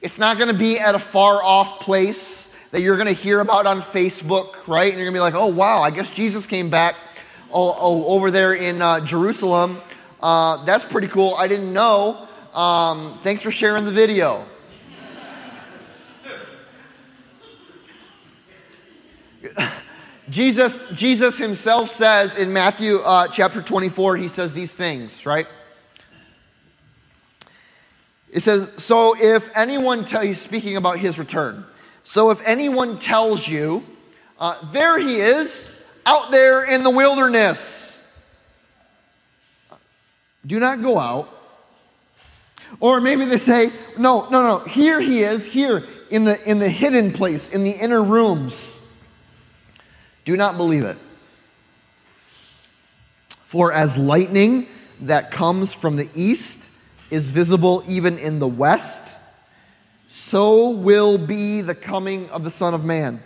It's 0.02 0.18
not 0.18 0.38
going 0.38 0.48
to 0.48 0.58
be 0.58 0.80
at 0.80 0.96
a 0.96 1.00
far 1.00 1.44
off 1.44 1.82
place 1.82 2.50
that 2.72 2.82
you're 2.82 2.96
going 2.96 3.08
to 3.08 3.14
hear 3.14 3.42
about 3.42 3.66
on 3.66 3.82
Facebook, 3.82 4.56
right? 4.68 4.88
And 4.94 4.98
you're 5.02 5.12
going 5.12 5.14
to 5.14 5.18
be 5.18 5.20
like, 5.20 5.36
oh, 5.36 5.48
wow, 5.48 5.82
I 5.82 5.92
guess 5.92 6.10
Jesus 6.10 6.48
came 6.48 6.70
back 6.70 6.96
oh, 7.52 7.76
oh 7.78 8.06
over 8.06 8.32
there 8.32 8.54
in 8.54 8.82
uh, 8.82 9.02
Jerusalem. 9.06 9.82
Uh, 10.22 10.64
that's 10.64 10.86
pretty 10.86 11.08
cool. 11.08 11.36
I 11.36 11.48
didn't 11.48 11.74
know. 11.74 12.28
Um, 12.54 13.20
thanks 13.24 13.42
for 13.42 13.52
sharing 13.52 13.84
the 13.84 13.92
video. 13.92 14.46
Jesus, 20.30 20.80
Jesus 20.94 21.38
himself 21.38 21.90
says 21.90 22.38
in 22.38 22.54
Matthew 22.54 22.98
uh, 22.98 23.28
chapter 23.30 23.62
24, 23.62 24.18
he 24.18 24.28
says 24.28 24.54
these 24.54 24.72
things, 24.72 25.26
right? 25.26 25.48
It 28.32 28.42
says, 28.42 28.72
So 28.78 29.16
if 29.18 29.56
anyone 29.58 30.06
tell 30.06 30.22
he's 30.22 30.40
speaking 30.40 30.78
about 30.78 31.00
his 31.00 31.18
return. 31.18 31.66
So 32.04 32.30
if 32.30 32.46
anyone 32.46 33.00
tells 33.00 33.48
you, 33.48 33.84
uh, 34.40 34.58
there 34.72 35.00
he 35.00 35.20
is, 35.20 35.68
out 36.06 36.32
there 36.32 36.64
in 36.64 36.84
the 36.84 36.90
wilderness, 36.90 38.04
do 40.46 40.60
not 40.60 40.82
go 40.82 41.00
out. 41.00 41.30
Or 42.80 43.02
maybe 43.02 43.26
they 43.26 43.38
say, 43.38 43.72
no, 43.98 44.30
no, 44.30 44.44
no, 44.44 44.60
here 44.60 45.00
he 45.02 45.24
is, 45.24 45.46
here 45.46 45.84
in 46.12 46.24
the, 46.24 46.42
in 46.50 46.60
the 46.60 46.70
hidden 46.70 47.12
place, 47.12 47.50
in 47.50 47.64
the 47.64 47.72
inner 47.72 48.04
rooms. 48.04 48.79
Do 50.30 50.38
not 50.38 50.58
believe 50.58 50.84
it. 50.84 50.96
For 53.46 53.74
as 53.74 53.98
lightning 53.98 54.68
that 55.02 55.32
comes 55.32 55.74
from 55.74 55.96
the 55.96 56.08
east 56.14 56.68
is 57.10 57.32
visible 57.32 57.84
even 57.88 58.20
in 58.20 58.38
the 58.38 58.48
west, 58.48 59.02
so 60.08 60.70
will 60.70 61.18
be 61.18 61.62
the 61.62 61.74
coming 61.74 62.30
of 62.30 62.44
the 62.44 62.52
Son 62.52 62.76
of 62.76 62.86
Man. 62.86 63.24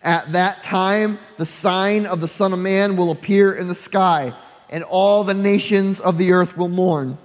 At 0.00 0.30
that 0.30 0.62
time, 0.62 1.18
the 1.38 1.44
sign 1.44 2.06
of 2.06 2.20
the 2.20 2.28
Son 2.28 2.52
of 2.52 2.60
Man 2.60 2.96
will 2.96 3.10
appear 3.10 3.52
in 3.52 3.66
the 3.66 3.74
sky, 3.74 4.32
and 4.70 4.84
all 4.84 5.24
the 5.24 5.34
nations 5.34 5.98
of 5.98 6.18
the 6.18 6.30
earth 6.30 6.56
will 6.56 6.68
mourn. 6.68 7.18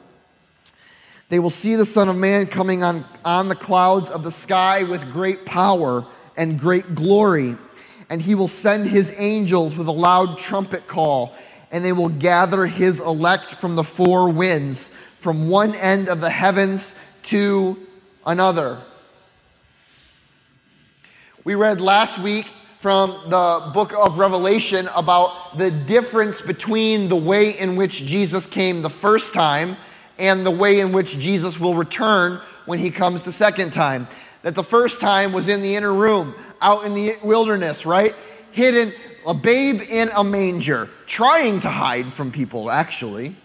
They 1.29 1.37
will 1.37 1.51
see 1.51 1.75
the 1.75 1.85
Son 1.85 2.09
of 2.09 2.15
Man 2.15 2.47
coming 2.47 2.81
on, 2.81 3.05
on 3.23 3.47
the 3.47 3.55
clouds 3.55 4.09
of 4.09 4.23
the 4.23 4.31
sky 4.31 4.85
with 4.85 5.13
great 5.13 5.45
power 5.45 6.03
and 6.35 6.59
great 6.59 6.95
glory 6.95 7.55
and 8.09 8.21
he 8.21 8.35
will 8.35 8.47
send 8.47 8.87
his 8.87 9.13
angels 9.17 9.75
with 9.75 9.87
a 9.87 9.91
loud 9.91 10.39
trumpet 10.39 10.87
call, 10.87 11.33
and 11.71 11.85
they 11.85 11.93
will 11.93 12.09
gather 12.09 12.65
his 12.65 12.99
elect 12.99 13.45
from 13.45 13.75
the 13.75 13.83
four 13.83 14.31
winds, 14.31 14.89
from 15.19 15.49
one 15.49 15.75
end 15.75 16.09
of 16.09 16.21
the 16.21 16.29
heavens 16.29 16.95
to 17.23 17.77
another. 18.25 18.79
We 21.43 21.55
read 21.55 21.81
last 21.81 22.19
week 22.19 22.47
from 22.79 23.11
the 23.29 23.71
book 23.73 23.93
of 23.93 24.17
Revelation 24.17 24.87
about 24.95 25.57
the 25.57 25.69
difference 25.69 26.41
between 26.41 27.09
the 27.09 27.15
way 27.15 27.57
in 27.57 27.75
which 27.75 28.05
Jesus 28.05 28.45
came 28.45 28.81
the 28.81 28.89
first 28.89 29.33
time 29.33 29.75
and 30.17 30.45
the 30.45 30.51
way 30.51 30.79
in 30.79 30.91
which 30.91 31.19
Jesus 31.19 31.59
will 31.59 31.75
return 31.75 32.39
when 32.65 32.79
he 32.79 32.89
comes 32.89 33.21
the 33.21 33.31
second 33.31 33.71
time. 33.71 34.07
That 34.43 34.55
the 34.55 34.63
first 34.63 35.01
time 35.01 35.33
was 35.33 35.49
in 35.49 35.61
the 35.61 35.75
inner 35.75 35.93
room 35.93 36.33
out 36.61 36.85
in 36.85 36.93
the 36.93 37.15
wilderness, 37.23 37.85
right? 37.85 38.15
Hidden, 38.51 38.93
a 39.25 39.33
babe 39.33 39.81
in 39.81 40.09
a 40.15 40.23
manger, 40.23 40.89
trying 41.05 41.59
to 41.61 41.69
hide 41.69 42.11
from 42.13 42.31
people, 42.31 42.71
actually. 42.71 43.35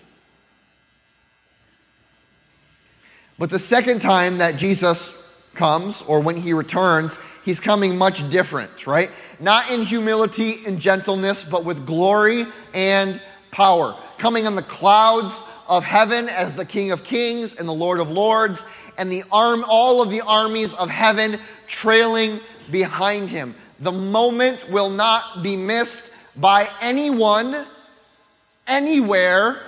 But 3.39 3.51
the 3.51 3.59
second 3.59 4.01
time 4.01 4.39
that 4.39 4.57
Jesus 4.57 5.13
comes, 5.55 6.03
or 6.03 6.21
when 6.21 6.37
he 6.37 6.53
returns, 6.53 7.19
he's 7.45 7.61
coming 7.61 7.97
much 7.97 8.29
different, 8.31 8.87
right? 8.87 9.11
Not 9.41 9.71
in 9.71 9.83
humility 9.83 10.65
and 10.67 10.81
gentleness, 10.81 11.45
but 11.45 11.65
with 11.65 11.87
glory 11.87 12.47
and 12.73 13.21
power. 13.51 13.97
Coming 14.19 14.47
on 14.47 14.55
the 14.55 14.63
clouds 14.63 15.41
of 15.69 15.85
heaven 15.85 16.29
as 16.29 16.55
the 16.55 16.65
King 16.65 16.93
of 16.93 17.05
Kings 17.05 17.55
and 17.55 17.69
the 17.69 17.75
Lord 17.75 18.01
of 18.01 18.11
Lords, 18.11 18.65
and 18.97 19.11
the 19.11 19.25
arm, 19.33 19.65
all 19.69 20.01
of 20.03 20.11
the 20.11 20.21
armies 20.21 20.73
of 20.75 20.89
heaven 20.89 21.41
trailing 21.67 22.39
behind 22.71 23.29
him. 23.29 23.55
The 23.81 23.93
moment 23.93 24.71
will 24.71 24.91
not 24.91 25.43
be 25.43 25.57
missed 25.57 26.03
by 26.37 26.69
anyone, 26.81 27.65
anywhere, 28.67 29.59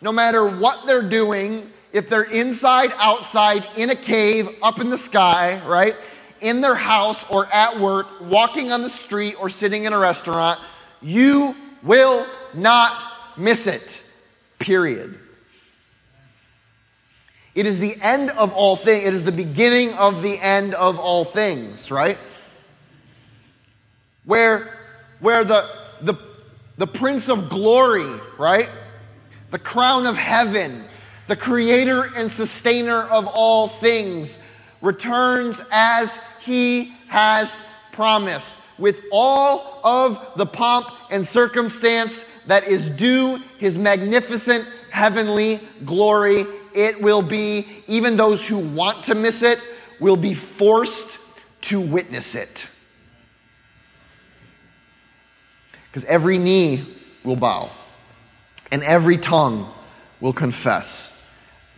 no 0.00 0.12
matter 0.12 0.46
what 0.46 0.86
they're 0.86 1.08
doing, 1.08 1.70
if 1.92 2.08
they're 2.08 2.22
inside, 2.22 2.92
outside, 2.96 3.66
in 3.76 3.90
a 3.90 3.96
cave, 3.96 4.48
up 4.62 4.80
in 4.80 4.90
the 4.90 4.98
sky, 4.98 5.60
right? 5.66 5.94
In 6.40 6.60
their 6.60 6.74
house 6.74 7.28
or 7.30 7.46
at 7.52 7.78
work, 7.78 8.06
walking 8.20 8.72
on 8.72 8.82
the 8.82 8.90
street 8.90 9.34
or 9.38 9.50
sitting 9.50 9.84
in 9.84 9.92
a 9.92 9.98
restaurant, 9.98 10.60
you 11.02 11.54
will 11.82 12.26
not 12.54 12.92
miss 13.36 13.66
it. 13.66 14.02
Period. 14.58 15.14
It 17.54 17.66
is 17.66 17.78
the 17.78 17.96
end 18.00 18.30
of 18.30 18.52
all 18.52 18.76
things. 18.76 19.04
It 19.04 19.14
is 19.14 19.24
the 19.24 19.32
beginning 19.32 19.92
of 19.94 20.22
the 20.22 20.38
end 20.38 20.74
of 20.74 20.98
all 20.98 21.24
things, 21.24 21.90
right? 21.90 22.16
Where, 24.24 24.78
where 25.18 25.44
the, 25.44 25.68
the, 26.00 26.14
the 26.78 26.86
Prince 26.86 27.28
of 27.28 27.48
Glory, 27.48 28.20
right? 28.38 28.68
The 29.50 29.58
crown 29.58 30.06
of 30.06 30.16
heaven, 30.16 30.84
the 31.26 31.34
creator 31.34 32.04
and 32.16 32.30
sustainer 32.30 33.00
of 33.10 33.26
all 33.26 33.66
things, 33.66 34.38
returns 34.80 35.60
as 35.72 36.16
he 36.40 36.92
has 37.08 37.54
promised, 37.90 38.54
with 38.78 39.02
all 39.10 39.80
of 39.82 40.34
the 40.36 40.46
pomp 40.46 40.86
and 41.10 41.26
circumstance 41.26 42.24
that 42.46 42.64
is 42.64 42.88
due 42.90 43.38
his 43.58 43.76
magnificent 43.76 44.64
heavenly 44.90 45.60
glory 45.84 46.46
it 46.74 47.00
will 47.00 47.22
be, 47.22 47.66
even 47.86 48.16
those 48.16 48.46
who 48.46 48.58
want 48.58 49.06
to 49.06 49.14
miss 49.14 49.42
it, 49.42 49.60
will 49.98 50.16
be 50.16 50.34
forced 50.34 51.18
to 51.62 51.80
witness 51.80 52.34
it. 52.34 52.66
Because 55.88 56.04
every 56.04 56.38
knee 56.38 56.84
will 57.24 57.36
bow 57.36 57.68
and 58.70 58.82
every 58.82 59.18
tongue 59.18 59.70
will 60.20 60.32
confess 60.32 61.26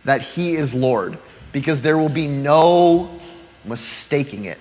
that 0.05 0.21
He 0.21 0.55
is 0.55 0.73
Lord 0.73 1.17
because 1.51 1.81
there 1.81 1.97
will 1.97 2.09
be 2.09 2.27
no 2.27 3.19
mistaking 3.65 4.45
it. 4.45 4.59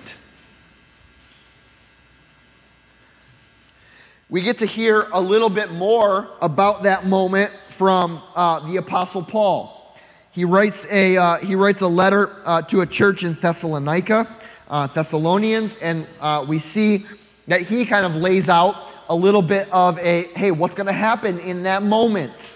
We 4.30 4.40
get 4.40 4.58
to 4.58 4.66
hear 4.66 5.08
a 5.12 5.20
little 5.20 5.50
bit 5.50 5.70
more 5.72 6.26
about 6.40 6.84
that 6.84 7.04
moment 7.04 7.50
from 7.68 8.22
uh, 8.34 8.66
the 8.66 8.78
Apostle 8.78 9.22
Paul. 9.22 9.81
He 10.32 10.46
writes 10.46 10.86
a, 10.90 11.18
uh, 11.18 11.36
he 11.36 11.54
writes 11.54 11.82
a 11.82 11.86
letter 11.86 12.30
uh, 12.46 12.62
to 12.62 12.80
a 12.80 12.86
church 12.86 13.22
in 13.22 13.34
Thessalonica, 13.34 14.26
uh, 14.66 14.86
Thessalonians, 14.86 15.76
and 15.76 16.06
uh, 16.20 16.42
we 16.48 16.58
see 16.58 17.04
that 17.48 17.60
he 17.60 17.84
kind 17.84 18.06
of 18.06 18.16
lays 18.16 18.48
out 18.48 18.74
a 19.10 19.14
little 19.14 19.42
bit 19.42 19.68
of 19.70 19.98
a 19.98 20.22
hey, 20.34 20.50
what's 20.50 20.74
going 20.74 20.86
to 20.86 20.92
happen 20.92 21.38
in 21.40 21.64
that 21.64 21.82
moment? 21.82 22.54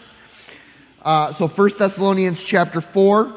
Uh, 1.03 1.31
so 1.33 1.47
1 1.47 1.71
Thessalonians 1.79 2.43
chapter 2.43 2.81
4. 2.81 3.33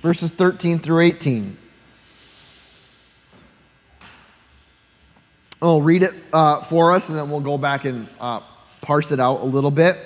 Verses 0.00 0.30
13 0.30 0.78
through 0.78 1.00
18. 1.00 1.57
I'll 5.60 5.82
read 5.82 6.04
it 6.04 6.14
uh, 6.32 6.60
for 6.62 6.92
us 6.92 7.08
and 7.08 7.18
then 7.18 7.30
we'll 7.30 7.40
go 7.40 7.58
back 7.58 7.84
and 7.84 8.08
uh, 8.20 8.40
parse 8.80 9.10
it 9.10 9.18
out 9.18 9.40
a 9.40 9.44
little 9.44 9.72
bit. 9.72 9.96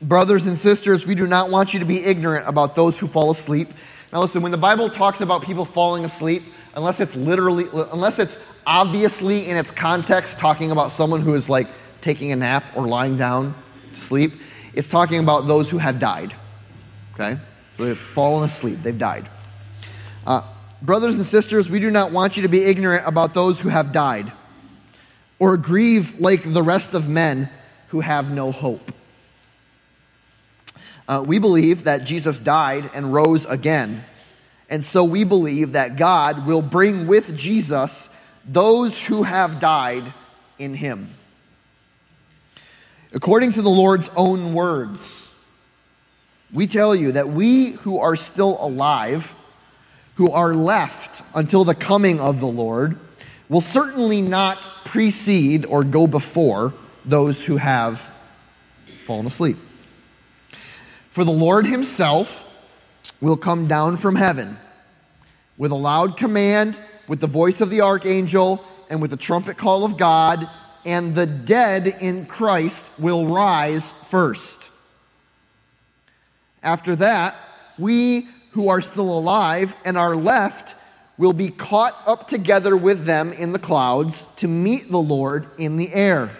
Brothers 0.00 0.46
and 0.46 0.56
sisters, 0.56 1.04
we 1.06 1.14
do 1.14 1.26
not 1.26 1.50
want 1.50 1.74
you 1.74 1.80
to 1.80 1.84
be 1.84 2.02
ignorant 2.04 2.48
about 2.48 2.74
those 2.74 2.98
who 2.98 3.06
fall 3.06 3.30
asleep. 3.30 3.68
Now, 4.12 4.20
listen, 4.20 4.42
when 4.42 4.52
the 4.52 4.58
Bible 4.58 4.88
talks 4.88 5.20
about 5.20 5.42
people 5.42 5.64
falling 5.64 6.04
asleep, 6.04 6.42
unless 6.74 7.00
it's 7.00 7.16
literally, 7.16 7.66
unless 7.92 8.18
it's 8.18 8.38
obviously 8.66 9.48
in 9.48 9.56
its 9.56 9.70
context 9.70 10.38
talking 10.38 10.70
about 10.70 10.92
someone 10.92 11.20
who 11.20 11.34
is 11.34 11.48
like 11.48 11.66
taking 12.00 12.32
a 12.32 12.36
nap 12.36 12.64
or 12.76 12.86
lying 12.86 13.18
down 13.18 13.54
to 13.92 14.00
sleep, 14.00 14.32
it's 14.72 14.88
talking 14.88 15.18
about 15.18 15.46
those 15.46 15.68
who 15.68 15.78
have 15.78 15.98
died. 15.98 16.34
Okay? 17.14 17.36
So 17.76 17.84
they've 17.84 17.98
fallen 17.98 18.44
asleep, 18.44 18.78
they've 18.82 18.96
died. 18.96 19.28
Uh, 20.26 20.42
Brothers 20.80 21.16
and 21.16 21.26
sisters, 21.26 21.68
we 21.68 21.80
do 21.80 21.90
not 21.90 22.12
want 22.12 22.36
you 22.36 22.42
to 22.42 22.48
be 22.48 22.64
ignorant 22.64 23.06
about 23.06 23.34
those 23.34 23.60
who 23.60 23.68
have 23.68 23.92
died, 23.92 24.30
or 25.38 25.56
grieve 25.56 26.20
like 26.20 26.52
the 26.52 26.62
rest 26.62 26.94
of 26.94 27.08
men 27.08 27.48
who 27.88 28.00
have 28.00 28.30
no 28.30 28.52
hope. 28.52 28.92
Uh, 31.08 31.24
we 31.26 31.38
believe 31.38 31.84
that 31.84 32.04
Jesus 32.04 32.38
died 32.38 32.90
and 32.94 33.12
rose 33.12 33.46
again. 33.46 34.04
And 34.68 34.84
so 34.84 35.02
we 35.02 35.24
believe 35.24 35.72
that 35.72 35.96
God 35.96 36.46
will 36.46 36.60
bring 36.60 37.06
with 37.06 37.36
Jesus 37.36 38.10
those 38.44 39.02
who 39.04 39.22
have 39.22 39.58
died 39.58 40.12
in 40.58 40.74
him. 40.74 41.08
According 43.12 43.52
to 43.52 43.62
the 43.62 43.70
Lord's 43.70 44.10
own 44.16 44.52
words, 44.52 45.34
we 46.52 46.66
tell 46.66 46.94
you 46.94 47.12
that 47.12 47.28
we 47.28 47.70
who 47.70 47.98
are 47.98 48.16
still 48.16 48.58
alive, 48.60 49.34
who 50.18 50.32
are 50.32 50.52
left 50.52 51.22
until 51.32 51.62
the 51.62 51.76
coming 51.76 52.18
of 52.18 52.40
the 52.40 52.46
Lord 52.46 52.98
will 53.48 53.60
certainly 53.60 54.20
not 54.20 54.58
precede 54.84 55.64
or 55.64 55.84
go 55.84 56.08
before 56.08 56.74
those 57.04 57.44
who 57.44 57.56
have 57.56 58.04
fallen 59.06 59.26
asleep. 59.26 59.56
For 61.12 61.22
the 61.22 61.30
Lord 61.30 61.66
himself 61.66 62.44
will 63.20 63.36
come 63.36 63.68
down 63.68 63.96
from 63.96 64.16
heaven 64.16 64.56
with 65.56 65.70
a 65.70 65.76
loud 65.76 66.16
command, 66.16 66.76
with 67.06 67.20
the 67.20 67.28
voice 67.28 67.60
of 67.60 67.70
the 67.70 67.82
archangel, 67.82 68.64
and 68.90 69.00
with 69.00 69.12
the 69.12 69.16
trumpet 69.16 69.56
call 69.56 69.84
of 69.84 69.96
God, 69.96 70.50
and 70.84 71.14
the 71.14 71.26
dead 71.26 71.96
in 72.00 72.26
Christ 72.26 72.84
will 72.98 73.24
rise 73.26 73.92
first. 74.08 74.58
After 76.60 76.96
that, 76.96 77.36
we 77.78 78.26
who 78.58 78.70
are 78.70 78.80
still 78.82 79.16
alive 79.16 79.76
and 79.84 79.96
are 79.96 80.16
left 80.16 80.74
will 81.16 81.32
be 81.32 81.48
caught 81.48 81.94
up 82.06 82.26
together 82.26 82.76
with 82.76 83.04
them 83.04 83.32
in 83.32 83.52
the 83.52 83.58
clouds 83.60 84.26
to 84.34 84.48
meet 84.48 84.90
the 84.90 84.98
Lord 84.98 85.46
in 85.58 85.76
the 85.76 85.94
air. 85.94 86.30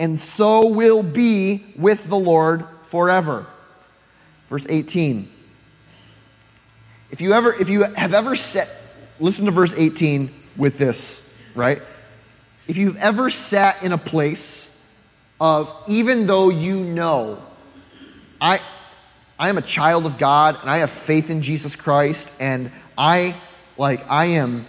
And 0.00 0.20
so 0.20 0.66
will 0.66 1.04
be 1.04 1.64
with 1.78 2.08
the 2.08 2.18
Lord 2.18 2.64
forever. 2.86 3.46
Verse 4.48 4.66
18. 4.68 5.30
If 7.12 7.20
you 7.20 7.32
ever 7.32 7.54
if 7.54 7.68
you 7.68 7.84
have 7.84 8.12
ever 8.12 8.34
sat 8.34 8.68
listen 9.20 9.44
to 9.44 9.52
verse 9.52 9.72
18 9.76 10.28
with 10.56 10.76
this, 10.76 11.32
right? 11.54 11.80
If 12.66 12.76
you've 12.76 12.96
ever 12.96 13.30
sat 13.30 13.80
in 13.84 13.92
a 13.92 13.98
place 13.98 14.76
of 15.40 15.72
even 15.86 16.26
though 16.26 16.48
you 16.48 16.80
know 16.80 17.40
I 18.40 18.58
I 19.40 19.48
am 19.48 19.56
a 19.56 19.62
child 19.62 20.04
of 20.04 20.18
God 20.18 20.58
and 20.60 20.68
I 20.68 20.78
have 20.78 20.90
faith 20.90 21.30
in 21.30 21.40
Jesus 21.40 21.74
Christ 21.74 22.30
and 22.38 22.70
I 22.98 23.34
like 23.78 24.04
I 24.10 24.26
am 24.26 24.66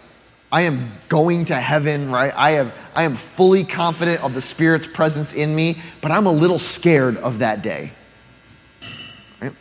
I 0.50 0.62
am 0.62 0.94
going 1.10 1.46
to 1.46 1.56
heaven, 1.56 2.10
right? 2.10 2.34
I 2.34 2.52
have 2.52 2.74
I 2.96 3.04
am 3.04 3.18
fully 3.18 3.66
confident 3.66 4.24
of 4.24 4.34
the 4.34 4.42
Spirit's 4.42 4.88
presence 4.88 5.34
in 5.34 5.54
me, 5.54 5.82
but 6.00 6.10
I'm 6.10 6.26
a 6.26 6.32
little 6.32 6.58
scared 6.58 7.18
of 7.18 7.40
that 7.40 7.62
day. 7.62 7.92
Right? 9.42 9.52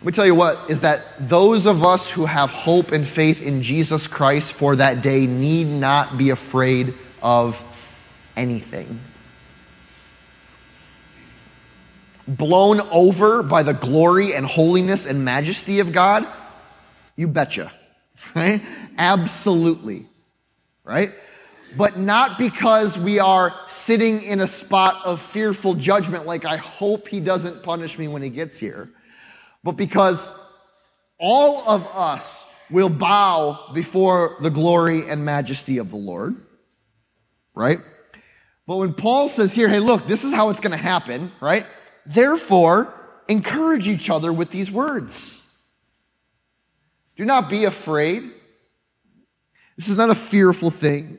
Let 0.00 0.04
me 0.04 0.10
tell 0.10 0.26
you 0.26 0.34
what 0.34 0.68
is 0.68 0.80
that 0.80 1.04
those 1.20 1.64
of 1.64 1.84
us 1.84 2.10
who 2.10 2.26
have 2.26 2.50
hope 2.50 2.90
and 2.90 3.06
faith 3.06 3.40
in 3.40 3.62
Jesus 3.62 4.08
Christ 4.08 4.52
for 4.52 4.74
that 4.74 5.02
day 5.02 5.24
need 5.28 5.68
not 5.68 6.18
be 6.18 6.30
afraid 6.30 6.94
of 7.22 7.56
anything. 8.36 8.98
Blown 12.28 12.80
over 12.80 13.42
by 13.42 13.62
the 13.62 13.72
glory 13.72 14.34
and 14.34 14.46
holiness 14.46 15.06
and 15.06 15.24
majesty 15.24 15.80
of 15.80 15.92
God? 15.92 16.26
You 17.16 17.28
betcha. 17.28 17.72
Right? 18.34 18.60
Absolutely. 18.98 20.06
Right? 20.84 21.12
But 21.76 21.96
not 21.96 22.36
because 22.36 22.98
we 22.98 23.20
are 23.20 23.54
sitting 23.68 24.22
in 24.22 24.40
a 24.40 24.48
spot 24.48 25.06
of 25.06 25.22
fearful 25.22 25.74
judgment, 25.74 26.26
like 26.26 26.44
I 26.44 26.56
hope 26.56 27.08
he 27.08 27.20
doesn't 27.20 27.62
punish 27.62 27.98
me 27.98 28.08
when 28.08 28.20
he 28.22 28.28
gets 28.28 28.58
here, 28.58 28.90
but 29.62 29.72
because 29.72 30.30
all 31.18 31.66
of 31.68 31.86
us 31.94 32.44
will 32.70 32.88
bow 32.88 33.70
before 33.72 34.36
the 34.40 34.50
glory 34.50 35.08
and 35.08 35.24
majesty 35.24 35.78
of 35.78 35.90
the 35.90 35.96
Lord. 35.96 36.36
Right? 37.54 37.78
But 38.66 38.76
when 38.76 38.94
Paul 38.94 39.28
says 39.28 39.52
here, 39.54 39.68
hey, 39.68 39.80
look, 39.80 40.06
this 40.06 40.24
is 40.24 40.32
how 40.32 40.50
it's 40.50 40.60
going 40.60 40.72
to 40.72 40.76
happen, 40.76 41.32
right? 41.40 41.66
Therefore, 42.06 42.92
encourage 43.28 43.86
each 43.86 44.10
other 44.10 44.32
with 44.32 44.50
these 44.50 44.70
words. 44.70 45.34
Do 47.16 47.24
not 47.24 47.50
be 47.50 47.64
afraid. 47.64 48.22
This 49.76 49.88
is 49.88 49.96
not 49.96 50.10
a 50.10 50.14
fearful 50.14 50.70
thing. 50.70 51.18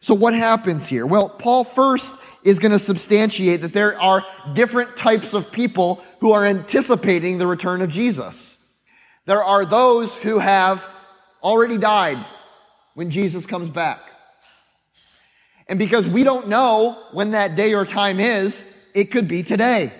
So, 0.00 0.14
what 0.14 0.34
happens 0.34 0.86
here? 0.86 1.06
Well, 1.06 1.28
Paul 1.28 1.64
first 1.64 2.14
is 2.42 2.58
going 2.58 2.72
to 2.72 2.78
substantiate 2.78 3.60
that 3.60 3.72
there 3.72 4.00
are 4.00 4.24
different 4.54 4.96
types 4.96 5.34
of 5.34 5.52
people 5.52 6.02
who 6.20 6.32
are 6.32 6.44
anticipating 6.44 7.38
the 7.38 7.46
return 7.46 7.82
of 7.82 7.90
Jesus. 7.90 8.56
There 9.26 9.44
are 9.44 9.64
those 9.64 10.14
who 10.14 10.38
have 10.38 10.84
already 11.42 11.78
died 11.78 12.24
when 12.94 13.10
Jesus 13.10 13.46
comes 13.46 13.70
back. 13.70 14.00
And 15.68 15.78
because 15.78 16.08
we 16.08 16.24
don't 16.24 16.48
know 16.48 16.98
when 17.12 17.32
that 17.32 17.54
day 17.54 17.74
or 17.74 17.84
time 17.84 18.18
is, 18.18 18.74
it 18.94 19.12
could 19.12 19.28
be 19.28 19.42
today. 19.42 19.92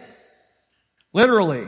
Literally. 1.12 1.66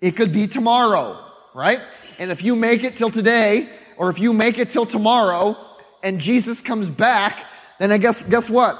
It 0.00 0.12
could 0.12 0.32
be 0.32 0.46
tomorrow, 0.46 1.18
right? 1.54 1.80
And 2.18 2.30
if 2.30 2.42
you 2.42 2.54
make 2.54 2.84
it 2.84 2.96
till 2.96 3.10
today, 3.10 3.68
or 3.96 4.10
if 4.10 4.18
you 4.18 4.32
make 4.32 4.58
it 4.58 4.70
till 4.70 4.86
tomorrow, 4.86 5.56
and 6.02 6.20
Jesus 6.20 6.60
comes 6.60 6.88
back, 6.88 7.44
then 7.78 7.90
I 7.90 7.98
guess, 7.98 8.22
guess 8.22 8.48
what? 8.48 8.76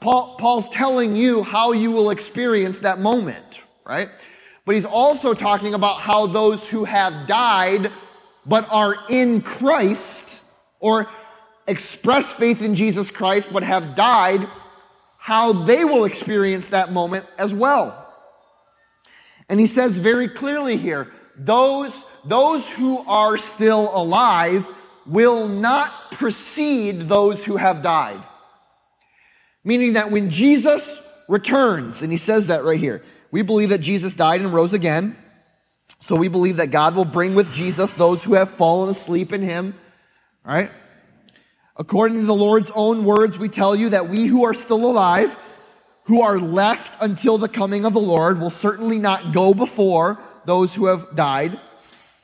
Paul, 0.00 0.36
Paul's 0.38 0.68
telling 0.70 1.16
you 1.16 1.42
how 1.42 1.72
you 1.72 1.90
will 1.90 2.10
experience 2.10 2.80
that 2.80 2.98
moment, 2.98 3.60
right? 3.86 4.08
But 4.64 4.74
he's 4.74 4.84
also 4.84 5.32
talking 5.34 5.74
about 5.74 6.00
how 6.00 6.26
those 6.26 6.66
who 6.68 6.84
have 6.84 7.26
died 7.26 7.90
but 8.44 8.66
are 8.70 8.94
in 9.08 9.40
Christ, 9.42 10.40
or 10.80 11.06
express 11.66 12.32
faith 12.32 12.62
in 12.62 12.74
Jesus 12.74 13.10
Christ 13.10 13.48
but 13.52 13.62
have 13.62 13.94
died, 13.94 14.46
how 15.18 15.52
they 15.52 15.84
will 15.84 16.04
experience 16.04 16.68
that 16.68 16.92
moment 16.92 17.26
as 17.38 17.52
well. 17.52 18.07
And 19.48 19.58
he 19.58 19.66
says 19.66 19.96
very 19.96 20.28
clearly 20.28 20.76
here, 20.76 21.10
those, 21.36 21.92
those 22.24 22.68
who 22.68 22.98
are 23.06 23.38
still 23.38 23.90
alive 23.94 24.68
will 25.06 25.48
not 25.48 25.90
precede 26.12 27.08
those 27.08 27.44
who 27.44 27.56
have 27.56 27.82
died. 27.82 28.22
Meaning 29.64 29.94
that 29.94 30.10
when 30.10 30.30
Jesus 30.30 31.02
returns, 31.28 32.02
and 32.02 32.12
he 32.12 32.18
says 32.18 32.48
that 32.48 32.64
right 32.64 32.80
here, 32.80 33.02
we 33.30 33.42
believe 33.42 33.70
that 33.70 33.80
Jesus 33.80 34.14
died 34.14 34.40
and 34.40 34.52
rose 34.52 34.72
again. 34.72 35.16
So 36.00 36.16
we 36.16 36.28
believe 36.28 36.56
that 36.56 36.70
God 36.70 36.94
will 36.94 37.04
bring 37.04 37.34
with 37.34 37.52
Jesus 37.52 37.92
those 37.92 38.24
who 38.24 38.34
have 38.34 38.50
fallen 38.50 38.90
asleep 38.90 39.32
in 39.32 39.42
him, 39.42 39.74
right? 40.44 40.70
According 41.76 42.20
to 42.20 42.26
the 42.26 42.34
Lord's 42.34 42.70
own 42.74 43.04
words, 43.04 43.38
we 43.38 43.48
tell 43.48 43.76
you 43.76 43.90
that 43.90 44.08
we 44.08 44.24
who 44.24 44.44
are 44.44 44.54
still 44.54 44.84
alive, 44.84 45.36
who 46.08 46.22
are 46.22 46.38
left 46.38 46.96
until 47.02 47.36
the 47.36 47.50
coming 47.50 47.84
of 47.84 47.92
the 47.92 48.00
Lord, 48.00 48.40
will 48.40 48.48
certainly 48.48 48.98
not 48.98 49.34
go 49.34 49.52
before 49.52 50.18
those 50.46 50.74
who 50.74 50.86
have 50.86 51.14
died. 51.14 51.60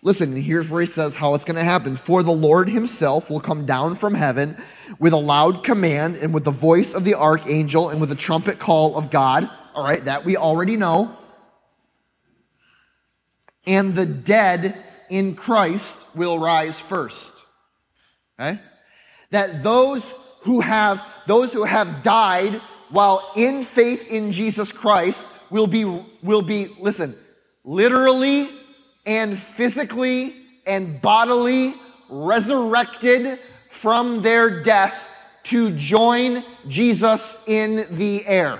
Listen, 0.00 0.34
here's 0.34 0.70
where 0.70 0.80
he 0.80 0.86
says 0.86 1.14
how 1.14 1.34
it's 1.34 1.44
going 1.44 1.58
to 1.58 1.64
happen. 1.64 1.94
For 1.96 2.22
the 2.22 2.32
Lord 2.32 2.70
himself 2.70 3.28
will 3.28 3.40
come 3.40 3.66
down 3.66 3.96
from 3.96 4.14
heaven 4.14 4.56
with 4.98 5.12
a 5.12 5.18
loud 5.18 5.64
command 5.64 6.16
and 6.16 6.32
with 6.32 6.44
the 6.44 6.50
voice 6.50 6.94
of 6.94 7.04
the 7.04 7.14
archangel 7.14 7.90
and 7.90 8.00
with 8.00 8.08
the 8.08 8.14
trumpet 8.14 8.58
call 8.58 8.96
of 8.96 9.10
God. 9.10 9.50
All 9.74 9.84
right, 9.84 10.02
that 10.06 10.24
we 10.24 10.38
already 10.38 10.76
know. 10.76 11.14
And 13.66 13.94
the 13.94 14.06
dead 14.06 14.82
in 15.10 15.34
Christ 15.34 15.94
will 16.14 16.38
rise 16.38 16.78
first. 16.78 17.32
Okay? 18.40 18.58
That 19.30 19.62
those 19.62 20.14
who 20.40 20.62
have 20.62 21.02
those 21.26 21.52
who 21.52 21.64
have 21.64 22.02
died 22.02 22.62
while 22.90 23.32
in 23.36 23.62
faith 23.62 24.10
in 24.10 24.32
Jesus 24.32 24.72
Christ 24.72 25.24
will 25.50 25.66
be 25.66 25.84
will 26.22 26.42
be 26.42 26.68
listen, 26.80 27.14
literally 27.64 28.48
and 29.06 29.38
physically 29.38 30.34
and 30.66 31.00
bodily 31.00 31.74
resurrected 32.08 33.38
from 33.70 34.22
their 34.22 34.62
death 34.62 35.08
to 35.44 35.70
join 35.76 36.42
Jesus 36.68 37.42
in 37.46 37.86
the 37.98 38.24
air. 38.26 38.58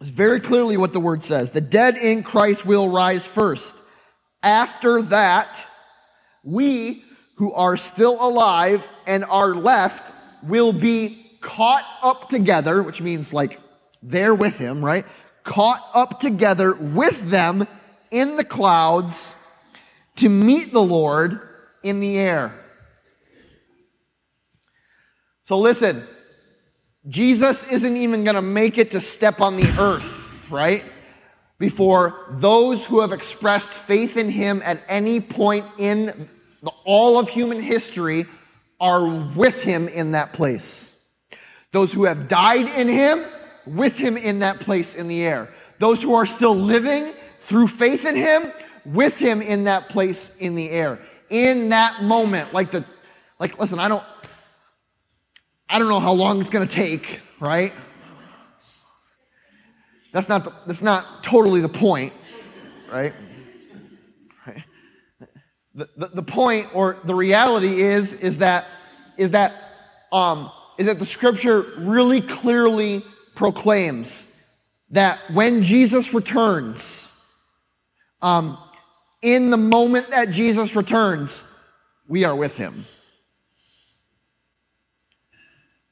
It's 0.00 0.10
very 0.10 0.40
clearly 0.40 0.76
what 0.76 0.92
the 0.92 1.00
word 1.00 1.24
says. 1.24 1.50
The 1.50 1.60
dead 1.60 1.96
in 1.96 2.22
Christ 2.22 2.64
will 2.64 2.90
rise 2.90 3.26
first. 3.26 3.76
After 4.42 5.02
that, 5.02 5.66
we 6.44 7.02
who 7.36 7.52
are 7.52 7.76
still 7.76 8.16
alive 8.20 8.86
and 9.06 9.24
are 9.24 9.54
left 9.54 10.12
will 10.46 10.72
be 10.72 11.26
caught 11.40 11.84
up 12.02 12.28
together, 12.28 12.82
which 12.82 13.00
means 13.00 13.32
like 13.32 13.60
they're 14.02 14.34
with 14.34 14.58
him, 14.58 14.84
right? 14.84 15.04
Caught 15.44 15.86
up 15.94 16.20
together 16.20 16.74
with 16.74 17.30
them 17.30 17.66
in 18.10 18.36
the 18.36 18.44
clouds 18.44 19.34
to 20.16 20.28
meet 20.28 20.72
the 20.72 20.82
Lord 20.82 21.40
in 21.82 22.00
the 22.00 22.18
air. 22.18 22.52
So 25.44 25.58
listen, 25.58 26.02
Jesus 27.08 27.68
isn't 27.70 27.96
even 27.96 28.24
going 28.24 28.34
to 28.34 28.42
make 28.42 28.78
it 28.78 28.90
to 28.92 29.00
step 29.00 29.40
on 29.40 29.56
the 29.56 29.68
earth, 29.78 30.44
right? 30.50 30.84
Before 31.58 32.26
those 32.30 32.84
who 32.84 33.00
have 33.00 33.12
expressed 33.12 33.68
faith 33.68 34.16
in 34.16 34.28
him 34.28 34.60
at 34.64 34.80
any 34.88 35.20
point 35.20 35.64
in 35.78 36.28
the, 36.62 36.72
all 36.84 37.18
of 37.18 37.28
human 37.28 37.62
history 37.62 38.26
are 38.80 39.06
with 39.34 39.62
him 39.62 39.88
in 39.88 40.12
that 40.12 40.32
place. 40.32 40.94
Those 41.72 41.92
who 41.92 42.04
have 42.04 42.28
died 42.28 42.68
in 42.76 42.88
him, 42.88 43.24
with 43.66 43.96
him 43.96 44.16
in 44.16 44.40
that 44.40 44.60
place 44.60 44.94
in 44.94 45.08
the 45.08 45.22
air. 45.22 45.48
Those 45.78 46.02
who 46.02 46.14
are 46.14 46.26
still 46.26 46.54
living 46.54 47.12
through 47.40 47.68
faith 47.68 48.04
in 48.04 48.16
him, 48.16 48.52
with 48.84 49.18
him 49.18 49.42
in 49.42 49.64
that 49.64 49.88
place 49.88 50.34
in 50.36 50.54
the 50.54 50.70
air. 50.70 50.98
In 51.28 51.70
that 51.70 52.02
moment, 52.02 52.54
like 52.54 52.70
the, 52.70 52.84
like, 53.38 53.58
listen, 53.58 53.78
I 53.78 53.88
don't, 53.88 54.04
I 55.68 55.78
don't 55.78 55.88
know 55.88 56.00
how 56.00 56.12
long 56.12 56.40
it's 56.40 56.50
going 56.50 56.66
to 56.66 56.72
take, 56.72 57.20
right? 57.40 57.72
That's 60.12 60.28
not, 60.28 60.44
the, 60.44 60.52
that's 60.66 60.82
not 60.82 61.22
totally 61.22 61.60
the 61.60 61.68
point, 61.68 62.12
right? 62.90 63.12
The, 65.76 66.06
the, 66.06 66.22
point 66.22 66.74
or 66.74 66.96
the 67.04 67.14
reality 67.14 67.82
is, 67.82 68.14
is 68.14 68.38
that, 68.38 68.64
is 69.18 69.32
that, 69.32 69.52
um, 70.10 70.50
is 70.78 70.86
that 70.86 70.98
the 70.98 71.04
scripture 71.04 71.66
really 71.76 72.22
clearly 72.22 73.04
proclaims 73.34 74.26
that 74.90 75.18
when 75.30 75.62
Jesus 75.62 76.14
returns, 76.14 77.06
um, 78.22 78.56
in 79.20 79.50
the 79.50 79.58
moment 79.58 80.08
that 80.08 80.30
Jesus 80.30 80.74
returns, 80.74 81.42
we 82.08 82.24
are 82.24 82.34
with 82.34 82.56
him. 82.56 82.86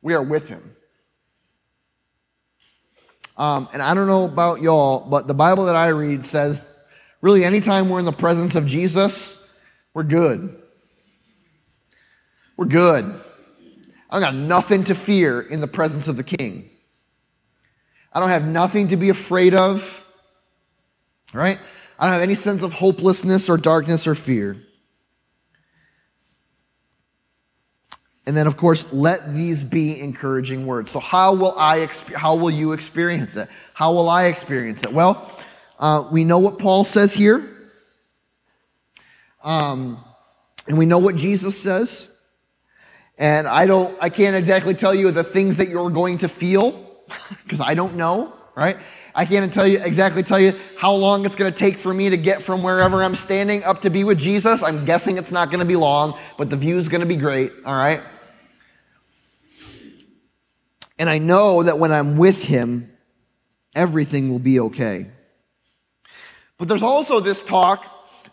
We 0.01 0.14
are 0.14 0.22
with 0.22 0.49
him. 0.49 0.74
Um, 3.37 3.68
and 3.72 3.82
I 3.82 3.93
don't 3.95 4.07
know 4.07 4.24
about 4.24 4.62
y'all, 4.62 5.01
but 5.01 5.26
the 5.26 5.35
Bible 5.35 5.66
that 5.66 5.76
I 5.76 5.89
read 5.89 6.24
says 6.24 6.66
really 7.20 7.45
anytime 7.45 7.89
we're 7.89 7.99
in 7.99 8.05
the 8.05 8.12
presence 8.12 8.55
of 8.55 8.66
Jesus, 8.66 9.34
we're 9.95 10.03
good. 10.03 10.61
We're 12.57 12.66
good. 12.66 13.14
I 14.11 14.20
got 14.20 14.34
nothing 14.34 14.84
to 14.84 14.95
fear 14.95 15.40
in 15.40 15.61
the 15.61 15.66
presence 15.66 16.09
of 16.09 16.16
the 16.16 16.24
king. 16.24 16.68
I 18.12 18.20
don't 18.20 18.30
have 18.30 18.47
nothing 18.47 18.88
to 18.88 18.97
be 18.97 19.09
afraid 19.09 19.55
of. 19.55 20.05
Right? 21.32 21.59
I 21.99 22.07
don't 22.07 22.12
have 22.12 22.22
any 22.22 22.34
sense 22.34 22.62
of 22.62 22.72
hopelessness 22.72 23.49
or 23.49 23.57
darkness 23.57 24.07
or 24.07 24.14
fear. 24.14 24.57
And 28.26 28.36
then, 28.36 28.47
of 28.47 28.57
course, 28.57 28.86
let 28.92 29.34
these 29.34 29.62
be 29.62 30.01
encouraging 30.01 30.66
words. 30.66 30.90
So, 30.90 30.99
how 30.99 31.34
will 31.34 31.55
I? 31.59 31.88
How 32.16 32.34
will 32.34 32.51
you 32.51 32.72
experience 32.72 33.36
it? 33.36 33.49
How 33.74 33.92
will 33.92 34.09
I 34.09 34.24
experience 34.26 34.82
it? 34.82 34.92
Well, 34.92 35.30
uh, 35.78 36.09
we 36.11 36.24
know 36.24 36.38
what 36.38 36.59
Paul 36.59 36.84
says 36.84 37.12
here. 37.12 37.53
Um, 39.45 40.03
and 40.66 40.78
we 40.78 40.86
know 40.86 40.99
what 40.99 41.16
Jesus 41.16 41.61
says. 41.61 42.09
And 43.18 43.47
I 43.47 43.66
don't, 43.66 43.97
I 44.01 44.09
can't 44.09 44.34
exactly 44.34 44.74
tell 44.74 44.95
you 44.95 45.11
the 45.12 45.22
things 45.22 45.57
that 45.57 45.68
you're 45.68 45.90
going 45.90 46.18
to 46.18 46.28
feel 46.28 46.72
because 47.45 47.61
I 47.61 47.74
don't 47.74 47.95
know, 47.95 48.32
right? 48.57 48.76
I 49.14 49.24
can't 49.24 49.53
tell 49.55 49.66
you 49.68 49.80
exactly 49.80 50.24
tell 50.24 50.40
you 50.40 50.59
how 50.76 50.92
long 50.92 51.24
it's 51.24 51.36
going 51.36 51.53
to 51.53 51.57
take 51.57 51.76
for 51.76 51.95
me 51.95 52.11
to 52.11 52.16
get 52.16 52.42
from 52.42 52.64
wherever 52.64 53.05
I'm 53.05 53.14
standing 53.14 53.62
up 53.62 53.82
to 53.82 53.90
be 53.90 54.03
with 54.03 54.18
Jesus. 54.18 54.61
I'm 54.61 54.84
guessing 54.84 55.18
it's 55.18 55.30
not 55.30 55.51
going 55.51 55.61
to 55.61 55.64
be 55.64 55.76
long, 55.76 56.18
but 56.36 56.51
the 56.51 56.57
view 56.57 56.78
is 56.78 56.88
going 56.88 57.03
to 57.03 57.07
be 57.07 57.14
great, 57.14 57.53
all 57.64 57.76
right? 57.76 58.01
And 60.99 61.09
I 61.09 61.18
know 61.18 61.62
that 61.62 61.78
when 61.78 61.92
I'm 61.92 62.16
with 62.16 62.42
him, 62.42 62.90
everything 63.76 64.30
will 64.30 64.40
be 64.40 64.59
okay. 64.59 65.07
But 66.59 66.66
there's 66.66 66.82
also 66.82 67.20
this 67.20 67.42
talk 67.42 67.84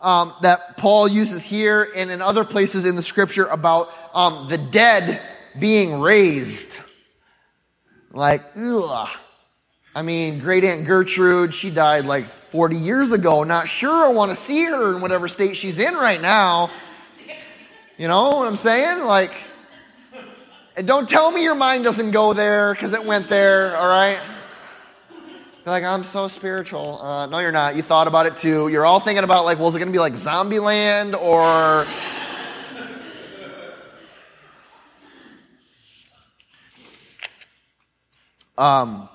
um, 0.01 0.33
that 0.41 0.77
Paul 0.77 1.07
uses 1.07 1.43
here 1.43 1.91
and 1.95 2.09
in 2.09 2.21
other 2.21 2.43
places 2.43 2.85
in 2.85 2.95
the 2.95 3.03
scripture 3.03 3.45
about 3.45 3.89
um, 4.13 4.49
the 4.49 4.57
dead 4.57 5.21
being 5.59 6.01
raised. 6.01 6.79
Like, 8.11 8.41
ugh. 8.57 9.09
I 9.93 10.01
mean, 10.01 10.39
great 10.39 10.63
Aunt 10.63 10.87
Gertrude, 10.87 11.53
she 11.53 11.69
died 11.69 12.05
like 12.05 12.25
40 12.25 12.77
years 12.77 13.11
ago. 13.11 13.43
Not 13.43 13.67
sure 13.67 14.05
I 14.05 14.09
want 14.09 14.31
to 14.37 14.43
see 14.45 14.63
her 14.65 14.95
in 14.95 15.01
whatever 15.01 15.27
state 15.27 15.57
she's 15.57 15.79
in 15.79 15.95
right 15.95 16.21
now. 16.21 16.71
You 17.97 18.07
know 18.07 18.37
what 18.37 18.47
I'm 18.47 18.55
saying? 18.55 19.05
Like, 19.05 19.31
and 20.77 20.87
don't 20.87 21.09
tell 21.09 21.29
me 21.29 21.43
your 21.43 21.55
mind 21.55 21.83
doesn't 21.83 22.11
go 22.11 22.33
there 22.33 22.73
because 22.73 22.93
it 22.93 23.05
went 23.05 23.27
there, 23.27 23.75
all 23.75 23.89
right? 23.89 24.17
You're 25.63 25.73
like, 25.73 25.83
I'm 25.83 26.03
so 26.03 26.27
spiritual. 26.27 26.99
Uh, 26.99 27.27
no, 27.27 27.37
you're 27.37 27.51
not. 27.51 27.75
You 27.75 27.83
thought 27.83 28.07
about 28.07 28.25
it 28.25 28.35
too. 28.35 28.67
You're 28.69 28.83
all 28.83 28.99
thinking 28.99 29.23
about, 29.23 29.45
like, 29.45 29.59
well, 29.59 29.67
is 29.67 29.75
it 29.75 29.77
going 29.77 29.89
to 29.89 29.93
be 29.93 29.99
like 29.99 30.13
Zombieland 30.13 31.13
or. 31.21 31.85
um, 38.57 39.07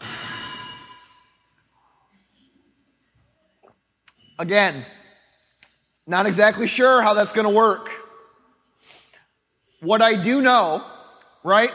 again, 4.38 4.84
not 6.06 6.26
exactly 6.26 6.68
sure 6.68 7.02
how 7.02 7.14
that's 7.14 7.32
going 7.32 7.48
to 7.48 7.52
work. 7.52 7.90
What 9.80 10.00
I 10.00 10.14
do 10.14 10.40
know, 10.40 10.84
right, 11.42 11.72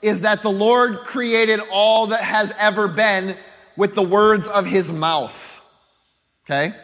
is 0.00 0.20
that 0.20 0.42
the 0.42 0.52
Lord 0.52 0.98
created 0.98 1.58
all 1.72 2.06
that 2.06 2.22
has 2.22 2.54
ever 2.56 2.86
been 2.86 3.34
with 3.76 3.94
the 3.94 4.02
words 4.02 4.46
of 4.46 4.66
his 4.66 4.90
mouth. 4.90 5.60
Okay? 6.44 6.74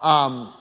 Um, 0.00 0.52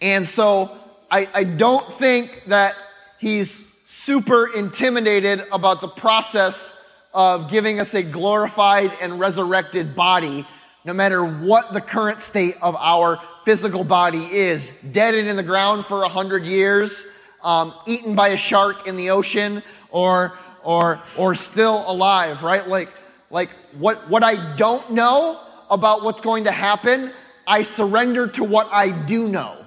and 0.00 0.28
so 0.28 0.76
I, 1.10 1.28
I 1.32 1.44
don't 1.44 1.86
think 1.98 2.44
that 2.46 2.74
he's 3.18 3.66
super 3.84 4.46
intimidated 4.54 5.44
about 5.52 5.80
the 5.80 5.88
process 5.88 6.76
of 7.12 7.50
giving 7.50 7.78
us 7.78 7.94
a 7.94 8.02
glorified 8.02 8.92
and 9.00 9.20
resurrected 9.20 9.94
body, 9.94 10.46
no 10.84 10.92
matter 10.92 11.24
what 11.24 11.72
the 11.72 11.80
current 11.80 12.22
state 12.22 12.56
of 12.60 12.74
our 12.76 13.20
physical 13.44 13.84
body 13.84 14.24
is. 14.24 14.72
Dead 14.90 15.14
and 15.14 15.28
in 15.28 15.36
the 15.36 15.42
ground 15.42 15.86
for 15.86 16.02
a 16.02 16.08
hundred 16.08 16.44
years, 16.44 17.04
um, 17.42 17.72
eaten 17.86 18.14
by 18.14 18.28
a 18.28 18.36
shark 18.36 18.86
in 18.88 18.96
the 18.96 19.10
ocean, 19.10 19.62
or 19.90 20.32
or 20.64 21.00
or 21.16 21.34
still 21.34 21.84
alive, 21.86 22.42
right? 22.42 22.66
Like 22.66 22.88
like 23.34 23.50
what, 23.78 24.08
what 24.08 24.22
I 24.22 24.56
don't 24.56 24.92
know 24.92 25.38
about 25.68 26.02
what's 26.02 26.22
going 26.22 26.44
to 26.44 26.52
happen, 26.52 27.10
I 27.46 27.60
surrender 27.62 28.28
to 28.28 28.44
what 28.44 28.68
I 28.72 28.88
do 29.06 29.28
know. 29.28 29.58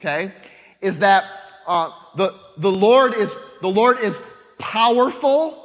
Okay? 0.00 0.32
is 0.80 0.98
that 0.98 1.24
uh, 1.66 1.90
the, 2.14 2.34
the 2.58 2.70
Lord 2.70 3.14
is 3.14 3.32
the 3.60 3.68
Lord 3.68 3.98
is 4.00 4.16
powerful 4.58 5.62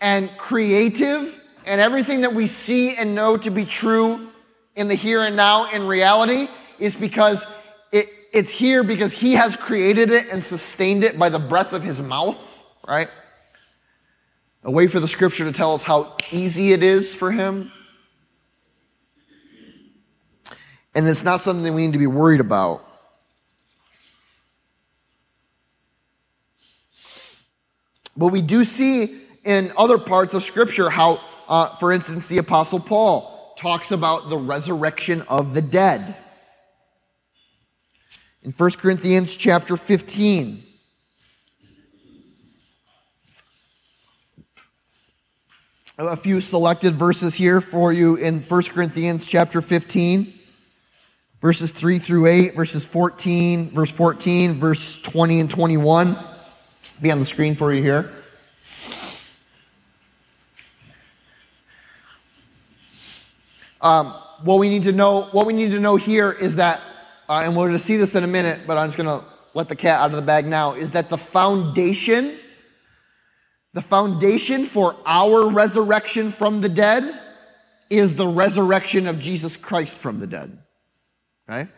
and 0.00 0.30
creative, 0.36 1.40
and 1.64 1.80
everything 1.80 2.20
that 2.20 2.34
we 2.34 2.46
see 2.46 2.94
and 2.96 3.14
know 3.14 3.36
to 3.38 3.50
be 3.50 3.64
true 3.64 4.28
in 4.76 4.88
the 4.88 4.94
here 4.94 5.22
and 5.22 5.34
now 5.34 5.70
in 5.70 5.86
reality 5.86 6.48
is 6.78 6.94
because 6.94 7.44
it, 7.90 8.06
it's 8.32 8.50
here 8.50 8.84
because 8.84 9.12
He 9.12 9.32
has 9.32 9.56
created 9.56 10.10
it 10.10 10.28
and 10.30 10.44
sustained 10.44 11.02
it 11.02 11.18
by 11.18 11.28
the 11.28 11.38
breath 11.38 11.72
of 11.72 11.82
His 11.82 12.00
mouth, 12.00 12.62
right? 12.86 13.08
A 14.66 14.70
way 14.70 14.88
for 14.88 14.98
the 14.98 15.06
scripture 15.06 15.44
to 15.44 15.52
tell 15.52 15.74
us 15.74 15.84
how 15.84 16.16
easy 16.32 16.72
it 16.72 16.82
is 16.82 17.14
for 17.14 17.30
Him. 17.30 17.70
And 20.92 21.06
it's 21.06 21.22
not 21.22 21.40
something 21.40 21.72
we 21.72 21.86
need 21.86 21.92
to 21.92 22.00
be 22.00 22.08
worried 22.08 22.40
about. 22.40 22.82
But 28.16 28.28
we 28.28 28.42
do 28.42 28.64
see 28.64 29.20
in 29.44 29.72
other 29.76 29.98
parts 29.98 30.34
of 30.34 30.42
Scripture 30.42 30.90
how, 30.90 31.20
uh, 31.48 31.76
for 31.76 31.92
instance, 31.92 32.26
the 32.26 32.38
Apostle 32.38 32.80
Paul 32.80 33.54
talks 33.56 33.92
about 33.92 34.30
the 34.30 34.36
resurrection 34.36 35.22
of 35.28 35.54
the 35.54 35.62
dead. 35.62 36.16
In 38.42 38.50
1 38.50 38.70
Corinthians 38.72 39.36
chapter 39.36 39.76
15, 39.76 40.65
a 45.98 46.16
few 46.16 46.42
selected 46.42 46.94
verses 46.94 47.34
here 47.34 47.62
for 47.62 47.90
you 47.90 48.16
in 48.16 48.40
1 48.42 48.62
Corinthians 48.64 49.24
chapter 49.24 49.62
15, 49.62 50.30
verses 51.40 51.72
3 51.72 51.98
through 51.98 52.26
8, 52.26 52.54
verses 52.54 52.84
14, 52.84 53.70
verse 53.70 53.90
14, 53.90 54.54
verse 54.60 55.00
20 55.00 55.40
and 55.40 55.50
21 55.50 56.18
be 57.00 57.10
on 57.10 57.18
the 57.18 57.24
screen 57.24 57.54
for 57.54 57.72
you 57.72 57.82
here. 57.82 58.12
Um, 63.80 64.08
what 64.42 64.58
we 64.58 64.68
need 64.68 64.82
to 64.82 64.92
know, 64.92 65.22
what 65.32 65.46
we 65.46 65.54
need 65.54 65.70
to 65.70 65.80
know 65.80 65.96
here 65.96 66.32
is 66.32 66.56
that, 66.56 66.80
uh, 67.28 67.40
and 67.42 67.56
we're 67.56 67.68
going 67.68 67.78
to 67.78 67.84
see 67.84 67.96
this 67.96 68.14
in 68.14 68.22
a 68.22 68.26
minute, 68.26 68.60
but 68.66 68.76
I'm 68.76 68.88
just 68.88 68.98
going 68.98 69.20
to 69.20 69.24
let 69.54 69.68
the 69.68 69.76
cat 69.76 70.00
out 70.00 70.10
of 70.10 70.16
the 70.16 70.22
bag 70.22 70.44
now, 70.44 70.74
is 70.74 70.90
that 70.90 71.08
the 71.08 71.18
foundation, 71.18 72.36
the 73.76 73.82
foundation 73.82 74.64
for 74.64 74.96
our 75.04 75.50
resurrection 75.50 76.32
from 76.32 76.62
the 76.62 76.68
dead 76.68 77.20
is 77.90 78.16
the 78.16 78.26
resurrection 78.26 79.06
of 79.06 79.20
Jesus 79.20 79.54
Christ 79.54 79.98
from 79.98 80.18
the 80.18 80.26
dead. 80.26 80.58
Okay? 81.46 81.70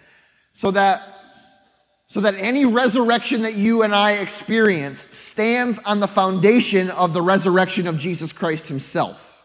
So 0.52 0.70
that 0.70 1.02
so 2.06 2.20
that 2.20 2.36
any 2.36 2.64
resurrection 2.64 3.42
that 3.42 3.54
you 3.56 3.82
and 3.82 3.92
I 3.92 4.12
experience 4.12 5.00
stands 5.10 5.80
on 5.84 5.98
the 5.98 6.06
foundation 6.06 6.88
of 6.90 7.14
the 7.14 7.20
resurrection 7.20 7.88
of 7.88 7.98
Jesus 7.98 8.30
Christ 8.30 8.68
himself. 8.68 9.36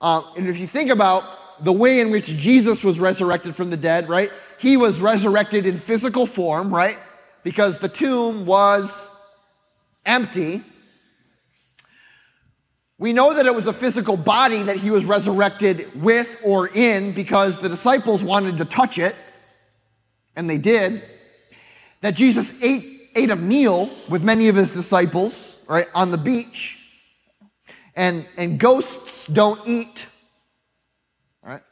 Uh, 0.00 0.22
and 0.34 0.48
if 0.48 0.58
you 0.58 0.66
think 0.66 0.90
about 0.90 1.24
the 1.62 1.74
way 1.74 2.00
in 2.00 2.10
which 2.10 2.28
Jesus 2.28 2.82
was 2.82 2.98
resurrected 2.98 3.54
from 3.54 3.68
the 3.68 3.76
dead, 3.76 4.08
right? 4.08 4.30
He 4.58 4.78
was 4.78 4.98
resurrected 5.02 5.66
in 5.66 5.78
physical 5.78 6.24
form, 6.24 6.74
right? 6.74 6.96
Because 7.42 7.80
the 7.80 7.90
tomb 7.90 8.46
was 8.46 9.10
empty. 10.06 10.62
We 12.98 13.12
know 13.12 13.34
that 13.34 13.46
it 13.46 13.54
was 13.54 13.66
a 13.66 13.72
physical 13.72 14.16
body 14.16 14.62
that 14.62 14.76
he 14.76 14.90
was 14.90 15.04
resurrected 15.04 16.00
with 16.00 16.40
or 16.44 16.68
in 16.68 17.12
because 17.12 17.60
the 17.60 17.68
disciples 17.68 18.22
wanted 18.22 18.58
to 18.58 18.64
touch 18.64 18.98
it 18.98 19.16
and 20.36 20.48
they 20.48 20.58
did, 20.58 21.02
that 22.00 22.14
Jesus 22.14 22.60
ate, 22.62 23.10
ate 23.14 23.30
a 23.30 23.36
meal 23.36 23.90
with 24.08 24.22
many 24.22 24.48
of 24.48 24.56
his 24.56 24.70
disciples, 24.70 25.56
right, 25.68 25.86
on 25.94 26.10
the 26.10 26.18
beach. 26.18 26.80
And, 27.96 28.26
and 28.36 28.58
ghosts 28.58 29.26
don't 29.28 29.60
eat. 29.66 30.06
Right? 31.42 31.62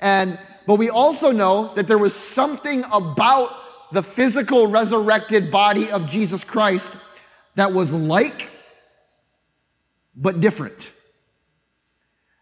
And, 0.00 0.38
but 0.66 0.76
we 0.76 0.90
also 0.90 1.30
know 1.30 1.74
that 1.74 1.86
there 1.86 1.98
was 1.98 2.14
something 2.14 2.84
about 2.90 3.50
the 3.92 4.02
physical 4.02 4.66
resurrected 4.66 5.50
body 5.50 5.90
of 5.90 6.06
Jesus 6.08 6.44
Christ 6.44 6.90
that 7.58 7.72
was 7.72 7.92
like, 7.92 8.48
but 10.16 10.40
different. 10.40 10.90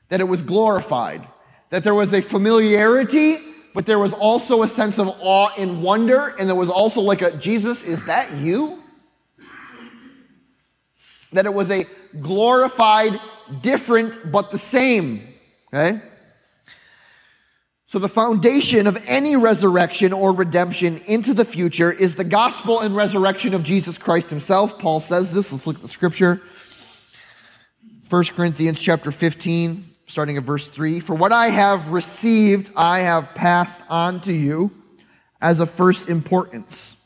That 0.09 0.21
it 0.21 0.25
was 0.25 0.43
glorified. 0.43 1.27
That 1.71 1.85
there 1.85 1.95
was 1.95 2.15
a 2.15 2.23
familiarity 2.23 3.39
but 3.77 3.85
there 3.85 3.99
was 3.99 4.15
also 4.15 4.63
a 4.63 4.69
sense 4.69 4.99
of 4.99 5.07
awe 5.21 5.51
and 5.59 5.83
wonder, 5.83 6.29
and 6.39 6.49
there 6.49 6.57
was 6.57 6.71
also 6.71 7.03
like 7.03 7.21
a 7.21 7.37
Jesus, 7.37 7.85
is 7.85 8.07
that 8.07 8.33
you? 8.39 8.83
That 11.35 11.45
it 11.45 11.53
was 11.53 11.71
a 11.71 11.85
glorified, 12.23 13.21
different, 13.61 14.33
but 14.33 14.51
the 14.51 14.57
same. 14.57 15.21
Okay? 15.75 16.01
So, 17.89 18.01
the 18.01 18.09
foundation 18.09 18.89
of 18.89 19.01
any 19.07 19.37
resurrection 19.37 20.13
or 20.13 20.33
redemption 20.33 20.99
into 21.07 21.33
the 21.33 21.45
future 21.45 21.93
is 21.93 22.17
the 22.17 22.25
gospel 22.25 22.81
and 22.81 22.97
resurrection 22.97 23.55
of 23.55 23.63
Jesus 23.63 23.97
Christ 23.97 24.29
himself. 24.29 24.81
Paul 24.81 24.99
says 24.99 25.33
this. 25.33 25.53
Let's 25.53 25.69
look 25.69 25.77
at 25.77 25.83
the 25.83 25.89
scripture. 25.89 26.41
1 28.11 28.25
Corinthians 28.25 28.81
chapter 28.81 29.13
15, 29.13 29.85
starting 30.09 30.37
at 30.37 30.43
verse 30.43 30.67
3 30.67 30.99
For 30.99 31.15
what 31.15 31.31
I 31.31 31.49
have 31.49 31.93
received, 31.93 32.73
I 32.77 33.01
have 33.01 33.33
passed 33.37 33.81
on 33.89 34.21
to 34.23 34.33
you 34.33 34.73
as 35.41 35.61
of 35.61 35.71
first 35.71 36.09
importance. 36.09 36.97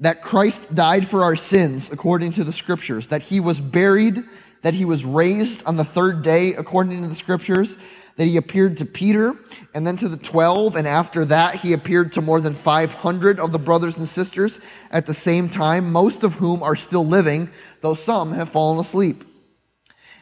That 0.00 0.20
Christ 0.20 0.74
died 0.74 1.06
for 1.06 1.22
our 1.22 1.36
sins 1.36 1.92
according 1.92 2.32
to 2.32 2.44
the 2.44 2.52
scriptures, 2.52 3.06
that 3.08 3.22
he 3.22 3.38
was 3.38 3.60
buried, 3.60 4.24
that 4.62 4.74
he 4.74 4.84
was 4.84 5.04
raised 5.04 5.64
on 5.64 5.76
the 5.76 5.84
third 5.84 6.24
day 6.24 6.54
according 6.54 7.02
to 7.02 7.08
the 7.08 7.14
scriptures, 7.14 7.76
that 8.18 8.26
he 8.26 8.36
appeared 8.36 8.76
to 8.76 8.84
Peter 8.84 9.36
and 9.74 9.86
then 9.86 9.96
to 9.96 10.08
the 10.08 10.16
12, 10.16 10.74
and 10.74 10.88
after 10.88 11.24
that 11.24 11.54
he 11.54 11.72
appeared 11.72 12.12
to 12.12 12.20
more 12.20 12.40
than 12.40 12.52
500 12.52 13.38
of 13.38 13.52
the 13.52 13.60
brothers 13.60 13.96
and 13.96 14.08
sisters 14.08 14.58
at 14.90 15.06
the 15.06 15.14
same 15.14 15.48
time, 15.48 15.92
most 15.92 16.24
of 16.24 16.34
whom 16.34 16.60
are 16.60 16.74
still 16.74 17.06
living, 17.06 17.48
though 17.80 17.94
some 17.94 18.32
have 18.32 18.50
fallen 18.50 18.80
asleep. 18.80 19.22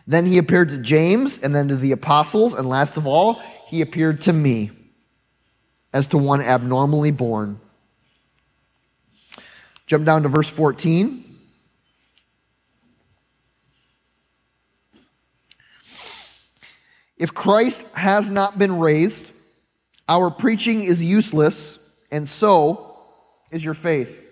Then 0.06 0.26
he 0.26 0.36
appeared 0.36 0.68
to 0.68 0.78
James 0.78 1.38
and 1.38 1.54
then 1.54 1.68
to 1.68 1.76
the 1.76 1.92
apostles, 1.92 2.52
and 2.52 2.68
last 2.68 2.98
of 2.98 3.06
all, 3.06 3.40
he 3.66 3.80
appeared 3.80 4.20
to 4.22 4.32
me 4.32 4.70
as 5.94 6.08
to 6.08 6.18
one 6.18 6.42
abnormally 6.42 7.12
born. 7.12 7.58
Jump 9.86 10.04
down 10.04 10.22
to 10.24 10.28
verse 10.28 10.50
14. 10.50 11.25
If 17.18 17.34
Christ 17.34 17.86
has 17.94 18.30
not 18.30 18.58
been 18.58 18.78
raised, 18.78 19.30
our 20.08 20.30
preaching 20.30 20.84
is 20.84 21.02
useless, 21.02 21.78
and 22.10 22.28
so 22.28 22.96
is 23.50 23.64
your 23.64 23.74
faith. 23.74 24.22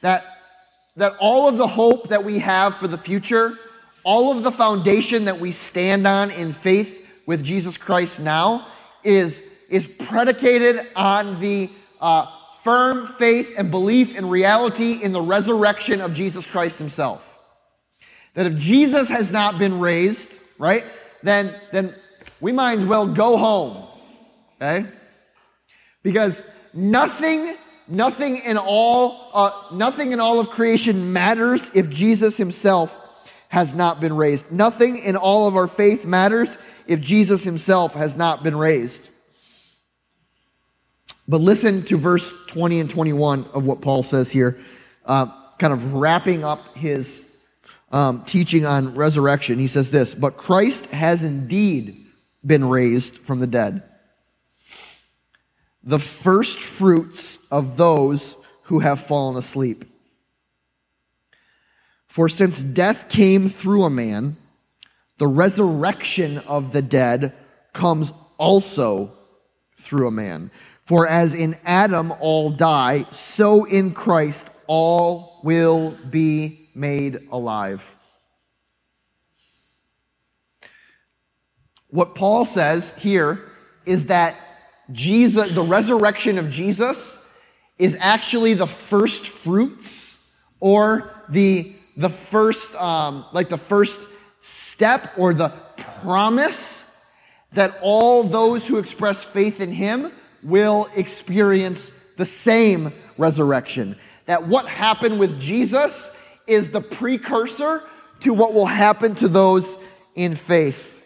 That, 0.00 0.24
that 0.96 1.14
all 1.20 1.48
of 1.48 1.56
the 1.56 1.66
hope 1.66 2.08
that 2.08 2.24
we 2.24 2.38
have 2.38 2.76
for 2.76 2.88
the 2.88 2.98
future 2.98 3.56
all 4.04 4.36
of 4.36 4.42
the 4.42 4.52
foundation 4.52 5.26
that 5.26 5.38
we 5.38 5.52
stand 5.52 6.06
on 6.06 6.30
in 6.30 6.52
faith 6.52 7.08
with 7.26 7.44
Jesus 7.44 7.76
Christ 7.76 8.20
now 8.20 8.66
is, 9.04 9.46
is 9.68 9.86
predicated 9.86 10.86
on 10.96 11.40
the 11.40 11.70
uh, 12.00 12.26
firm 12.64 13.08
faith 13.18 13.54
and 13.58 13.70
belief 13.70 14.16
in 14.16 14.28
reality 14.28 15.02
in 15.02 15.12
the 15.12 15.20
resurrection 15.20 16.00
of 16.00 16.14
Jesus 16.14 16.46
Christ 16.46 16.78
himself. 16.78 17.26
That 18.34 18.46
if 18.46 18.56
Jesus 18.56 19.08
has 19.08 19.30
not 19.30 19.58
been 19.58 19.80
raised, 19.80 20.32
right, 20.58 20.84
then, 21.22 21.54
then 21.72 21.94
we 22.40 22.52
might 22.52 22.78
as 22.78 22.84
well 22.84 23.06
go 23.06 23.36
home. 23.36 23.86
Okay? 24.56 24.86
Because 26.02 26.48
nothing, 26.72 27.56
nothing 27.88 28.38
in 28.38 28.56
all, 28.56 29.30
uh, 29.34 29.50
nothing 29.72 30.12
in 30.12 30.20
all 30.20 30.40
of 30.40 30.50
creation 30.50 31.12
matters 31.12 31.70
if 31.74 31.90
Jesus 31.90 32.36
himself 32.36 32.96
has 33.48 33.74
not 33.74 34.00
been 34.00 34.16
raised. 34.16 34.50
Nothing 34.50 34.98
in 34.98 35.16
all 35.16 35.48
of 35.48 35.56
our 35.56 35.66
faith 35.68 36.04
matters 36.04 36.56
if 36.86 37.00
Jesus 37.00 37.44
himself 37.44 37.94
has 37.94 38.16
not 38.16 38.42
been 38.42 38.56
raised. 38.56 39.08
But 41.28 41.40
listen 41.40 41.84
to 41.84 41.96
verse 41.96 42.32
20 42.46 42.80
and 42.80 42.90
21 42.90 43.46
of 43.54 43.64
what 43.64 43.80
Paul 43.80 44.02
says 44.02 44.30
here, 44.30 44.58
uh, 45.04 45.26
kind 45.58 45.72
of 45.72 45.94
wrapping 45.94 46.44
up 46.44 46.74
his 46.76 47.29
um, 47.90 48.24
teaching 48.24 48.66
on 48.66 48.94
resurrection. 48.94 49.58
He 49.58 49.66
says 49.66 49.90
this 49.90 50.14
But 50.14 50.36
Christ 50.36 50.86
has 50.86 51.24
indeed 51.24 51.96
been 52.44 52.64
raised 52.68 53.16
from 53.16 53.40
the 53.40 53.46
dead, 53.46 53.82
the 55.82 55.98
first 55.98 56.60
fruits 56.60 57.38
of 57.50 57.76
those 57.76 58.34
who 58.64 58.78
have 58.80 59.00
fallen 59.00 59.36
asleep. 59.36 59.84
For 62.08 62.28
since 62.28 62.60
death 62.60 63.08
came 63.08 63.48
through 63.48 63.84
a 63.84 63.90
man, 63.90 64.36
the 65.18 65.28
resurrection 65.28 66.38
of 66.38 66.72
the 66.72 66.82
dead 66.82 67.32
comes 67.72 68.12
also 68.36 69.12
through 69.76 70.08
a 70.08 70.12
man. 70.12 70.50
For 70.84 71.06
as 71.06 71.34
in 71.34 71.56
Adam 71.64 72.12
all 72.18 72.50
die, 72.50 73.06
so 73.12 73.64
in 73.64 73.92
Christ 73.92 74.48
all 74.66 75.40
will 75.44 75.90
be 76.10 76.59
made 76.74 77.28
alive. 77.30 77.94
What 81.88 82.14
Paul 82.14 82.44
says 82.44 82.96
here 82.96 83.40
is 83.84 84.06
that 84.06 84.36
Jesus, 84.92 85.52
the 85.52 85.62
resurrection 85.62 86.38
of 86.38 86.50
Jesus 86.50 87.16
is 87.78 87.96
actually 88.00 88.54
the 88.54 88.66
first 88.66 89.26
fruits 89.26 90.30
or 90.60 91.10
the, 91.28 91.72
the 91.96 92.10
first, 92.10 92.74
um, 92.76 93.24
like 93.32 93.48
the 93.48 93.58
first 93.58 93.98
step 94.40 95.12
or 95.16 95.34
the 95.34 95.48
promise 96.02 96.80
that 97.52 97.76
all 97.82 98.22
those 98.22 98.66
who 98.66 98.78
express 98.78 99.24
faith 99.24 99.60
in 99.60 99.72
him 99.72 100.12
will 100.42 100.88
experience 100.94 101.90
the 102.16 102.26
same 102.26 102.92
resurrection. 103.18 103.96
That 104.26 104.46
what 104.46 104.66
happened 104.68 105.18
with 105.18 105.40
Jesus 105.40 106.16
is 106.50 106.72
the 106.72 106.80
precursor 106.80 107.82
to 108.20 108.34
what 108.34 108.52
will 108.52 108.66
happen 108.66 109.14
to 109.14 109.28
those 109.28 109.78
in 110.16 110.34
faith. 110.34 111.02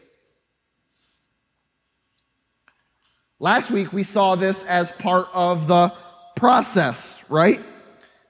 Last 3.39 3.71
week 3.71 3.93
we 3.93 4.05
saw 4.05 4.37
this 4.37 4.65
as 4.65 4.91
part 4.93 5.27
of 5.35 5.69
the 5.69 5.93
process, 6.35 7.23
right? 7.29 7.61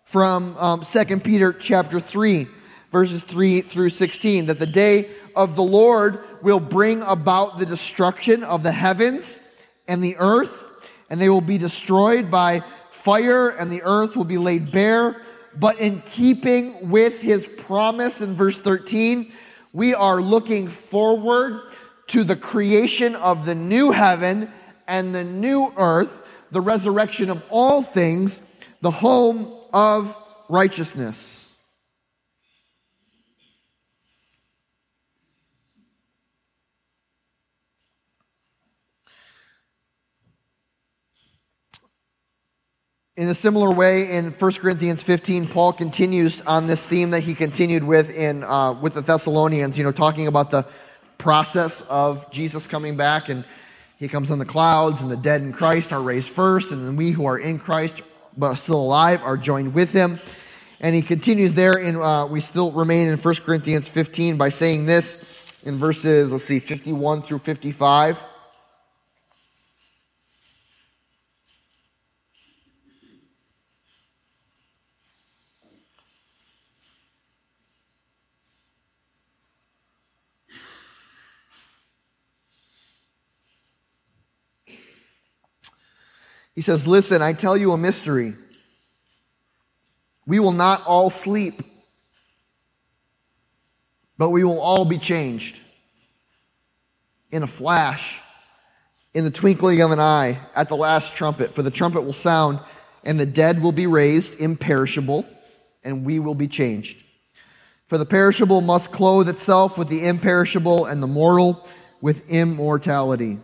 From 0.02 0.56
um, 0.58 0.84
2 0.84 1.20
Peter 1.20 1.52
chapter 1.52 2.00
3, 2.00 2.48
verses 2.90 3.22
3 3.22 3.60
through 3.60 3.90
16, 3.90 4.46
that 4.46 4.58
the 4.58 4.66
day 4.66 5.08
of 5.36 5.54
the 5.54 5.62
Lord 5.62 6.18
will 6.42 6.60
bring 6.60 7.00
about 7.02 7.58
the 7.58 7.66
destruction 7.66 8.42
of 8.42 8.64
the 8.64 8.72
heavens 8.72 9.38
and 9.86 10.02
the 10.02 10.16
earth, 10.18 10.64
and 11.10 11.20
they 11.20 11.28
will 11.28 11.40
be 11.40 11.58
destroyed 11.58 12.28
by 12.28 12.64
fire, 12.90 13.50
and 13.50 13.70
the 13.70 13.82
earth 13.82 14.16
will 14.16 14.24
be 14.24 14.38
laid 14.38 14.72
bare. 14.72 15.22
But 15.58 15.78
in 15.78 16.02
keeping 16.02 16.90
with 16.90 17.20
his 17.20 17.46
promise 17.46 18.20
in 18.20 18.34
verse 18.34 18.58
13, 18.58 19.32
we 19.72 19.94
are 19.94 20.20
looking 20.20 20.68
forward 20.68 21.60
to 22.08 22.24
the 22.24 22.36
creation 22.36 23.14
of 23.16 23.46
the 23.46 23.54
new 23.54 23.90
heaven 23.90 24.50
and 24.86 25.14
the 25.14 25.24
new 25.24 25.72
earth, 25.76 26.26
the 26.50 26.60
resurrection 26.60 27.30
of 27.30 27.42
all 27.50 27.82
things, 27.82 28.40
the 28.80 28.90
home 28.90 29.52
of 29.72 30.16
righteousness. 30.48 31.43
In 43.16 43.28
a 43.28 43.34
similar 43.34 43.70
way, 43.70 44.10
in 44.10 44.32
1 44.32 44.52
Corinthians 44.54 45.00
15, 45.00 45.46
Paul 45.46 45.72
continues 45.72 46.40
on 46.40 46.66
this 46.66 46.84
theme 46.84 47.10
that 47.10 47.20
he 47.20 47.32
continued 47.32 47.84
with 47.84 48.10
in 48.10 48.42
uh, 48.42 48.72
with 48.72 48.94
the 48.94 49.02
Thessalonians. 49.02 49.78
You 49.78 49.84
know, 49.84 49.92
talking 49.92 50.26
about 50.26 50.50
the 50.50 50.66
process 51.16 51.80
of 51.82 52.28
Jesus 52.32 52.66
coming 52.66 52.96
back 52.96 53.28
and 53.28 53.44
he 53.98 54.08
comes 54.08 54.32
on 54.32 54.40
the 54.40 54.44
clouds, 54.44 55.00
and 55.00 55.08
the 55.08 55.16
dead 55.16 55.42
in 55.42 55.52
Christ 55.52 55.92
are 55.92 56.02
raised 56.02 56.28
first, 56.28 56.72
and 56.72 56.84
then 56.84 56.96
we 56.96 57.12
who 57.12 57.24
are 57.24 57.38
in 57.38 57.60
Christ 57.60 58.02
but 58.36 58.46
are 58.48 58.56
still 58.56 58.80
alive 58.80 59.22
are 59.22 59.36
joined 59.36 59.74
with 59.74 59.92
him. 59.92 60.18
And 60.80 60.92
he 60.92 61.00
continues 61.00 61.54
there, 61.54 61.78
in, 61.78 61.94
uh, 61.94 62.26
we 62.26 62.40
still 62.40 62.72
remain 62.72 63.06
in 63.06 63.16
1 63.16 63.34
Corinthians 63.36 63.88
15 63.88 64.36
by 64.36 64.48
saying 64.48 64.86
this 64.86 65.46
in 65.62 65.78
verses, 65.78 66.32
let's 66.32 66.42
see, 66.42 66.58
51 66.58 67.22
through 67.22 67.38
55. 67.38 68.33
He 86.54 86.62
says, 86.62 86.86
Listen, 86.86 87.22
I 87.22 87.32
tell 87.32 87.56
you 87.56 87.72
a 87.72 87.78
mystery. 87.78 88.34
We 90.26 90.38
will 90.38 90.52
not 90.52 90.82
all 90.86 91.10
sleep, 91.10 91.62
but 94.16 94.30
we 94.30 94.44
will 94.44 94.60
all 94.60 94.84
be 94.84 94.98
changed 94.98 95.60
in 97.30 97.42
a 97.42 97.46
flash, 97.46 98.20
in 99.12 99.24
the 99.24 99.30
twinkling 99.30 99.82
of 99.82 99.90
an 99.90 100.00
eye, 100.00 100.38
at 100.54 100.68
the 100.68 100.76
last 100.76 101.14
trumpet. 101.14 101.52
For 101.52 101.62
the 101.62 101.70
trumpet 101.70 102.02
will 102.02 102.12
sound, 102.12 102.60
and 103.02 103.18
the 103.18 103.26
dead 103.26 103.60
will 103.60 103.72
be 103.72 103.86
raised 103.86 104.40
imperishable, 104.40 105.26
and 105.82 106.06
we 106.06 106.20
will 106.20 106.34
be 106.34 106.48
changed. 106.48 107.02
For 107.88 107.98
the 107.98 108.06
perishable 108.06 108.62
must 108.62 108.92
clothe 108.92 109.28
itself 109.28 109.76
with 109.76 109.88
the 109.88 110.06
imperishable, 110.06 110.86
and 110.86 111.02
the 111.02 111.06
mortal 111.06 111.68
with 112.00 112.30
immortality. 112.30 113.38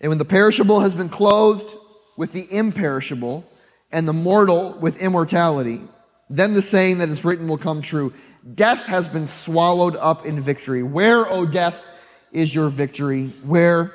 And 0.00 0.10
when 0.10 0.18
the 0.18 0.24
perishable 0.24 0.80
has 0.80 0.94
been 0.94 1.08
clothed, 1.08 1.74
with 2.16 2.32
the 2.32 2.46
imperishable, 2.52 3.44
and 3.92 4.06
the 4.08 4.12
mortal 4.12 4.72
with 4.80 5.00
immortality. 5.00 5.80
Then 6.28 6.54
the 6.54 6.62
saying 6.62 6.98
that 6.98 7.08
is 7.08 7.24
written 7.24 7.48
will 7.48 7.58
come 7.58 7.82
true 7.82 8.12
Death 8.54 8.84
has 8.84 9.08
been 9.08 9.26
swallowed 9.26 9.96
up 9.96 10.24
in 10.24 10.40
victory. 10.40 10.82
Where, 10.82 11.28
O 11.28 11.46
death, 11.46 11.82
is 12.30 12.54
your 12.54 12.68
victory? 12.68 13.28
Where, 13.42 13.92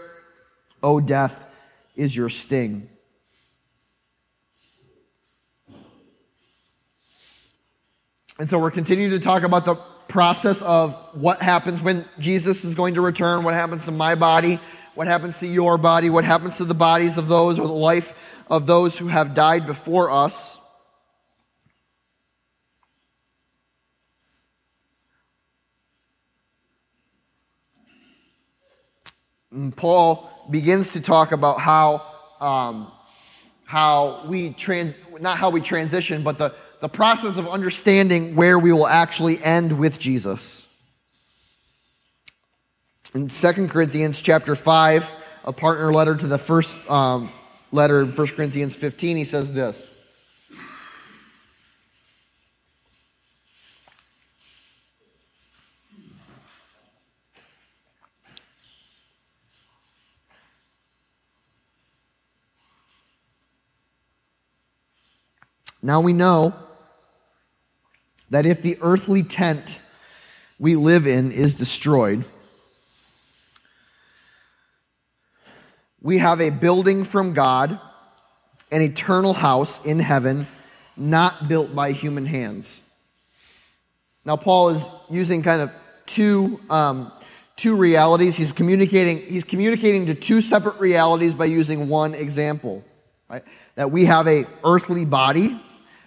O 0.84 1.00
death, 1.00 1.48
is 1.96 2.16
your 2.16 2.28
sting? 2.28 2.90
And 8.40 8.50
so 8.50 8.60
we're 8.60 8.72
continuing 8.72 9.12
to 9.12 9.20
talk 9.20 9.44
about 9.44 9.66
the 9.66 9.76
process 10.08 10.62
of 10.64 10.96
what 11.14 11.42
happens 11.42 11.82
when 11.82 12.04
Jesus 12.20 12.66
is 12.66 12.76
going 12.76 12.96
to 12.96 13.02
return, 13.02 13.44
what 13.44 13.54
happens 13.54 13.86
to 13.86 13.92
my 13.92 14.16
body, 14.16 14.60
what 15.02 15.08
happens 15.08 15.40
to 15.40 15.48
your 15.48 15.80
body, 15.80 16.12
what 16.12 16.24
happens 16.24 16.58
to 16.58 16.64
the 16.64 16.76
bodies 16.76 17.18
of 17.18 17.28
those 17.28 17.58
or 17.58 17.66
the 17.66 17.74
life 17.74 18.14
of 18.52 18.68
those 18.68 19.00
who 19.00 19.08
have 19.08 19.34
died 19.34 19.66
before 19.66 20.12
us. 20.12 20.60
And 29.52 29.76
Paul 29.76 30.30
begins 30.52 30.92
to 30.92 31.02
talk 31.02 31.32
about 31.32 31.60
how 31.60 32.04
um, 32.40 32.92
how 33.66 34.24
we 34.28 34.52
trans 34.54 34.94
not 35.20 35.40
how 35.40 35.50
we 35.50 35.62
transition, 35.62 36.22
but 36.22 36.38
the, 36.38 36.54
the 36.80 36.90
process 36.90 37.38
of 37.38 37.50
understanding 37.50 38.36
where 38.36 38.60
we 38.60 38.72
will 38.72 38.86
actually 38.86 39.44
end 39.44 39.80
with 39.80 39.98
Jesus. 39.98 40.61
In 43.14 43.28
2 43.28 43.68
Corinthians 43.68 44.22
chapter 44.22 44.56
5, 44.56 45.12
a 45.44 45.52
partner 45.52 45.92
letter 45.92 46.16
to 46.16 46.28
the 46.28 46.38
first 46.38 46.78
um, 46.90 47.30
letter 47.74 48.00
in 48.00 48.12
1 48.16 48.28
Corinthians 48.28 48.74
15, 48.74 49.18
he 49.18 49.26
says 49.26 49.54
this. 49.54 49.86
Now 65.84 66.00
we 66.00 66.14
know 66.14 66.54
that 68.30 68.46
if 68.46 68.62
the 68.62 68.78
earthly 68.82 69.24
tent 69.24 69.80
we 70.58 70.78
live 70.78 71.06
in 71.06 71.34
is 71.34 71.56
destroyed, 71.56 72.24
we 76.02 76.18
have 76.18 76.42
a 76.42 76.50
building 76.50 77.04
from 77.04 77.34
God, 77.34 77.80
an 78.72 78.82
eternal 78.82 79.34
house 79.34 79.84
in 79.86 80.00
heaven, 80.00 80.48
not 80.98 81.48
built 81.48 81.76
by 81.76 81.92
human 81.92 82.26
hands. 82.26 82.82
Now, 84.26 84.36
Paul 84.36 84.70
is 84.70 84.86
using 85.10 85.44
kind 85.44 85.62
of 85.62 85.72
two, 86.06 86.60
um, 86.70 87.12
two 87.56 87.76
realities. 87.76 88.36
He's 88.36 88.52
communicating, 88.52 89.20
he's 89.20 89.44
communicating 89.44 90.08
to 90.08 90.16
two 90.16 90.42
separate 90.42 90.80
realities 90.80 91.34
by 91.34 91.46
using 91.46 91.88
one 91.88 92.14
example. 92.14 92.84
Right? 93.30 93.44
That 93.76 93.92
we 93.92 94.06
have 94.06 94.28
a 94.28 94.46
earthly 94.64 95.06
body, 95.06 95.60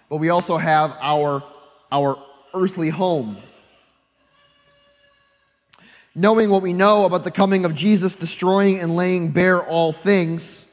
but 0.08 0.16
we 0.16 0.28
also 0.28 0.56
have 0.56 0.96
our, 1.00 1.42
our 1.90 2.18
earthly 2.52 2.88
home 2.88 3.36
knowing 6.14 6.50
what 6.50 6.62
we 6.62 6.72
know 6.72 7.04
about 7.04 7.24
the 7.24 7.30
coming 7.30 7.64
of 7.64 7.74
Jesus 7.74 8.14
destroying 8.14 8.80
and 8.80 8.96
laying 8.96 9.32
bare 9.32 9.62
all 9.62 9.92
things, 9.92 10.64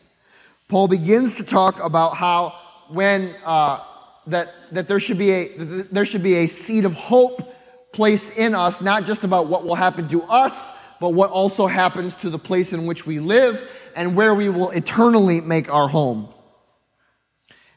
Paul 0.68 0.88
begins 0.88 1.38
to 1.38 1.44
talk 1.44 1.84
about 1.84 2.16
how 2.16 2.54
when 2.89 3.34
uh, 3.46 3.84
that 4.28 4.50
that 4.72 4.88
there 4.88 5.00
should 5.00 5.18
be 5.18 5.32
a 5.32 5.48
there 5.58 6.06
should 6.06 6.24
be 6.24 6.36
a 6.36 6.48
seed 6.48 6.86
of 6.86 6.94
hope 6.94 7.54
placed 7.92 8.38
in 8.38 8.56
us, 8.56 8.82
not 8.82 9.06
just 9.06 9.24
about 9.24 9.48
what 9.48 9.66
will 9.66 9.76
happen 9.76 10.08
to 10.08 10.24
us, 10.24 10.72
but 11.00 11.10
what 11.10 11.30
also 11.30 11.68
happens 11.68 12.14
to 12.16 12.30
the 12.30 12.39
place 12.39 12.72
in 12.74 12.86
which 12.86 13.06
we 13.06 13.20
live, 13.20 13.70
and 13.96 14.16
where 14.16 14.34
we 14.34 14.50
will 14.50 14.70
eternally 14.72 15.42
make 15.42 15.72
our 15.74 15.89
home. 15.89 16.30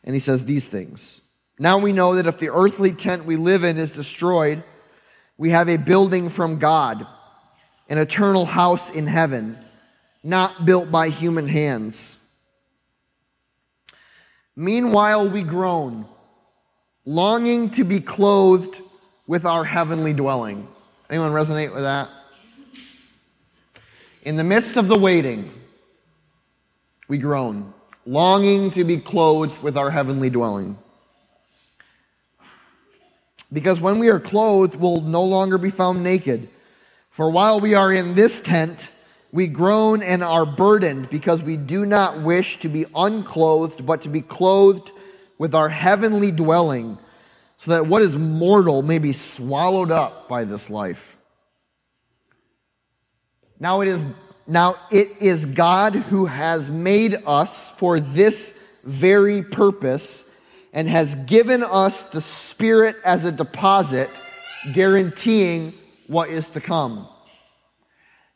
And 0.04 0.14
he 0.14 0.20
says 0.20 0.44
these 0.44 0.68
things. 0.68 1.20
Now 1.58 1.78
we 1.78 1.92
know 1.92 2.16
that 2.16 2.26
if 2.26 2.38
the 2.38 2.50
earthly 2.50 2.92
tent 2.92 3.24
we 3.24 3.36
live 3.36 3.64
in 3.64 3.78
is 3.78 3.92
destroyed, 3.92 4.62
we 5.38 5.50
have 5.50 5.68
a 5.68 5.76
building 5.76 6.28
from 6.28 6.58
God, 6.58 7.06
an 7.88 7.98
eternal 7.98 8.46
house 8.46 8.90
in 8.90 9.06
heaven, 9.06 9.58
not 10.22 10.64
built 10.64 10.90
by 10.90 11.08
human 11.08 11.46
hands. 11.46 12.16
Meanwhile, 14.56 15.28
we 15.28 15.42
groan, 15.42 16.06
longing 17.04 17.70
to 17.70 17.84
be 17.84 18.00
clothed 18.00 18.80
with 19.26 19.44
our 19.44 19.64
heavenly 19.64 20.12
dwelling. 20.12 20.68
Anyone 21.10 21.32
resonate 21.32 21.74
with 21.74 21.82
that? 21.82 22.08
In 24.22 24.36
the 24.36 24.44
midst 24.44 24.76
of 24.76 24.88
the 24.88 24.98
waiting, 24.98 25.52
we 27.08 27.18
groan, 27.18 27.74
longing 28.06 28.70
to 28.70 28.84
be 28.84 28.96
clothed 28.96 29.62
with 29.62 29.76
our 29.76 29.90
heavenly 29.90 30.30
dwelling. 30.30 30.78
Because 33.52 33.80
when 33.80 33.98
we 33.98 34.08
are 34.08 34.18
clothed, 34.18 34.74
we'll 34.74 35.02
no 35.02 35.24
longer 35.24 35.58
be 35.58 35.70
found 35.70 36.02
naked. 36.02 36.48
For 37.14 37.30
while 37.30 37.60
we 37.60 37.74
are 37.74 37.92
in 37.92 38.16
this 38.16 38.40
tent, 38.40 38.90
we 39.30 39.46
groan 39.46 40.02
and 40.02 40.20
are 40.20 40.44
burdened 40.44 41.10
because 41.10 41.44
we 41.44 41.56
do 41.56 41.86
not 41.86 42.22
wish 42.22 42.58
to 42.58 42.68
be 42.68 42.86
unclothed, 42.92 43.86
but 43.86 44.02
to 44.02 44.08
be 44.08 44.20
clothed 44.20 44.90
with 45.38 45.54
our 45.54 45.68
heavenly 45.68 46.32
dwelling, 46.32 46.98
so 47.56 47.70
that 47.70 47.86
what 47.86 48.02
is 48.02 48.16
mortal 48.16 48.82
may 48.82 48.98
be 48.98 49.12
swallowed 49.12 49.92
up 49.92 50.28
by 50.28 50.42
this 50.42 50.68
life. 50.68 51.16
Now 53.60 53.80
it 53.80 53.86
is 53.86 54.04
now 54.48 54.74
it 54.90 55.06
is 55.20 55.44
God 55.44 55.94
who 55.94 56.26
has 56.26 56.68
made 56.68 57.14
us 57.28 57.70
for 57.76 58.00
this 58.00 58.58
very 58.82 59.44
purpose 59.44 60.24
and 60.72 60.88
has 60.88 61.14
given 61.14 61.62
us 61.62 62.02
the 62.10 62.20
Spirit 62.20 62.96
as 63.04 63.24
a 63.24 63.30
deposit, 63.30 64.10
guaranteeing 64.72 65.74
what 66.06 66.30
is 66.30 66.48
to 66.50 66.60
come. 66.60 67.08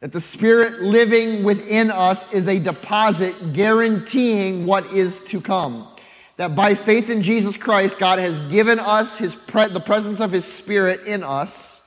That 0.01 0.12
the 0.12 0.21
Spirit 0.21 0.81
living 0.81 1.43
within 1.43 1.91
us 1.91 2.33
is 2.33 2.47
a 2.47 2.59
deposit 2.59 3.53
guaranteeing 3.53 4.64
what 4.64 4.87
is 4.93 5.23
to 5.25 5.41
come. 5.41 5.89
That 6.37 6.55
by 6.55 6.77
faith 6.77 7.11
in 7.11 7.23
Jesus 7.23 7.57
Christ, 7.57 7.99
God 7.99 8.21
has 8.21 8.39
given 8.51 8.79
us 8.79 9.19
his 9.19 9.35
pre- 9.35 9.69
the 9.69 9.81
presence 9.81 10.21
of 10.21 10.31
His 10.31 10.45
Spirit 10.45 11.05
in 11.05 11.25
us 11.25 11.81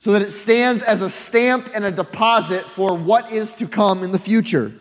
so 0.00 0.10
that 0.10 0.22
it 0.22 0.32
stands 0.32 0.82
as 0.82 1.00
a 1.00 1.08
stamp 1.08 1.70
and 1.72 1.84
a 1.84 1.90
deposit 1.92 2.64
for 2.64 2.96
what 2.96 3.30
is 3.30 3.52
to 3.52 3.68
come 3.68 4.02
in 4.02 4.10
the 4.10 4.18
future. 4.18 4.72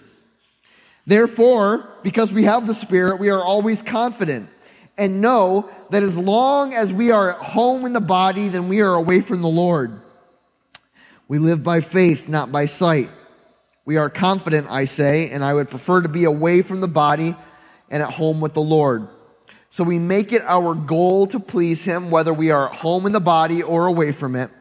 Therefore, 1.05 1.87
because 2.01 2.31
we 2.31 2.45
have 2.45 2.65
the 2.65 2.73
Spirit, 2.73 3.19
we 3.19 3.29
are 3.29 3.43
always 3.43 3.83
confident 3.83 4.49
and 4.97 5.21
know 5.21 5.69
that 5.91 6.01
as 6.01 6.17
long 6.17 6.73
as 6.73 6.91
we 6.91 7.11
are 7.11 7.33
at 7.33 7.37
home 7.37 7.85
in 7.85 7.93
the 7.93 8.01
body, 8.01 8.47
then 8.47 8.67
we 8.67 8.81
are 8.81 8.95
away 8.95 9.21
from 9.21 9.43
the 9.43 9.47
Lord. 9.47 10.00
We 11.31 11.39
live 11.39 11.63
by 11.63 11.79
faith, 11.79 12.27
not 12.27 12.51
by 12.51 12.65
sight. 12.65 13.09
We 13.85 13.95
are 13.95 14.09
confident, 14.09 14.67
I 14.69 14.83
say, 14.83 15.29
and 15.29 15.45
I 15.45 15.53
would 15.53 15.69
prefer 15.69 16.01
to 16.01 16.09
be 16.09 16.25
away 16.25 16.61
from 16.61 16.81
the 16.81 16.89
body 16.89 17.37
and 17.89 18.03
at 18.03 18.11
home 18.11 18.41
with 18.41 18.53
the 18.53 18.61
Lord. 18.61 19.07
So 19.69 19.85
we 19.85 19.97
make 19.97 20.33
it 20.33 20.41
our 20.41 20.75
goal 20.75 21.27
to 21.27 21.39
please 21.39 21.85
Him, 21.85 22.11
whether 22.11 22.33
we 22.33 22.51
are 22.51 22.69
at 22.69 22.75
home 22.75 23.05
in 23.05 23.13
the 23.13 23.21
body 23.21 23.63
or 23.63 23.87
away 23.87 24.11
from 24.11 24.35
it. 24.35 24.51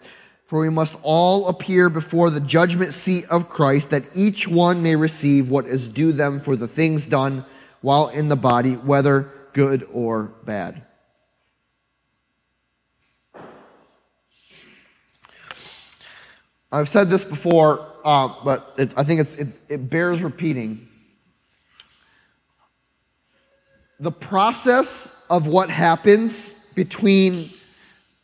For 0.46 0.60
we 0.60 0.70
must 0.70 0.96
all 1.02 1.48
appear 1.48 1.90
before 1.90 2.30
the 2.30 2.40
judgment 2.40 2.94
seat 2.94 3.24
of 3.30 3.48
Christ, 3.48 3.90
that 3.90 4.04
each 4.14 4.46
one 4.46 4.80
may 4.80 4.94
receive 4.94 5.50
what 5.50 5.66
is 5.66 5.88
due 5.88 6.12
them 6.12 6.38
for 6.38 6.54
the 6.54 6.68
things 6.68 7.04
done 7.04 7.44
while 7.80 8.10
in 8.10 8.28
the 8.28 8.36
body, 8.36 8.74
whether 8.74 9.28
good 9.54 9.88
or 9.92 10.30
bad. 10.44 10.84
I've 16.72 16.88
said 16.88 17.10
this 17.10 17.24
before, 17.24 17.84
uh, 18.04 18.32
but 18.44 18.74
it, 18.78 18.94
I 18.96 19.02
think 19.02 19.20
it, 19.20 19.48
it 19.68 19.90
bears 19.90 20.22
repeating. 20.22 20.88
The 23.98 24.12
process 24.12 25.14
of 25.28 25.46
what 25.46 25.68
happens 25.68 26.50
between 26.74 27.50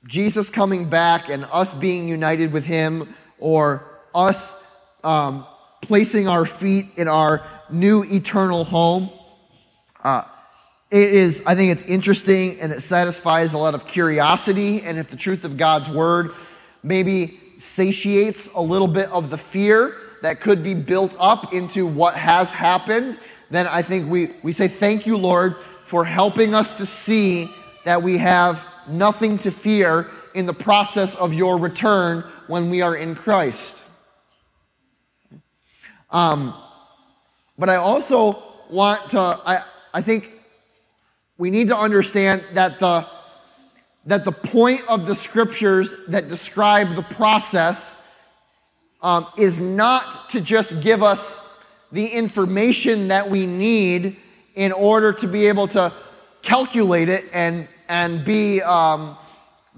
Jesus 0.07 0.49
coming 0.49 0.89
back 0.89 1.29
and 1.29 1.45
us 1.51 1.75
being 1.75 2.07
united 2.07 2.53
with 2.53 2.65
Him, 2.65 3.15
or 3.39 3.83
us 4.15 4.55
um, 5.03 5.45
placing 5.83 6.29
our 6.29 6.47
feet 6.47 6.87
in 6.97 7.09
our 7.09 7.43
new 7.69 8.05
eternal 8.05 8.65
home, 8.65 9.11
uh, 10.05 10.23
it 10.91 11.11
is, 11.11 11.43
I 11.45 11.57
think 11.57 11.73
it's 11.73 11.83
interesting 11.83 12.61
and 12.61 12.73
it 12.73 12.81
satisfies 12.81 13.53
a 13.55 13.59
lot 13.59 13.75
of 13.75 13.89
curiosity. 13.89 14.83
And 14.83 14.99
if 14.99 15.11
the 15.11 15.17
truth 15.17 15.43
of 15.43 15.57
God's 15.57 15.89
word 15.89 16.31
maybe 16.85 17.41
satiates 17.59 18.49
a 18.55 18.61
little 18.61 18.89
bit 18.89 19.11
of 19.11 19.31
the 19.31 19.39
fear 19.39 19.97
that 20.23 20.41
could 20.41 20.63
be 20.63 20.75
built 20.75 21.15
up 21.19 21.53
into 21.53 21.87
what 21.87 22.15
has 22.15 22.53
happened, 22.53 23.19
then 23.51 23.67
I 23.67 23.83
think 23.83 24.11
we, 24.11 24.33
we 24.43 24.53
say, 24.53 24.69
Thank 24.69 25.07
you, 25.07 25.17
Lord, 25.17 25.57
for 25.87 26.05
helping 26.05 26.55
us 26.55 26.77
to 26.79 26.87
see 26.87 27.49
that 27.85 28.03
we 28.03 28.19
have 28.19 28.65
nothing 28.89 29.39
to 29.39 29.51
fear 29.51 30.07
in 30.35 30.47
the 30.47 30.53
process 30.53 31.15
of 31.15 31.33
your 31.33 31.59
return 31.59 32.25
when 32.47 32.71
we 32.71 32.83
are 32.83 32.97
in 32.97 33.15
Christ. 33.15 33.77
Um, 36.11 36.55
but 37.59 37.69
I 37.69 37.77
also 37.77 38.43
want 38.71 39.11
to, 39.11 39.19
I, 39.19 39.63
I 39.95 40.03
think 40.03 40.33
we 41.39 41.51
need 41.51 41.69
to 41.69 41.77
understand 41.77 42.43
that 42.55 42.79
the 42.81 43.07
that 44.07 44.25
the 44.25 44.33
point 44.33 44.83
of 44.89 45.07
the 45.07 45.15
scriptures 45.15 45.93
that 46.09 46.29
describe 46.29 46.95
the 46.95 47.03
process 47.03 48.01
um, 49.03 49.27
is 49.37 49.59
not 49.59 50.31
to 50.31 50.41
just 50.41 50.81
give 50.81 51.03
us 51.03 51.41
the 51.93 52.07
information 52.07 53.09
that 53.09 53.29
we 53.29 53.47
need 53.47 54.17
in 54.55 54.73
order 54.73 55.13
to 55.13 55.27
be 55.27 55.47
able 55.47 55.69
to 55.69 55.93
calculate 56.43 57.09
it 57.09 57.25
and, 57.33 57.69
and 57.89 58.25
be, 58.25 58.63
um, 58.63 59.17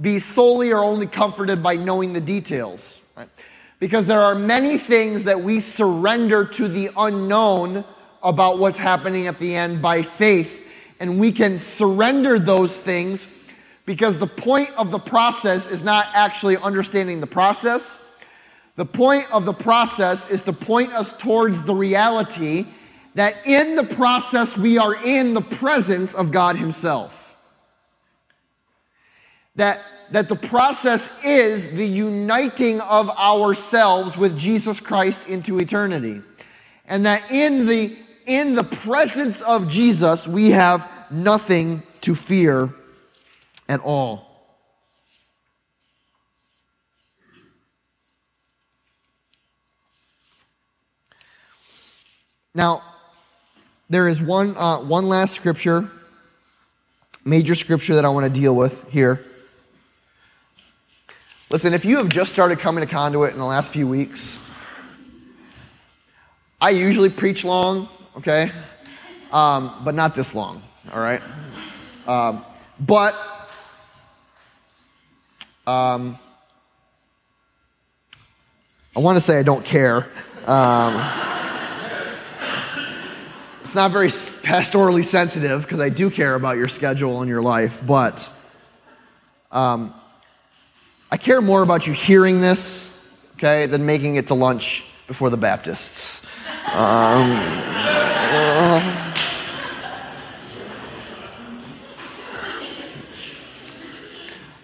be 0.00 0.18
solely 0.18 0.72
or 0.72 0.84
only 0.84 1.06
comforted 1.06 1.62
by 1.62 1.74
knowing 1.74 2.12
the 2.12 2.20
details. 2.20 2.98
Right? 3.16 3.28
Because 3.80 4.06
there 4.06 4.20
are 4.20 4.34
many 4.34 4.76
things 4.76 5.24
that 5.24 5.40
we 5.40 5.58
surrender 5.60 6.44
to 6.44 6.68
the 6.68 6.90
unknown 6.96 7.82
about 8.22 8.58
what's 8.58 8.78
happening 8.78 9.26
at 9.26 9.38
the 9.38 9.54
end 9.54 9.80
by 9.80 10.02
faith, 10.02 10.66
and 11.00 11.18
we 11.18 11.32
can 11.32 11.58
surrender 11.58 12.38
those 12.38 12.76
things 12.76 13.24
because 13.88 14.18
the 14.18 14.26
point 14.26 14.68
of 14.76 14.90
the 14.90 14.98
process 14.98 15.70
is 15.70 15.82
not 15.82 16.08
actually 16.12 16.58
understanding 16.58 17.20
the 17.20 17.26
process. 17.26 17.98
The 18.76 18.84
point 18.84 19.32
of 19.32 19.46
the 19.46 19.54
process 19.54 20.30
is 20.30 20.42
to 20.42 20.52
point 20.52 20.92
us 20.92 21.16
towards 21.16 21.62
the 21.62 21.74
reality 21.74 22.66
that 23.14 23.34
in 23.46 23.76
the 23.76 23.84
process 23.84 24.58
we 24.58 24.76
are 24.76 24.94
in 25.06 25.32
the 25.32 25.40
presence 25.40 26.12
of 26.12 26.30
God 26.32 26.56
Himself. 26.56 27.34
That, 29.56 29.80
that 30.10 30.28
the 30.28 30.36
process 30.36 31.24
is 31.24 31.72
the 31.72 31.86
uniting 31.86 32.82
of 32.82 33.08
ourselves 33.08 34.18
with 34.18 34.38
Jesus 34.38 34.80
Christ 34.80 35.26
into 35.26 35.58
eternity. 35.60 36.20
And 36.86 37.06
that 37.06 37.30
in 37.30 37.64
the, 37.64 37.96
in 38.26 38.54
the 38.54 38.64
presence 38.64 39.40
of 39.40 39.66
Jesus, 39.66 40.28
we 40.28 40.50
have 40.50 40.86
nothing 41.10 41.82
to 42.02 42.14
fear 42.14 42.74
at 43.68 43.80
all. 43.80 44.28
Now, 52.54 52.82
there 53.90 54.08
is 54.08 54.20
one, 54.20 54.56
uh, 54.56 54.80
one 54.80 55.08
last 55.08 55.34
scripture, 55.34 55.88
major 57.24 57.54
scripture 57.54 57.94
that 57.94 58.04
I 58.04 58.08
want 58.08 58.32
to 58.32 58.40
deal 58.40 58.54
with 58.54 58.88
here. 58.90 59.24
Listen, 61.50 61.72
if 61.72 61.84
you 61.84 61.98
have 61.98 62.08
just 62.08 62.32
started 62.32 62.58
coming 62.58 62.86
to 62.86 62.92
Conduit 62.92 63.32
in 63.32 63.38
the 63.38 63.44
last 63.44 63.70
few 63.70 63.86
weeks, 63.86 64.38
I 66.60 66.70
usually 66.70 67.08
preach 67.08 67.44
long, 67.44 67.88
okay? 68.16 68.50
Um, 69.30 69.72
but 69.84 69.94
not 69.94 70.14
this 70.14 70.34
long, 70.34 70.62
all 70.92 71.00
right? 71.00 71.22
Um, 72.06 72.44
but 72.80 73.14
um, 75.68 76.18
I 78.96 79.00
want 79.00 79.16
to 79.16 79.20
say 79.20 79.38
I 79.38 79.42
don't 79.42 79.64
care. 79.64 80.06
Um, 80.46 80.94
it's 83.62 83.74
not 83.74 83.90
very 83.90 84.08
pastorally 84.08 85.04
sensitive 85.04 85.60
because 85.62 85.80
I 85.80 85.90
do 85.90 86.10
care 86.10 86.34
about 86.34 86.56
your 86.56 86.68
schedule 86.68 87.20
and 87.20 87.28
your 87.28 87.42
life, 87.42 87.82
but 87.86 88.30
um, 89.52 89.92
I 91.10 91.18
care 91.18 91.42
more 91.42 91.62
about 91.62 91.86
you 91.86 91.92
hearing 91.92 92.40
this, 92.40 92.90
okay, 93.34 93.66
than 93.66 93.84
making 93.84 94.14
it 94.14 94.28
to 94.28 94.34
lunch 94.34 94.86
before 95.06 95.28
the 95.28 95.36
Baptists. 95.36 96.24
Um, 96.72 97.36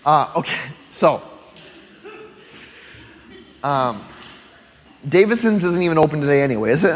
uh, 0.06 0.32
okay, 0.36 0.58
so 0.94 1.20
um, 3.64 4.04
Davidson's 5.08 5.64
isn't 5.64 5.82
even 5.82 5.98
open 5.98 6.20
today 6.20 6.40
anyway, 6.40 6.70
is 6.70 6.84
it? 6.84 6.94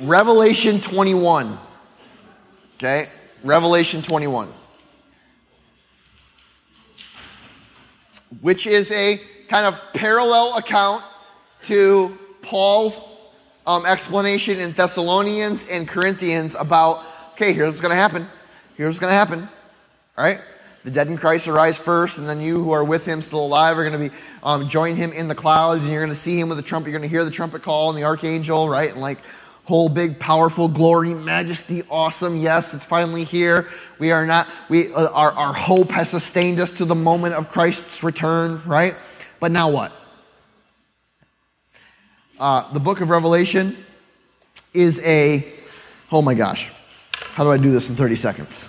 Revelation 0.00 0.80
21. 0.80 1.58
Okay? 2.76 3.10
Revelation 3.42 4.00
21. 4.00 4.48
Which 8.40 8.66
is 8.66 8.90
a 8.92 9.20
kind 9.48 9.66
of 9.66 9.78
parallel 9.92 10.56
account 10.56 11.04
to 11.64 12.16
Paul's 12.40 12.98
um, 13.66 13.84
explanation 13.84 14.58
in 14.58 14.72
Thessalonians 14.72 15.68
and 15.68 15.86
Corinthians 15.86 16.54
about, 16.54 17.04
okay, 17.32 17.52
here's 17.52 17.68
what's 17.68 17.82
going 17.82 17.90
to 17.90 17.96
happen. 17.96 18.26
Here's 18.76 18.88
what's 18.88 18.98
going 18.98 19.10
to 19.10 19.16
happen. 19.16 19.48
Right? 20.16 20.40
The 20.84 20.90
dead 20.90 21.08
in 21.08 21.16
Christ 21.16 21.48
arise 21.48 21.78
first, 21.78 22.18
and 22.18 22.28
then 22.28 22.40
you 22.40 22.62
who 22.62 22.72
are 22.72 22.84
with 22.84 23.06
him 23.06 23.22
still 23.22 23.46
alive 23.46 23.78
are 23.78 23.88
going 23.88 24.00
to 24.00 24.10
be 24.10 24.16
um, 24.42 24.68
join 24.68 24.96
him 24.96 25.12
in 25.12 25.28
the 25.28 25.34
clouds, 25.34 25.84
and 25.84 25.92
you're 25.92 26.02
going 26.02 26.10
to 26.10 26.16
see 26.16 26.38
him 26.38 26.48
with 26.48 26.58
the 26.58 26.62
trumpet. 26.62 26.90
You're 26.90 26.98
going 26.98 27.08
to 27.08 27.12
hear 27.12 27.24
the 27.24 27.30
trumpet 27.30 27.62
call 27.62 27.88
and 27.88 27.98
the 27.98 28.04
archangel, 28.04 28.68
right? 28.68 28.90
And 28.90 29.00
like 29.00 29.18
whole 29.64 29.88
big 29.88 30.20
powerful 30.20 30.68
glory 30.68 31.14
majesty 31.14 31.82
awesome 31.90 32.36
yes 32.36 32.74
it's 32.74 32.84
finally 32.84 33.24
here 33.24 33.66
we 33.98 34.12
are 34.12 34.26
not 34.26 34.46
we 34.68 34.92
uh, 34.92 35.08
our, 35.10 35.32
our 35.32 35.54
hope 35.54 35.90
has 35.90 36.10
sustained 36.10 36.60
us 36.60 36.70
to 36.70 36.84
the 36.84 36.94
moment 36.94 37.34
of 37.34 37.48
christ's 37.48 38.02
return 38.02 38.60
right 38.66 38.94
but 39.40 39.50
now 39.50 39.70
what 39.70 39.90
uh, 42.38 42.70
the 42.74 42.80
book 42.80 43.00
of 43.00 43.08
revelation 43.08 43.74
is 44.74 45.00
a 45.00 45.50
oh 46.12 46.20
my 46.20 46.34
gosh 46.34 46.70
how 47.18 47.44
do 47.44 47.50
i 47.50 47.56
do 47.56 47.70
this 47.70 47.88
in 47.88 47.96
30 47.96 48.16
seconds 48.16 48.68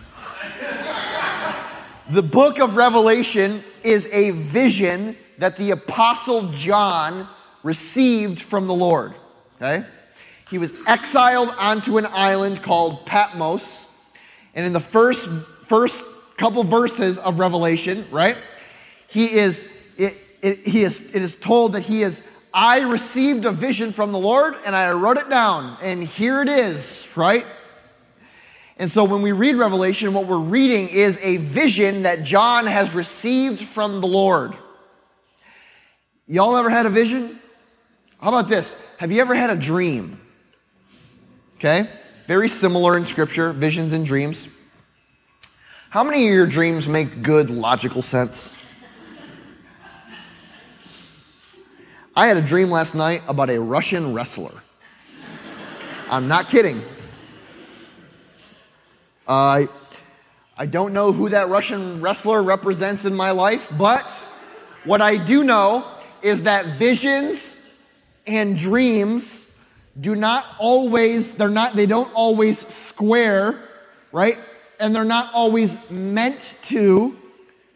the 2.10 2.24
book 2.24 2.60
of 2.60 2.76
revelation 2.76 3.64
is 3.84 4.08
a 4.12 4.32
vision 4.32 5.16
that 5.38 5.58
the 5.58 5.72
apostle 5.72 6.50
john 6.52 7.28
received 7.64 8.42
from 8.42 8.68
the 8.68 8.74
lord 8.74 9.14
okay 9.62 9.86
he 10.50 10.58
was 10.58 10.74
exiled 10.88 11.50
onto 11.58 11.98
an 11.98 12.06
island 12.06 12.62
called 12.62 13.06
Patmos. 13.06 13.84
And 14.54 14.66
in 14.66 14.74
the 14.74 14.80
first, 14.80 15.28
first 15.66 16.06
couple 16.38 16.64
verses 16.64 17.18
of 17.18 17.40
Revelation, 17.40 18.06
right, 18.12 18.38
he 19.08 19.34
is, 19.34 19.70
it, 19.98 20.16
it, 20.42 20.68
he 20.68 20.84
is, 20.84 21.14
it 21.16 21.22
is 21.22 21.36
told 21.36 21.74
that 21.74 21.82
he 21.82 22.04
is, 22.04 22.24
I 22.54 22.82
received 22.82 23.46
a 23.46 23.52
vision 23.52 23.92
from 23.92 24.12
the 24.12 24.20
Lord 24.20 24.56
and 24.66 24.76
I 24.76 24.92
wrote 24.92 25.18
it 25.18 25.30
down. 25.30 25.78
And 25.82 26.04
here 26.04 26.42
it 26.42 26.48
is, 26.48 27.08
right? 27.16 27.46
And 28.78 28.92
so 28.92 29.06
when 29.06 29.22
we 29.22 29.32
read 29.32 29.56
Revelation, 29.56 30.14
what 30.14 30.28
we're 30.28 30.38
reading 30.38 30.90
is 30.90 31.18
a 31.22 31.38
vision 31.38 32.04
that 32.04 32.24
John 32.24 32.66
has 32.66 32.94
received 32.94 33.62
from 33.62 34.02
the 34.02 34.08
Lord. 34.08 34.54
Y'all 36.28 36.58
ever 36.58 36.70
had 36.70 36.86
a 36.86 36.90
vision? 36.90 37.40
How 38.20 38.30
about 38.30 38.50
this? 38.50 38.76
Have 38.98 39.12
you 39.12 39.22
ever 39.22 39.34
had 39.36 39.50
a 39.50 39.56
dream? 39.56 40.20
Okay? 41.56 41.88
Very 42.28 42.50
similar 42.50 42.98
in 42.98 43.06
Scripture, 43.06 43.54
visions 43.54 43.94
and 43.94 44.06
dreams. 44.06 44.48
How 45.90 46.04
many 46.04 46.28
of 46.28 46.34
your 46.34 46.48
dreams 46.48 46.88
make 46.88 47.22
good 47.22 47.50
logical 47.50 48.02
sense? 48.02 48.54
I 52.14 52.28
had 52.28 52.36
a 52.36 52.42
dream 52.42 52.70
last 52.70 52.96
night 52.96 53.22
about 53.28 53.50
a 53.50 53.60
Russian 53.60 54.14
wrestler. 54.14 54.52
I'm 56.10 56.28
not 56.28 56.50
kidding. 56.50 56.82
I, 59.28 59.68
I 60.58 60.66
don't 60.66 60.94
know 60.94 61.12
who 61.12 61.30
that 61.30 61.50
Russian 61.50 62.02
wrestler 62.02 62.44
represents 62.44 63.06
in 63.06 63.14
my 63.14 63.32
life, 63.32 63.68
but 63.78 64.06
what 64.84 65.02
I 65.02 65.18
do 65.18 65.44
know 65.44 65.86
is 66.22 66.44
that 66.44 66.78
visions 66.78 67.58
and 68.28 68.58
dreams 68.58 69.52
do 70.00 70.16
not 70.16 70.46
always, 70.60 71.34
they're 71.34 71.50
not, 71.50 71.76
they 71.76 71.86
don't 71.86 72.12
always 72.14 72.60
square, 72.68 73.60
right? 74.12 74.38
And 74.80 74.96
they're 74.96 75.04
not 75.04 75.34
always 75.34 75.76
meant 75.90 76.56
to 76.64 77.18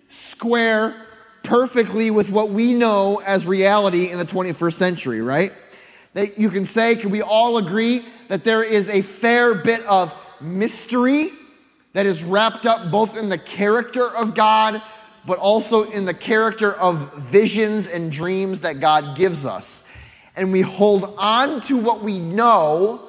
square 0.10 0.96
perfectly 1.44 2.12
with 2.12 2.30
what 2.30 2.50
we 2.50 2.74
know 2.74 3.22
as 3.26 3.48
reality 3.48 4.10
in 4.10 4.18
the 4.18 4.26
21st 4.26 4.74
century, 4.74 5.22
right? 5.22 5.54
That 6.14 6.38
you 6.38 6.50
can 6.50 6.66
say, 6.66 6.96
can 6.96 7.10
we 7.10 7.22
all 7.22 7.58
agree 7.58 8.06
that 8.28 8.44
there 8.44 8.64
is 8.64 8.90
a 8.90 9.02
fair 9.02 9.56
bit 9.56 9.84
of 9.86 10.14
mystery 10.42 11.32
that 11.94 12.06
is 12.06 12.24
wrapped 12.24 12.66
up 12.66 12.92
both 12.92 13.18
in 13.18 13.30
the 13.30 13.38
character 13.38 14.06
of 14.06 14.36
God, 14.36 14.82
but 15.26 15.40
also 15.40 15.90
in 15.92 16.06
the 16.06 16.14
character 16.14 16.74
of 16.74 17.14
visions 17.18 17.88
and 17.88 18.12
dreams 18.12 18.62
that 18.62 18.80
God 18.80 19.16
gives 19.16 19.46
us 19.46 19.84
and 20.40 20.54
we 20.54 20.62
hold 20.62 21.16
on 21.18 21.60
to 21.64 21.76
what 21.76 22.02
we 22.02 22.18
know 22.18 23.02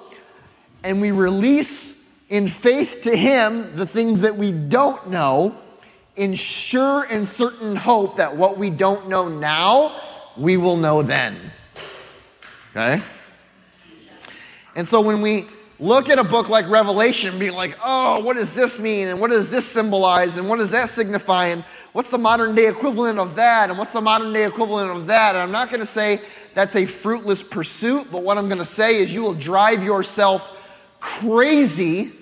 and 0.83 1.01
we 1.01 1.12
release 1.12 1.97
in 2.28 2.49
faith 2.49 3.03
to 3.05 3.16
Him 3.16 3.76
the 3.76 3.87
things 3.87 4.22
that 4.22 4.37
we 4.37 4.51
don't 4.51 5.11
know, 5.11 5.55
in 6.16 6.35
sure 6.35 7.07
and 7.09 7.26
certain 7.28 7.76
hope 7.76 8.16
that 8.16 8.37
what 8.37 8.59
we 8.59 8.68
don't 8.68 9.09
know 9.09 9.28
now, 9.28 9.97
we 10.37 10.57
will 10.57 10.76
know 10.76 11.03
then. 11.03 11.39
Okay? 12.72 13.01
And 14.74 14.89
so 14.89 15.01
when 15.01 15.20
we 15.20 15.47
look 15.81 16.11
at 16.11 16.18
a 16.18 16.24
book 16.24 16.49
like 16.49 16.68
Revelation, 16.68 17.39
being 17.39 17.55
like, 17.55 17.76
oh, 17.83 18.20
what 18.20 18.37
does 18.37 18.53
this 18.53 18.78
mean? 18.78 19.09
And 19.09 19.18
what 19.18 19.31
does 19.31 19.51
this 19.51 19.66
symbolize? 19.66 20.37
And 20.37 20.49
what 20.49 20.59
does 20.59 20.70
that 20.70 20.91
signify? 20.91 21.47
And 21.47 21.64
what's 21.93 22.11
the 22.11 22.18
modern 22.18 22.55
day 22.55 22.68
equivalent 22.68 23.18
of 23.18 23.35
that? 23.37 23.70
And 23.70 23.78
what's 23.78 23.93
the 23.93 24.01
modern 24.01 24.33
day 24.33 24.45
equivalent 24.47 24.91
of 24.91 25.07
that? 25.07 25.35
And 25.35 25.39
I'm 25.43 25.51
not 25.51 25.70
going 25.70 25.81
to 25.81 25.87
say 25.87 26.20
that's 26.55 26.76
a 26.76 26.85
fruitless 26.85 27.43
pursuit. 27.43 28.09
But 28.12 28.22
what 28.22 28.37
I'm 28.37 28.47
going 28.47 28.59
to 28.59 28.66
say 28.66 29.01
is 29.01 29.12
you 29.12 29.22
will 29.22 29.35
drive 29.35 29.83
yourself 29.83 30.57
crazy 31.01 32.12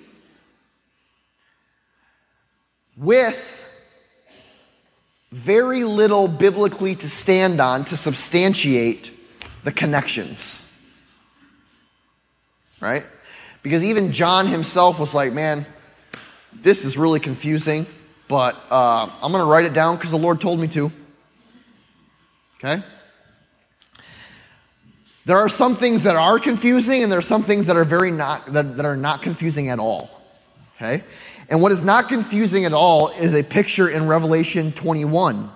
with 2.95 3.65
very 5.31 5.83
little 5.83 6.27
biblically 6.27 6.95
to 6.95 7.09
stand 7.09 7.59
on 7.59 7.85
to 7.85 7.97
substantiate 7.97 9.11
the 9.63 9.71
connections. 9.71 10.55
Right? 12.79 13.03
Because 13.61 13.83
even 13.83 14.11
John 14.11 14.47
himself 14.47 14.99
was 14.99 15.13
like, 15.13 15.33
man, 15.33 15.65
this 16.53 16.85
is 16.85 16.97
really 16.97 17.19
confusing, 17.19 17.85
but 18.27 18.55
uh, 18.69 19.09
I'm 19.21 19.31
going 19.31 19.43
to 19.43 19.49
write 19.49 19.65
it 19.65 19.73
down 19.73 19.95
because 19.95 20.11
the 20.11 20.17
Lord 20.17 20.39
told 20.39 20.59
me 20.59 20.67
to. 20.69 20.91
Okay? 22.57 22.81
There 25.25 25.37
are 25.37 25.49
some 25.49 25.75
things 25.75 26.03
that 26.03 26.15
are 26.15 26.39
confusing, 26.39 27.03
and 27.03 27.11
there 27.11 27.19
are 27.19 27.23
some 27.23 27.43
things 27.43 27.67
that 27.67 27.75
are 27.75 27.83
very 27.83 28.11
not 28.11 28.45
that, 28.53 28.77
that 28.77 28.85
are 28.85 28.97
not 28.97 29.21
confusing 29.21 29.69
at 29.69 29.79
all. 29.79 30.09
Okay? 30.77 31.03
And 31.49 31.61
what 31.61 31.71
is 31.71 31.81
not 31.81 32.07
confusing 32.07 32.65
at 32.65 32.73
all 32.73 33.09
is 33.09 33.35
a 33.35 33.43
picture 33.43 33.89
in 33.89 34.07
Revelation 34.07 34.71
21. 34.71 35.49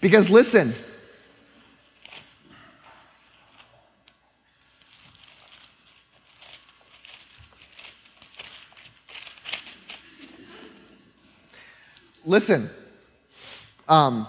Because 0.00 0.28
listen, 0.28 0.74
listen, 12.24 12.70
um, 13.88 14.26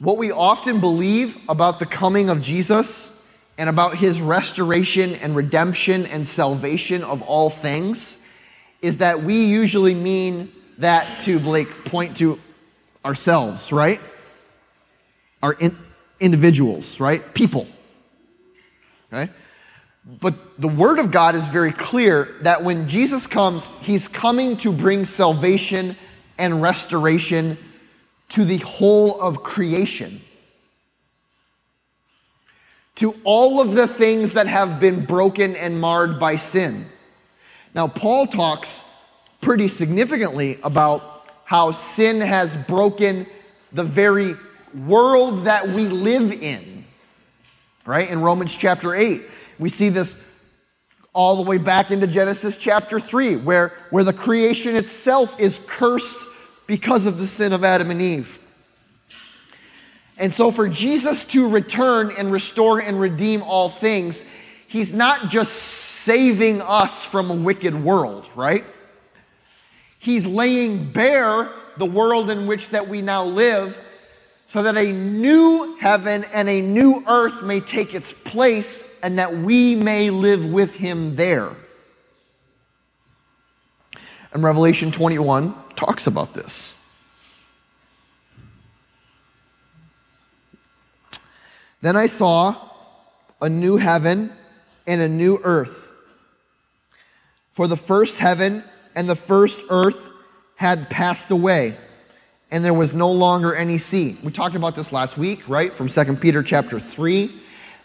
What 0.00 0.16
we 0.16 0.32
often 0.32 0.80
believe 0.80 1.36
about 1.46 1.78
the 1.78 1.84
coming 1.84 2.30
of 2.30 2.40
Jesus 2.40 3.14
and 3.58 3.68
about 3.68 3.96
his 3.96 4.18
restoration 4.18 5.14
and 5.16 5.36
redemption 5.36 6.06
and 6.06 6.26
salvation 6.26 7.04
of 7.04 7.20
all 7.20 7.50
things 7.50 8.16
is 8.80 8.96
that 8.98 9.22
we 9.22 9.44
usually 9.44 9.94
mean 9.94 10.50
that 10.78 11.06
to 11.24 11.38
like 11.40 11.68
point 11.84 12.16
to 12.16 12.40
ourselves, 13.04 13.72
right? 13.72 14.00
Our 15.42 15.52
in, 15.52 15.76
individuals, 16.18 16.98
right? 16.98 17.34
People. 17.34 17.66
Okay? 19.12 19.30
But 20.18 20.60
the 20.60 20.68
Word 20.68 20.98
of 20.98 21.10
God 21.10 21.34
is 21.36 21.46
very 21.46 21.72
clear 21.72 22.28
that 22.42 22.64
when 22.64 22.88
Jesus 22.88 23.26
comes, 23.26 23.64
He's 23.82 24.08
coming 24.08 24.56
to 24.58 24.72
bring 24.72 25.04
salvation 25.04 25.94
and 26.38 26.60
restoration 26.60 27.56
to 28.30 28.44
the 28.44 28.58
whole 28.58 29.20
of 29.20 29.42
creation, 29.42 30.20
to 32.96 33.14
all 33.24 33.60
of 33.60 33.74
the 33.74 33.86
things 33.86 34.32
that 34.32 34.46
have 34.46 34.80
been 34.80 35.04
broken 35.04 35.54
and 35.54 35.80
marred 35.80 36.18
by 36.18 36.36
sin. 36.36 36.86
Now, 37.74 37.86
Paul 37.86 38.26
talks 38.26 38.82
pretty 39.40 39.68
significantly 39.68 40.58
about 40.62 41.26
how 41.44 41.72
sin 41.72 42.20
has 42.20 42.56
broken 42.56 43.26
the 43.72 43.84
very 43.84 44.34
world 44.86 45.44
that 45.44 45.68
we 45.68 45.86
live 45.88 46.32
in. 46.32 46.84
Right? 47.86 48.10
In 48.10 48.20
Romans 48.20 48.54
chapter 48.54 48.94
8, 48.94 49.22
we 49.60 49.68
see 49.68 49.90
this 49.90 50.20
all 51.12 51.36
the 51.36 51.42
way 51.42 51.58
back 51.58 51.90
into 51.90 52.06
Genesis 52.06 52.56
chapter 52.56 52.98
3, 52.98 53.36
where, 53.36 53.72
where 53.90 54.04
the 54.04 54.12
creation 54.12 54.74
itself 54.74 55.38
is 55.38 55.60
cursed 55.66 56.18
because 56.66 57.06
of 57.06 57.18
the 57.18 57.26
sin 57.26 57.52
of 57.52 57.62
Adam 57.62 57.90
and 57.90 58.00
Eve. 58.00 58.38
And 60.16 60.32
so, 60.32 60.50
for 60.50 60.68
Jesus 60.68 61.26
to 61.28 61.48
return 61.48 62.12
and 62.16 62.30
restore 62.30 62.80
and 62.80 63.00
redeem 63.00 63.42
all 63.42 63.68
things, 63.68 64.24
he's 64.68 64.92
not 64.92 65.30
just 65.30 65.52
saving 65.52 66.60
us 66.62 67.04
from 67.04 67.30
a 67.30 67.34
wicked 67.34 67.74
world, 67.74 68.26
right? 68.34 68.64
He's 69.98 70.26
laying 70.26 70.92
bare 70.92 71.48
the 71.76 71.86
world 71.86 72.30
in 72.30 72.46
which 72.46 72.68
that 72.70 72.88
we 72.88 73.02
now 73.02 73.24
live 73.24 73.76
so 74.50 74.64
that 74.64 74.76
a 74.76 74.92
new 74.92 75.76
heaven 75.78 76.24
and 76.32 76.48
a 76.48 76.60
new 76.60 77.04
earth 77.06 77.40
may 77.40 77.60
take 77.60 77.94
its 77.94 78.10
place 78.10 78.92
and 79.00 79.16
that 79.16 79.32
we 79.32 79.76
may 79.76 80.10
live 80.10 80.44
with 80.44 80.74
him 80.74 81.14
there. 81.14 81.52
And 84.32 84.42
Revelation 84.42 84.90
21 84.90 85.54
talks 85.76 86.08
about 86.08 86.34
this. 86.34 86.74
Then 91.80 91.94
I 91.94 92.06
saw 92.06 92.56
a 93.40 93.48
new 93.48 93.76
heaven 93.76 94.32
and 94.84 95.00
a 95.00 95.08
new 95.08 95.38
earth. 95.44 95.86
For 97.52 97.68
the 97.68 97.76
first 97.76 98.18
heaven 98.18 98.64
and 98.96 99.08
the 99.08 99.14
first 99.14 99.60
earth 99.70 100.08
had 100.56 100.90
passed 100.90 101.30
away, 101.30 101.76
and 102.50 102.64
there 102.64 102.74
was 102.74 102.92
no 102.92 103.10
longer 103.10 103.54
any 103.54 103.78
sea. 103.78 104.16
We 104.22 104.32
talked 104.32 104.56
about 104.56 104.74
this 104.74 104.92
last 104.92 105.16
week, 105.16 105.48
right? 105.48 105.72
From 105.72 105.88
2 105.88 106.16
Peter 106.16 106.42
chapter 106.42 106.80
3, 106.80 107.30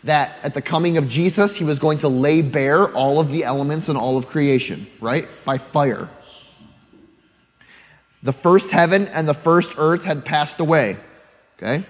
that 0.03 0.37
at 0.43 0.53
the 0.53 0.61
coming 0.61 0.97
of 0.97 1.07
Jesus, 1.07 1.55
he 1.55 1.63
was 1.63 1.79
going 1.79 1.99
to 1.99 2.07
lay 2.07 2.41
bare 2.41 2.87
all 2.89 3.19
of 3.19 3.31
the 3.31 3.43
elements 3.43 3.89
and 3.89 3.97
all 3.97 4.17
of 4.17 4.27
creation, 4.27 4.87
right? 4.99 5.27
By 5.43 5.57
fire. 5.57 6.09
The 8.23 8.33
first 8.33 8.71
heaven 8.71 9.07
and 9.09 9.27
the 9.27 9.33
first 9.33 9.73
earth 9.77 10.03
had 10.03 10.25
passed 10.25 10.59
away. 10.59 10.97
Okay? 11.57 11.85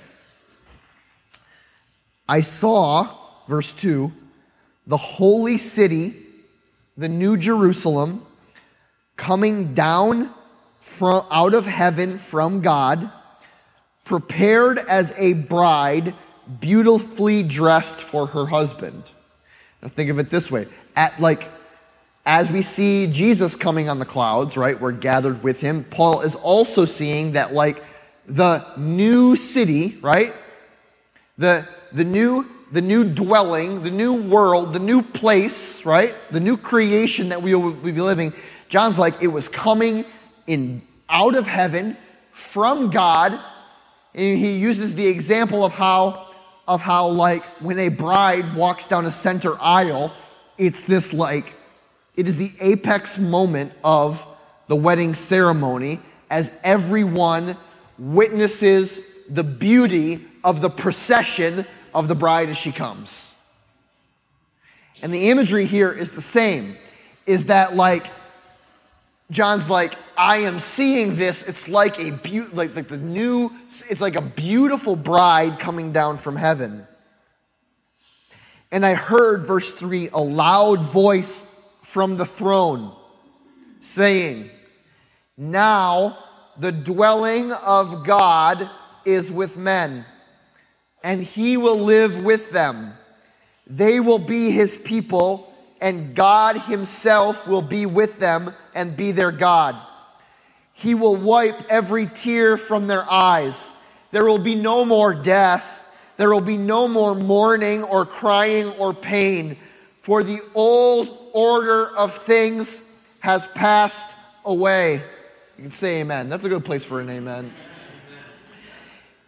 I 2.28 2.42
saw, 2.42 3.16
verse 3.48 3.72
2, 3.74 4.12
the 4.88 4.98
holy 4.98 5.58
city, 5.58 6.14
the 6.98 7.10
new 7.10 7.38
Jerusalem, 7.38 8.26
coming 9.16 9.74
down 9.74 10.30
from 10.86 11.26
out 11.32 11.56
of 11.56 11.66
heaven 11.66 12.20
from 12.20 12.62
God, 12.62 13.10
prepared 14.06 14.78
as 14.78 15.12
a 15.18 15.34
bride, 15.34 16.14
beautifully 16.62 17.42
dressed 17.42 17.98
for 17.98 18.28
her 18.28 18.46
husband. 18.46 19.04
Now 19.82 19.90
think 19.90 20.12
of 20.12 20.20
it 20.20 20.30
this 20.30 20.52
way. 20.52 20.68
At 20.96 21.20
like 21.20 21.50
as 22.24 22.52
we 22.52 22.62
see 22.62 23.08
Jesus 23.12 23.56
coming 23.56 23.90
on 23.90 23.98
the 23.98 24.06
clouds, 24.06 24.58
right? 24.58 24.80
We're 24.80 24.92
gathered 24.92 25.44
with 25.44 25.60
him. 25.60 25.84
Paul 25.86 26.22
is 26.22 26.36
also 26.36 26.86
seeing 26.86 27.34
that 27.34 27.52
like 27.52 27.84
the 28.28 28.64
new 28.78 29.36
city, 29.36 29.98
right? 30.02 30.34
The 31.40 31.68
the 31.92 32.06
new 32.06 32.46
the 32.72 32.82
new 32.82 33.04
dwelling, 33.04 33.82
the 33.82 33.92
new 33.92 34.14
world, 34.14 34.72
the 34.72 34.80
new 34.80 35.02
place, 35.02 35.84
right? 35.84 36.14
The 36.30 36.40
new 36.40 36.58
creation 36.58 37.30
that 37.30 37.42
we 37.42 37.56
will 37.56 37.72
be 37.72 37.92
living. 37.92 38.34
John's 38.70 39.00
like, 39.00 39.22
it 39.24 39.28
was 39.28 39.48
coming 39.48 40.06
in 40.48 40.82
out 41.10 41.36
of 41.36 41.48
heaven 41.48 41.98
from 42.52 42.90
God. 42.90 43.32
And 44.14 44.38
he 44.38 44.58
uses 44.58 44.96
the 44.96 45.06
example 45.06 45.64
of 45.64 45.74
how, 45.74 46.30
of 46.68 46.82
how, 46.82 47.08
like, 47.08 47.44
when 47.62 47.80
a 47.80 47.90
bride 47.90 48.56
walks 48.56 48.88
down 48.88 49.06
a 49.06 49.12
center 49.12 49.60
aisle, 49.62 50.14
it's 50.58 50.84
this, 50.84 51.14
like, 51.14 51.54
it 52.16 52.28
is 52.28 52.38
the 52.38 52.52
apex 52.62 53.18
moment 53.18 53.74
of 53.84 54.26
the 54.68 54.76
wedding 54.76 55.14
ceremony 55.16 56.00
as 56.30 56.58
everyone 56.64 57.58
witnesses 58.00 59.00
the 59.30 59.44
beauty 59.44 60.26
of 60.44 60.62
the 60.62 60.70
procession 60.70 61.66
of 61.94 62.08
the 62.08 62.16
bride 62.16 62.50
as 62.50 62.58
she 62.58 62.72
comes. 62.72 63.34
And 65.02 65.14
the 65.14 65.30
imagery 65.30 65.66
here 65.66 65.92
is 65.92 66.12
the 66.12 66.22
same 66.22 66.76
is 67.26 67.46
that 67.46 67.76
like 67.76 68.06
John's 69.32 69.70
like 69.70 69.96
I 70.18 70.38
am 70.38 70.60
seeing 70.60 71.16
this 71.16 71.48
it's 71.48 71.68
like 71.68 72.00
a 72.00 72.12
be- 72.12 72.42
like, 72.42 72.76
like 72.76 72.88
the 72.88 72.98
new 72.98 73.52
it's 73.90 74.02
like 74.02 74.16
a 74.16 74.22
beautiful 74.22 74.96
bride 74.96 75.60
coming 75.60 75.92
down 75.92 76.18
from 76.18 76.36
heaven. 76.36 76.86
And 78.72 78.86
I 78.86 78.94
heard 78.94 79.46
verse 79.46 79.72
3 79.72 80.10
a 80.14 80.22
loud 80.22 80.82
voice 80.82 81.44
from 81.84 82.18
the 82.18 82.26
throne 82.26 82.94
saying 83.80 84.50
now 85.38 86.18
the 86.58 86.72
dwelling 86.72 87.52
of 87.52 88.06
God 88.06 88.70
is 89.06 89.32
with 89.32 89.58
men 89.58 90.06
and 91.04 91.22
he 91.24 91.56
will 91.56 91.78
live 91.78 92.24
with 92.24 92.52
them. 92.52 92.94
They 93.68 94.00
will 94.00 94.20
be 94.20 94.50
his 94.50 94.76
people, 94.76 95.55
and 95.82 96.16
God 96.16 96.58
himself 96.62 97.48
will 97.48 97.62
be 97.62 97.86
with 97.86 98.20
them 98.20 98.54
and 98.74 98.96
be 98.96 99.12
their 99.12 99.32
God. 99.32 99.76
He 100.74 100.96
will 100.96 101.16
wipe 101.16 101.70
every 101.70 102.08
tear 102.08 102.58
from 102.58 102.88
their 102.88 103.10
eyes. 103.10 103.72
There 104.12 104.26
will 104.26 104.40
be 104.40 104.56
no 104.56 104.86
more 104.86 105.14
death. 105.14 105.88
There 106.18 106.30
will 106.32 106.42
be 106.42 106.58
no 106.58 106.88
more 106.88 107.16
mourning 107.16 107.84
or 107.84 108.06
crying 108.06 108.70
or 108.74 108.94
pain, 108.94 109.58
for 110.02 110.24
the 110.24 110.40
old 110.54 111.30
order 111.34 111.88
of 111.96 112.16
things 112.16 112.82
has 113.20 113.48
passed 113.48 114.16
away. 114.46 115.02
You 115.58 115.64
can 115.64 115.72
say 115.72 116.02
amen. 116.02 116.30
That's 116.30 116.44
a 116.46 116.50
good 116.50 116.64
place 116.64 116.84
for 116.84 117.02
an 117.02 117.10
amen. 117.10 117.54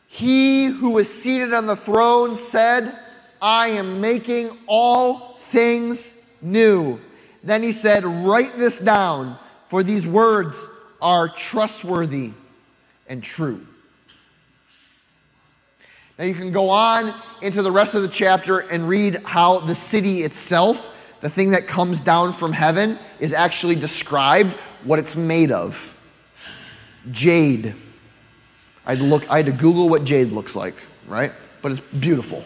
He 0.07 0.65
who 0.65 0.91
was 0.91 1.11
seated 1.13 1.53
on 1.53 1.65
the 1.65 1.75
throne 1.75 2.37
said, 2.37 2.97
I 3.41 3.69
am 3.69 4.01
making 4.01 4.49
all 4.67 5.37
things 5.37 6.13
new. 6.41 6.99
Then 7.43 7.63
he 7.63 7.71
said, 7.71 8.05
Write 8.05 8.57
this 8.57 8.79
down, 8.79 9.37
for 9.69 9.83
these 9.83 10.05
words 10.05 10.67
are 11.01 11.29
trustworthy 11.29 12.31
and 13.07 13.23
true. 13.23 13.65
Now 16.17 16.25
you 16.25 16.33
can 16.33 16.51
go 16.51 16.69
on 16.69 17.13
into 17.41 17.61
the 17.61 17.71
rest 17.71 17.93
of 17.93 18.01
the 18.01 18.07
chapter 18.07 18.59
and 18.59 18.89
read 18.89 19.17
how 19.23 19.59
the 19.59 19.75
city 19.75 20.23
itself, 20.23 20.95
the 21.21 21.29
thing 21.29 21.51
that 21.51 21.67
comes 21.67 21.99
down 21.99 22.33
from 22.33 22.53
heaven, 22.53 22.97
is 23.19 23.33
actually 23.33 23.75
described 23.75 24.51
what 24.83 24.97
it's 24.99 25.15
made 25.15 25.51
of 25.51 25.93
jade 27.11 27.75
I 28.87 28.93
look, 28.93 29.29
I 29.29 29.37
had 29.37 29.47
to 29.47 29.51
Google 29.51 29.89
what 29.89 30.05
jade 30.05 30.31
looks 30.31 30.55
like, 30.55 30.75
right? 31.07 31.33
But 31.61 31.73
it's 31.73 31.81
beautiful. 31.81 32.45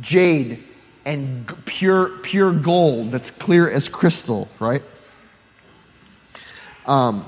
Jade 0.00 0.58
and 1.04 1.46
pure, 1.66 2.08
pure 2.18 2.52
gold 2.52 3.10
that's 3.10 3.30
clear 3.30 3.68
as 3.70 3.88
crystal, 3.88 4.48
right? 4.58 4.82
Um, 6.86 7.26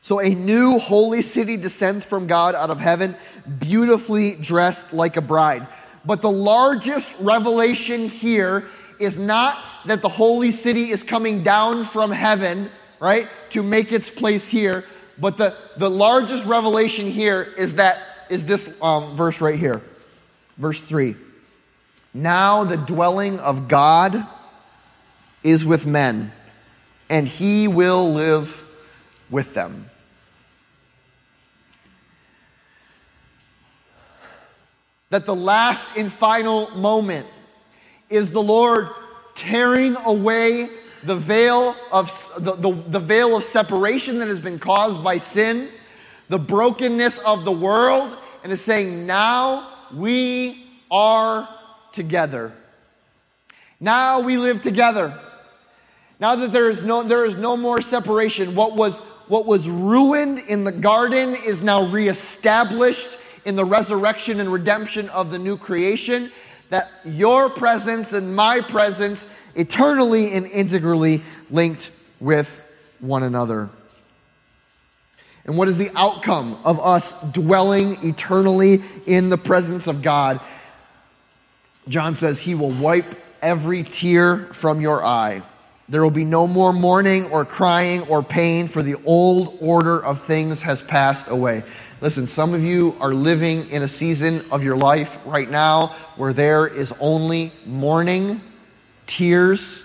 so 0.00 0.20
a 0.20 0.30
new 0.30 0.78
holy 0.78 1.22
city 1.22 1.56
descends 1.56 2.04
from 2.04 2.26
God 2.26 2.54
out 2.54 2.70
of 2.70 2.80
heaven, 2.80 3.14
beautifully 3.58 4.32
dressed 4.32 4.92
like 4.92 5.16
a 5.16 5.20
bride. 5.20 5.66
But 6.04 6.22
the 6.22 6.30
largest 6.30 7.14
revelation 7.20 8.08
here 8.08 8.66
is 8.98 9.18
not 9.18 9.58
that 9.86 10.02
the 10.02 10.08
holy 10.08 10.50
city 10.50 10.90
is 10.90 11.02
coming 11.02 11.42
down 11.42 11.84
from 11.84 12.10
heaven 12.10 12.68
right, 13.00 13.28
to 13.50 13.62
make 13.62 13.90
its 13.90 14.08
place 14.08 14.46
here. 14.46 14.84
But 15.18 15.36
the, 15.36 15.56
the 15.76 15.90
largest 15.90 16.46
revelation 16.46 17.10
here 17.10 17.52
is 17.58 17.74
that 17.74 17.98
is 18.28 18.44
this 18.46 18.72
um, 18.80 19.16
verse 19.16 19.40
right 19.40 19.58
here, 19.58 19.82
verse 20.60 20.80
three. 20.80 21.16
Now 22.12 22.64
the 22.64 22.76
dwelling 22.76 23.40
of 23.40 23.66
God 23.66 24.26
is 25.42 25.64
with 25.64 25.86
men, 25.86 26.32
and 27.08 27.26
He 27.26 27.66
will 27.66 28.12
live 28.12 28.62
with 29.30 29.54
them. 29.54 29.86
That 35.08 35.26
the 35.26 35.34
last 35.34 35.96
and 35.96 36.12
final 36.12 36.70
moment 36.76 37.26
is 38.10 38.30
the 38.30 38.42
Lord 38.42 38.90
tearing 39.34 39.96
away 40.04 40.68
the 41.02 41.16
veil 41.16 41.74
of 41.90 42.10
the, 42.38 42.52
the, 42.52 42.70
the 42.70 43.00
veil 43.00 43.36
of 43.36 43.44
separation 43.44 44.18
that 44.18 44.28
has 44.28 44.38
been 44.38 44.58
caused 44.58 45.02
by 45.02 45.16
sin, 45.16 45.68
the 46.28 46.38
brokenness 46.38 47.18
of 47.20 47.44
the 47.44 47.52
world, 47.52 48.14
and 48.44 48.52
is 48.52 48.60
saying, 48.60 49.06
now 49.06 49.69
we 49.94 50.66
are 50.90 51.48
together. 51.92 52.52
Now 53.78 54.20
we 54.20 54.36
live 54.36 54.62
together. 54.62 55.12
Now 56.20 56.36
that 56.36 56.52
there 56.52 56.70
is 56.70 56.82
no, 56.82 57.02
there 57.02 57.24
is 57.24 57.36
no 57.36 57.56
more 57.56 57.80
separation, 57.80 58.54
what 58.54 58.76
was, 58.76 58.96
what 59.28 59.46
was 59.46 59.68
ruined 59.68 60.40
in 60.40 60.64
the 60.64 60.72
garden 60.72 61.34
is 61.34 61.62
now 61.62 61.86
reestablished 61.86 63.18
in 63.46 63.56
the 63.56 63.64
resurrection 63.64 64.40
and 64.40 64.52
redemption 64.52 65.08
of 65.10 65.30
the 65.30 65.38
new 65.38 65.56
creation. 65.56 66.30
That 66.68 66.90
your 67.04 67.48
presence 67.48 68.12
and 68.12 68.36
my 68.36 68.60
presence 68.60 69.26
eternally 69.54 70.34
and 70.34 70.46
integrally 70.46 71.22
linked 71.50 71.90
with 72.20 72.62
one 73.00 73.22
another. 73.22 73.70
And 75.44 75.56
what 75.56 75.68
is 75.68 75.78
the 75.78 75.90
outcome 75.96 76.58
of 76.64 76.78
us 76.80 77.18
dwelling 77.32 77.98
eternally 78.06 78.82
in 79.06 79.30
the 79.30 79.38
presence 79.38 79.86
of 79.86 80.02
God? 80.02 80.40
John 81.88 82.16
says, 82.16 82.40
He 82.40 82.54
will 82.54 82.70
wipe 82.70 83.06
every 83.42 83.82
tear 83.84 84.38
from 84.38 84.80
your 84.80 85.04
eye. 85.04 85.42
There 85.88 86.02
will 86.02 86.10
be 86.10 86.24
no 86.24 86.46
more 86.46 86.72
mourning 86.72 87.26
or 87.32 87.44
crying 87.44 88.02
or 88.02 88.22
pain, 88.22 88.68
for 88.68 88.82
the 88.82 88.96
old 89.04 89.58
order 89.60 90.04
of 90.04 90.22
things 90.22 90.62
has 90.62 90.80
passed 90.80 91.28
away. 91.28 91.64
Listen, 92.00 92.26
some 92.26 92.54
of 92.54 92.62
you 92.62 92.96
are 93.00 93.12
living 93.12 93.68
in 93.70 93.82
a 93.82 93.88
season 93.88 94.44
of 94.50 94.62
your 94.62 94.76
life 94.76 95.18
right 95.26 95.50
now 95.50 95.88
where 96.16 96.32
there 96.32 96.66
is 96.66 96.94
only 97.00 97.52
mourning, 97.66 98.40
tears, 99.06 99.82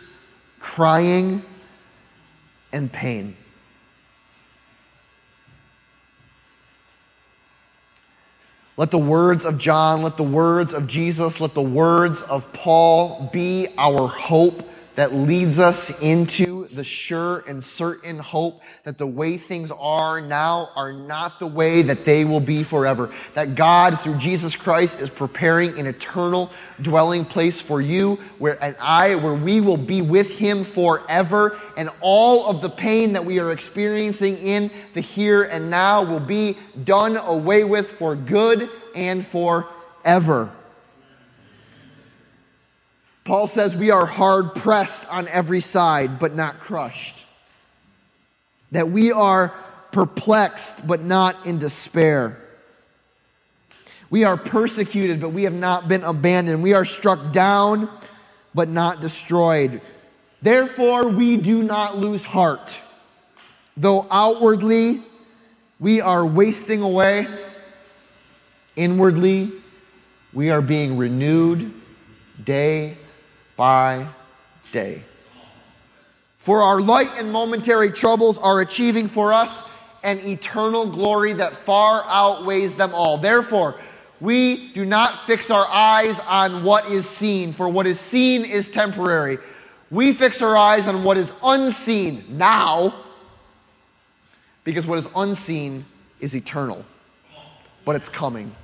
crying, 0.60 1.42
and 2.72 2.92
pain. 2.92 3.36
Let 8.78 8.92
the 8.92 8.98
words 8.98 9.46
of 9.46 9.58
John, 9.58 10.02
let 10.02 10.18
the 10.18 10.24
words 10.24 10.74
of 10.74 10.86
Jesus, 10.86 11.40
let 11.40 11.54
the 11.54 11.62
words 11.62 12.22
of 12.24 12.52
Paul 12.52 13.30
be 13.32 13.70
our 13.78 14.08
hope 14.08 14.70
that 14.96 15.14
leads 15.14 15.60
us 15.60 15.98
into 16.02 16.45
the 16.76 16.84
sure 16.84 17.44
and 17.48 17.64
certain 17.64 18.20
hope 18.20 18.62
that 18.84 18.98
the 18.98 19.08
way 19.08 19.38
things 19.38 19.72
are 19.72 20.22
now 20.22 20.70
are 20.76 20.94
not 20.94 21.40
the 21.40 21.48
way 21.48 21.82
that 21.82 22.06
they 22.06 22.26
will 22.26 22.40
be 22.40 22.64
forever. 22.64 23.14
That 23.34 23.56
God, 23.56 24.00
through 24.00 24.18
Jesus 24.18 24.56
Christ, 24.56 25.00
is 25.00 25.10
preparing 25.10 25.80
an 25.80 25.88
eternal 25.88 26.52
dwelling 26.82 27.26
place 27.26 27.60
for 27.62 27.82
you 27.82 28.16
where 28.38 28.62
and 28.64 28.76
I, 28.80 29.16
where 29.16 29.34
we 29.34 29.62
will 29.62 29.78
be 29.78 30.02
with 30.02 30.30
Him 30.32 30.64
forever. 30.64 31.60
And 31.78 31.90
all 32.02 32.48
of 32.48 32.62
the 32.62 32.70
pain 32.70 33.14
that 33.14 33.26
we 33.26 33.40
are 33.40 33.52
experiencing 33.52 34.38
in 34.38 34.70
the 34.94 35.02
here 35.02 35.44
and 35.44 35.70
now 35.70 36.04
will 36.04 36.20
be 36.20 36.58
done 36.84 37.18
away 37.18 37.64
with 37.64 37.92
for 37.92 38.16
good 38.16 38.70
and 38.94 39.26
forever. 39.26 40.52
Paul 43.26 43.48
says 43.48 43.76
we 43.76 43.90
are 43.90 44.06
hard 44.06 44.54
pressed 44.54 45.04
on 45.12 45.28
every 45.28 45.60
side, 45.60 46.20
but 46.20 46.36
not 46.36 46.60
crushed. 46.60 47.26
That 48.72 48.90
we 48.90 49.12
are 49.12 49.52
perplexed, 49.92 50.88
but 50.88 51.02
not 51.02 51.44
in 51.44 51.58
despair. 51.58 52.38
We 54.12 54.26
are 54.26 54.38
persecuted, 54.38 55.20
but 55.20 55.30
we 55.30 55.44
have 55.44 55.54
not 55.54 55.88
been 55.88 56.04
abandoned. 56.04 56.62
We 56.62 56.74
are 56.76 56.86
struck 56.86 57.34
down, 57.34 57.90
but 58.54 58.70
not 58.70 59.02
destroyed. 59.02 59.82
Therefore, 60.44 61.08
we 61.08 61.36
do 61.36 61.64
not 61.64 61.98
lose 61.98 62.24
heart. 62.24 62.80
Though 63.76 64.06
outwardly 64.12 65.02
we 65.80 66.00
are 66.00 66.24
wasting 66.24 66.84
away, 66.84 67.28
inwardly 68.76 69.52
we 70.32 70.52
are 70.52 70.62
being 70.62 70.98
renewed 70.98 71.74
day 72.44 72.98
by 73.56 74.08
day. 74.72 75.02
For 76.38 76.62
our 76.62 76.80
light 76.80 77.10
and 77.18 77.32
momentary 77.32 77.92
troubles 77.92 78.38
are 78.38 78.62
achieving 78.62 79.08
for 79.08 79.34
us 79.34 79.52
an 80.04 80.20
eternal 80.20 80.86
glory 80.86 81.34
that 81.34 81.54
far 81.54 82.04
outweighs 82.06 82.76
them 82.76 82.94
all. 82.94 83.18
Therefore, 83.18 83.80
we 84.22 84.70
do 84.74 84.86
not 84.86 85.26
fix 85.26 85.50
our 85.50 85.66
eyes 85.68 86.20
on 86.22 86.64
what 86.64 86.86
is 86.90 87.10
seen, 87.10 87.52
for 87.52 87.68
what 87.68 87.88
is 87.88 88.00
seen 88.00 88.46
is 88.46 88.72
temporary. 88.72 89.40
We 89.90 90.14
fix 90.14 90.42
our 90.42 90.56
eyes 90.56 90.88
on 90.88 91.04
what 91.04 91.18
is 91.18 91.34
unseen 91.44 92.24
now, 92.30 92.94
because 94.64 94.86
what 94.86 95.00
is 95.00 95.08
unseen 95.16 95.86
is 96.20 96.36
eternal, 96.36 96.86
but 97.84 97.96
it's 97.96 98.10
coming. 98.10 98.56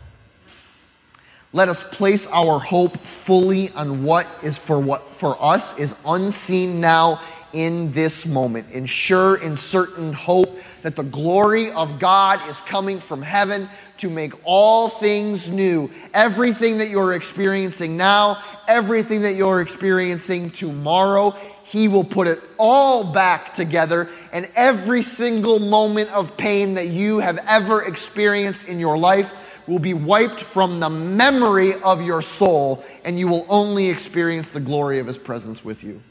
Let 1.54 1.68
us 1.68 1.84
place 1.84 2.28
our 2.28 2.60
hope 2.60 2.98
fully 3.00 3.72
on 3.72 4.04
what 4.06 4.26
is 4.42 4.58
for 4.58 4.80
what 4.80 5.06
for 5.16 5.36
us 5.44 5.78
is 5.78 5.94
unseen 6.06 6.80
now 6.80 7.20
in 7.52 7.92
this 7.92 8.26
moment. 8.26 8.72
Ensure 8.72 9.36
in 9.36 9.58
certain 9.58 10.14
hope 10.14 10.58
that 10.82 10.96
the 10.96 11.04
glory 11.04 11.70
of 11.74 12.00
God 12.00 12.40
is 12.50 12.56
coming 12.62 13.02
from 13.02 13.22
heaven 13.22 13.68
to 13.98 14.10
make 14.10 14.32
all 14.46 14.88
things 14.88 15.52
new. 15.52 15.92
Everything 16.14 16.78
that 16.78 16.88
you're 16.88 17.14
experiencing 17.16 17.98
now, 17.98 18.42
everything 18.70 19.24
that 19.24 19.34
you're 19.34 19.60
experiencing 19.60 20.52
tomorrow, 20.52 21.32
He 21.66 21.90
will 21.90 22.06
put 22.06 22.28
it 22.28 22.42
all 22.58 23.12
back 23.12 23.54
together. 23.56 24.08
And 24.32 24.48
every 24.56 25.02
single 25.02 25.60
moment 25.60 26.10
of 26.12 26.38
pain 26.38 26.76
that 26.76 26.88
you 26.88 27.20
have 27.20 27.40
ever 27.46 27.84
experienced 27.84 28.70
in 28.70 28.80
your 28.80 28.98
life 28.98 29.30
will 29.68 29.80
be 29.80 29.94
wiped 29.94 30.42
from 30.42 30.80
the 30.80 30.90
memory 30.90 31.74
of 31.82 32.02
your 32.02 32.22
soul, 32.22 32.84
and 33.04 33.20
you 33.20 33.28
will 33.28 33.46
only 33.50 33.90
experience 33.90 34.50
the 34.50 34.60
glory 34.60 35.00
of 35.00 35.08
his 35.08 35.18
presence 35.18 35.64
with 35.64 35.84
you. 35.84 36.02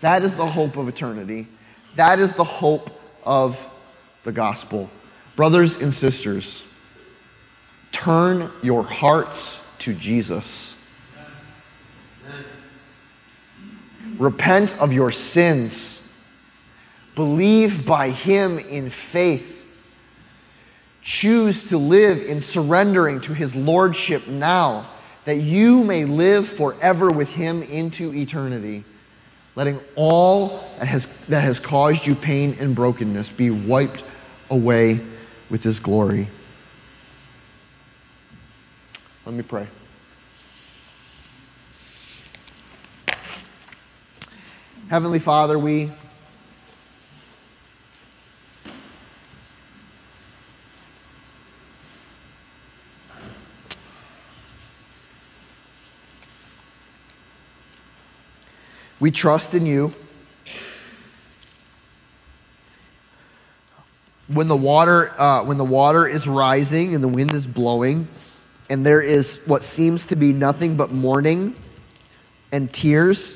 That 0.00 0.22
is 0.22 0.34
the 0.34 0.46
hope 0.46 0.76
of 0.76 0.88
eternity. 0.88 1.46
That 1.94 2.18
is 2.18 2.34
the 2.34 2.44
hope 2.44 2.90
of 3.24 3.68
the 4.24 4.32
gospel. 4.32 4.90
Brothers 5.36 5.80
and 5.80 5.94
sisters, 5.94 6.68
turn 7.92 8.50
your 8.62 8.82
hearts 8.82 9.64
to 9.80 9.94
Jesus. 9.94 10.70
Repent 14.18 14.78
of 14.78 14.92
your 14.92 15.10
sins. 15.10 16.12
Believe 17.14 17.86
by 17.86 18.10
him 18.10 18.58
in 18.58 18.90
faith 18.90 19.61
Choose 21.02 21.64
to 21.70 21.78
live 21.78 22.18
in 22.24 22.40
surrendering 22.40 23.20
to 23.22 23.34
his 23.34 23.54
lordship 23.54 24.28
now, 24.28 24.86
that 25.24 25.36
you 25.36 25.82
may 25.82 26.04
live 26.04 26.48
forever 26.48 27.10
with 27.10 27.28
him 27.30 27.62
into 27.62 28.14
eternity, 28.14 28.84
letting 29.56 29.80
all 29.96 30.60
that 30.78 30.86
has, 30.86 31.06
that 31.26 31.42
has 31.42 31.58
caused 31.58 32.06
you 32.06 32.14
pain 32.14 32.56
and 32.60 32.74
brokenness 32.74 33.30
be 33.30 33.50
wiped 33.50 34.04
away 34.48 35.00
with 35.50 35.62
his 35.64 35.80
glory. 35.80 36.28
Let 39.26 39.34
me 39.34 39.42
pray. 39.42 39.66
Heavenly 44.88 45.20
Father, 45.20 45.58
we 45.58 45.90
We 59.02 59.10
trust 59.10 59.54
in 59.54 59.66
you. 59.66 59.92
When 64.28 64.46
the 64.46 64.54
water, 64.54 65.10
uh, 65.20 65.42
when 65.42 65.58
the 65.58 65.64
water 65.64 66.06
is 66.06 66.28
rising 66.28 66.94
and 66.94 67.02
the 67.02 67.08
wind 67.08 67.32
is 67.32 67.44
blowing, 67.44 68.06
and 68.70 68.86
there 68.86 69.02
is 69.02 69.40
what 69.44 69.64
seems 69.64 70.06
to 70.06 70.14
be 70.14 70.32
nothing 70.32 70.76
but 70.76 70.92
mourning 70.92 71.56
and 72.52 72.72
tears 72.72 73.34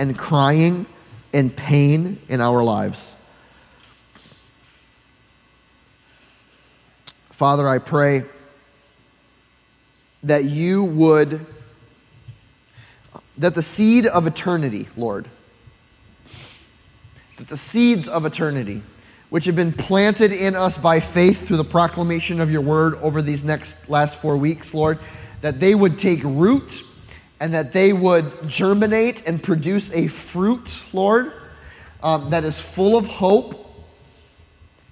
and 0.00 0.18
crying 0.18 0.84
and 1.32 1.54
pain 1.54 2.18
in 2.28 2.40
our 2.40 2.64
lives. 2.64 3.14
Father, 7.30 7.68
I 7.68 7.78
pray 7.78 8.24
that 10.24 10.42
you 10.42 10.82
would 10.82 11.46
that 13.38 13.54
the 13.54 13.62
seed 13.62 14.06
of 14.06 14.26
eternity, 14.26 14.88
Lord, 14.96 15.28
that 17.36 17.48
the 17.48 17.56
seeds 17.56 18.08
of 18.08 18.24
eternity, 18.24 18.82
which 19.30 19.44
have 19.46 19.56
been 19.56 19.72
planted 19.72 20.32
in 20.32 20.54
us 20.54 20.76
by 20.76 21.00
faith 21.00 21.46
through 21.46 21.56
the 21.56 21.64
proclamation 21.64 22.40
of 22.40 22.50
your 22.50 22.60
word 22.60 22.94
over 22.96 23.20
these 23.20 23.42
next 23.42 23.88
last 23.88 24.20
four 24.20 24.36
weeks, 24.36 24.72
Lord, 24.72 24.98
that 25.40 25.58
they 25.58 25.74
would 25.74 25.98
take 25.98 26.22
root 26.22 26.82
and 27.40 27.52
that 27.52 27.72
they 27.72 27.92
would 27.92 28.24
germinate 28.46 29.26
and 29.26 29.42
produce 29.42 29.92
a 29.92 30.06
fruit, 30.06 30.80
Lord, 30.92 31.32
um, 32.02 32.30
that 32.30 32.44
is 32.44 32.58
full 32.58 32.96
of 32.96 33.06
hope, 33.06 33.60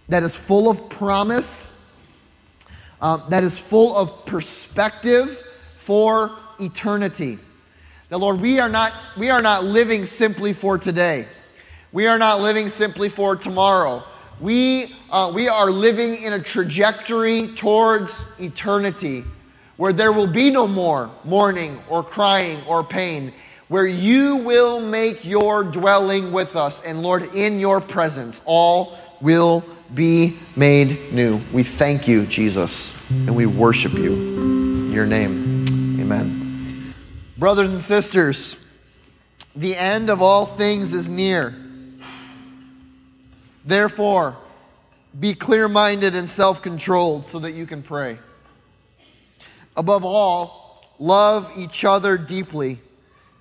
that 0.09 0.23
is 0.23 0.35
full 0.35 0.69
of 0.69 0.89
promise, 0.89 1.73
um, 3.01 3.23
that 3.28 3.44
is 3.44 3.56
full 3.56 3.97
of 3.97 4.27
perspective 4.27 5.39
for 5.78 6.32
eternity. 6.59 7.39
That, 8.12 8.18
Lord, 8.18 8.43
we 8.43 8.60
are 8.60 8.68
not, 8.68 8.93
we 9.16 9.30
are 9.30 9.40
not 9.40 9.64
living 9.64 10.05
simply 10.05 10.52
for 10.52 10.76
today. 10.76 11.24
We 11.93 12.06
are 12.06 12.18
not 12.18 12.43
living 12.43 12.68
simply 12.68 13.09
for 13.09 13.36
tomorrow. 13.36 14.02
We, 14.39 14.94
uh, 15.10 15.32
we 15.34 15.48
are 15.48 15.70
living 15.70 16.22
in 16.22 16.34
a 16.34 16.39
trajectory 16.39 17.48
towards 17.55 18.12
eternity 18.39 19.24
where 19.78 19.94
there 19.94 20.12
will 20.12 20.26
be 20.26 20.51
no 20.51 20.66
more 20.66 21.10
mourning 21.24 21.78
or 21.89 22.02
crying 22.02 22.62
or 22.68 22.84
pain, 22.84 23.32
where 23.68 23.86
you 23.86 24.36
will 24.36 24.78
make 24.78 25.24
your 25.24 25.64
dwelling 25.64 26.32
with 26.32 26.55
us. 26.55 26.82
And 26.82 27.01
Lord, 27.02 27.34
in 27.34 27.59
your 27.59 27.80
presence, 27.80 28.43
all 28.44 28.98
will 29.22 29.64
be 29.94 30.36
made 30.55 31.14
new. 31.14 31.40
We 31.51 31.62
thank 31.62 32.06
you, 32.06 32.26
Jesus, 32.26 32.93
and 33.09 33.34
we 33.34 33.47
worship 33.47 33.94
you. 33.94 34.12
In 34.12 34.93
your 34.93 35.06
name, 35.06 35.64
amen. 35.98 36.41
Brothers 37.43 37.70
and 37.70 37.82
sisters, 37.82 38.55
the 39.56 39.74
end 39.74 40.10
of 40.10 40.23
all 40.23 40.47
things 40.47 40.93
is 40.93 41.09
near. 41.09 41.52
Therefore, 43.64 44.36
be 45.19 45.35
clear 45.35 45.66
minded 45.66 46.14
and 46.14 46.31
self 46.31 46.62
controlled 46.62 47.27
so 47.27 47.40
that 47.40 47.51
you 47.51 47.66
can 47.66 47.82
pray. 47.82 48.16
Above 49.77 50.05
all, 50.05 50.86
love 51.01 51.51
each 51.56 51.85
other 51.85 52.16
deeply 52.16 52.78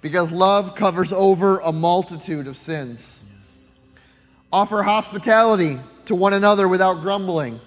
because 0.02 0.32
love 0.32 0.74
covers 0.74 1.12
over 1.12 1.60
a 1.60 1.72
multitude 1.72 2.48
of 2.48 2.58
sins. 2.58 3.20
Yes. 3.46 3.70
Offer 4.52 4.82
hospitality 4.82 5.80
to 6.06 6.16
one 6.16 6.34
another 6.34 6.68
without 6.68 7.02
grumbling. 7.02 7.60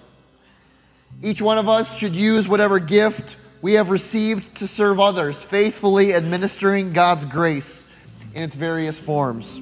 Each 1.23 1.41
one 1.41 1.57
of 1.57 1.69
us 1.69 1.97
should 1.97 2.13
use 2.13 2.45
whatever 2.45 2.79
gift 2.79 3.37
we 3.65 3.73
have 3.73 3.89
received 3.89 4.57
to 4.57 4.67
serve 4.67 4.99
others, 4.99 5.41
faithfully 5.41 6.13
administering 6.13 6.93
God's 6.93 7.25
grace 7.25 7.83
in 8.35 8.43
its 8.43 8.53
various 8.53 8.99
forms. 8.99 9.59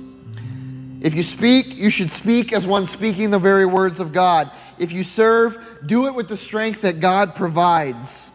If 1.00 1.16
you 1.16 1.24
speak, 1.24 1.78
you 1.78 1.90
should 1.90 2.12
speak 2.12 2.52
as 2.52 2.66
one 2.66 2.88
speaking 2.88 3.32
the 3.32 3.40
very 3.40 3.66
words 3.66 4.02
of 4.02 4.12
God. 4.12 4.52
If 4.78 4.92
you 4.92 5.06
serve, 5.06 5.58
do 5.86 6.08
it 6.08 6.16
with 6.16 6.28
the 6.28 6.36
strength 6.36 6.82
that 6.82 7.00
God 7.00 7.34
provides, 7.34 8.34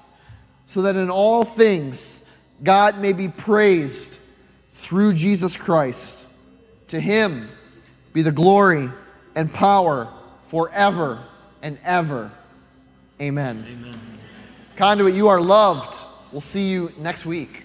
so 0.64 0.80
that 0.80 0.96
in 0.96 1.10
all 1.10 1.44
things 1.44 2.18
God 2.62 2.98
may 2.98 3.12
be 3.12 3.28
praised 3.28 4.08
through 4.72 5.12
Jesus 5.12 5.54
Christ. 5.54 6.16
To 6.88 6.98
him 6.98 7.46
be 8.14 8.22
the 8.22 8.32
glory 8.32 8.88
and 9.36 9.52
power 9.52 10.08
forever 10.46 11.22
and 11.60 11.78
ever. 11.84 12.32
Amen. 13.20 13.66
Amen. 13.68 14.17
Conduit, 14.78 15.12
you 15.12 15.26
are 15.26 15.40
loved. 15.40 15.98
We'll 16.30 16.40
see 16.40 16.68
you 16.68 16.92
next 16.98 17.26
week. 17.26 17.64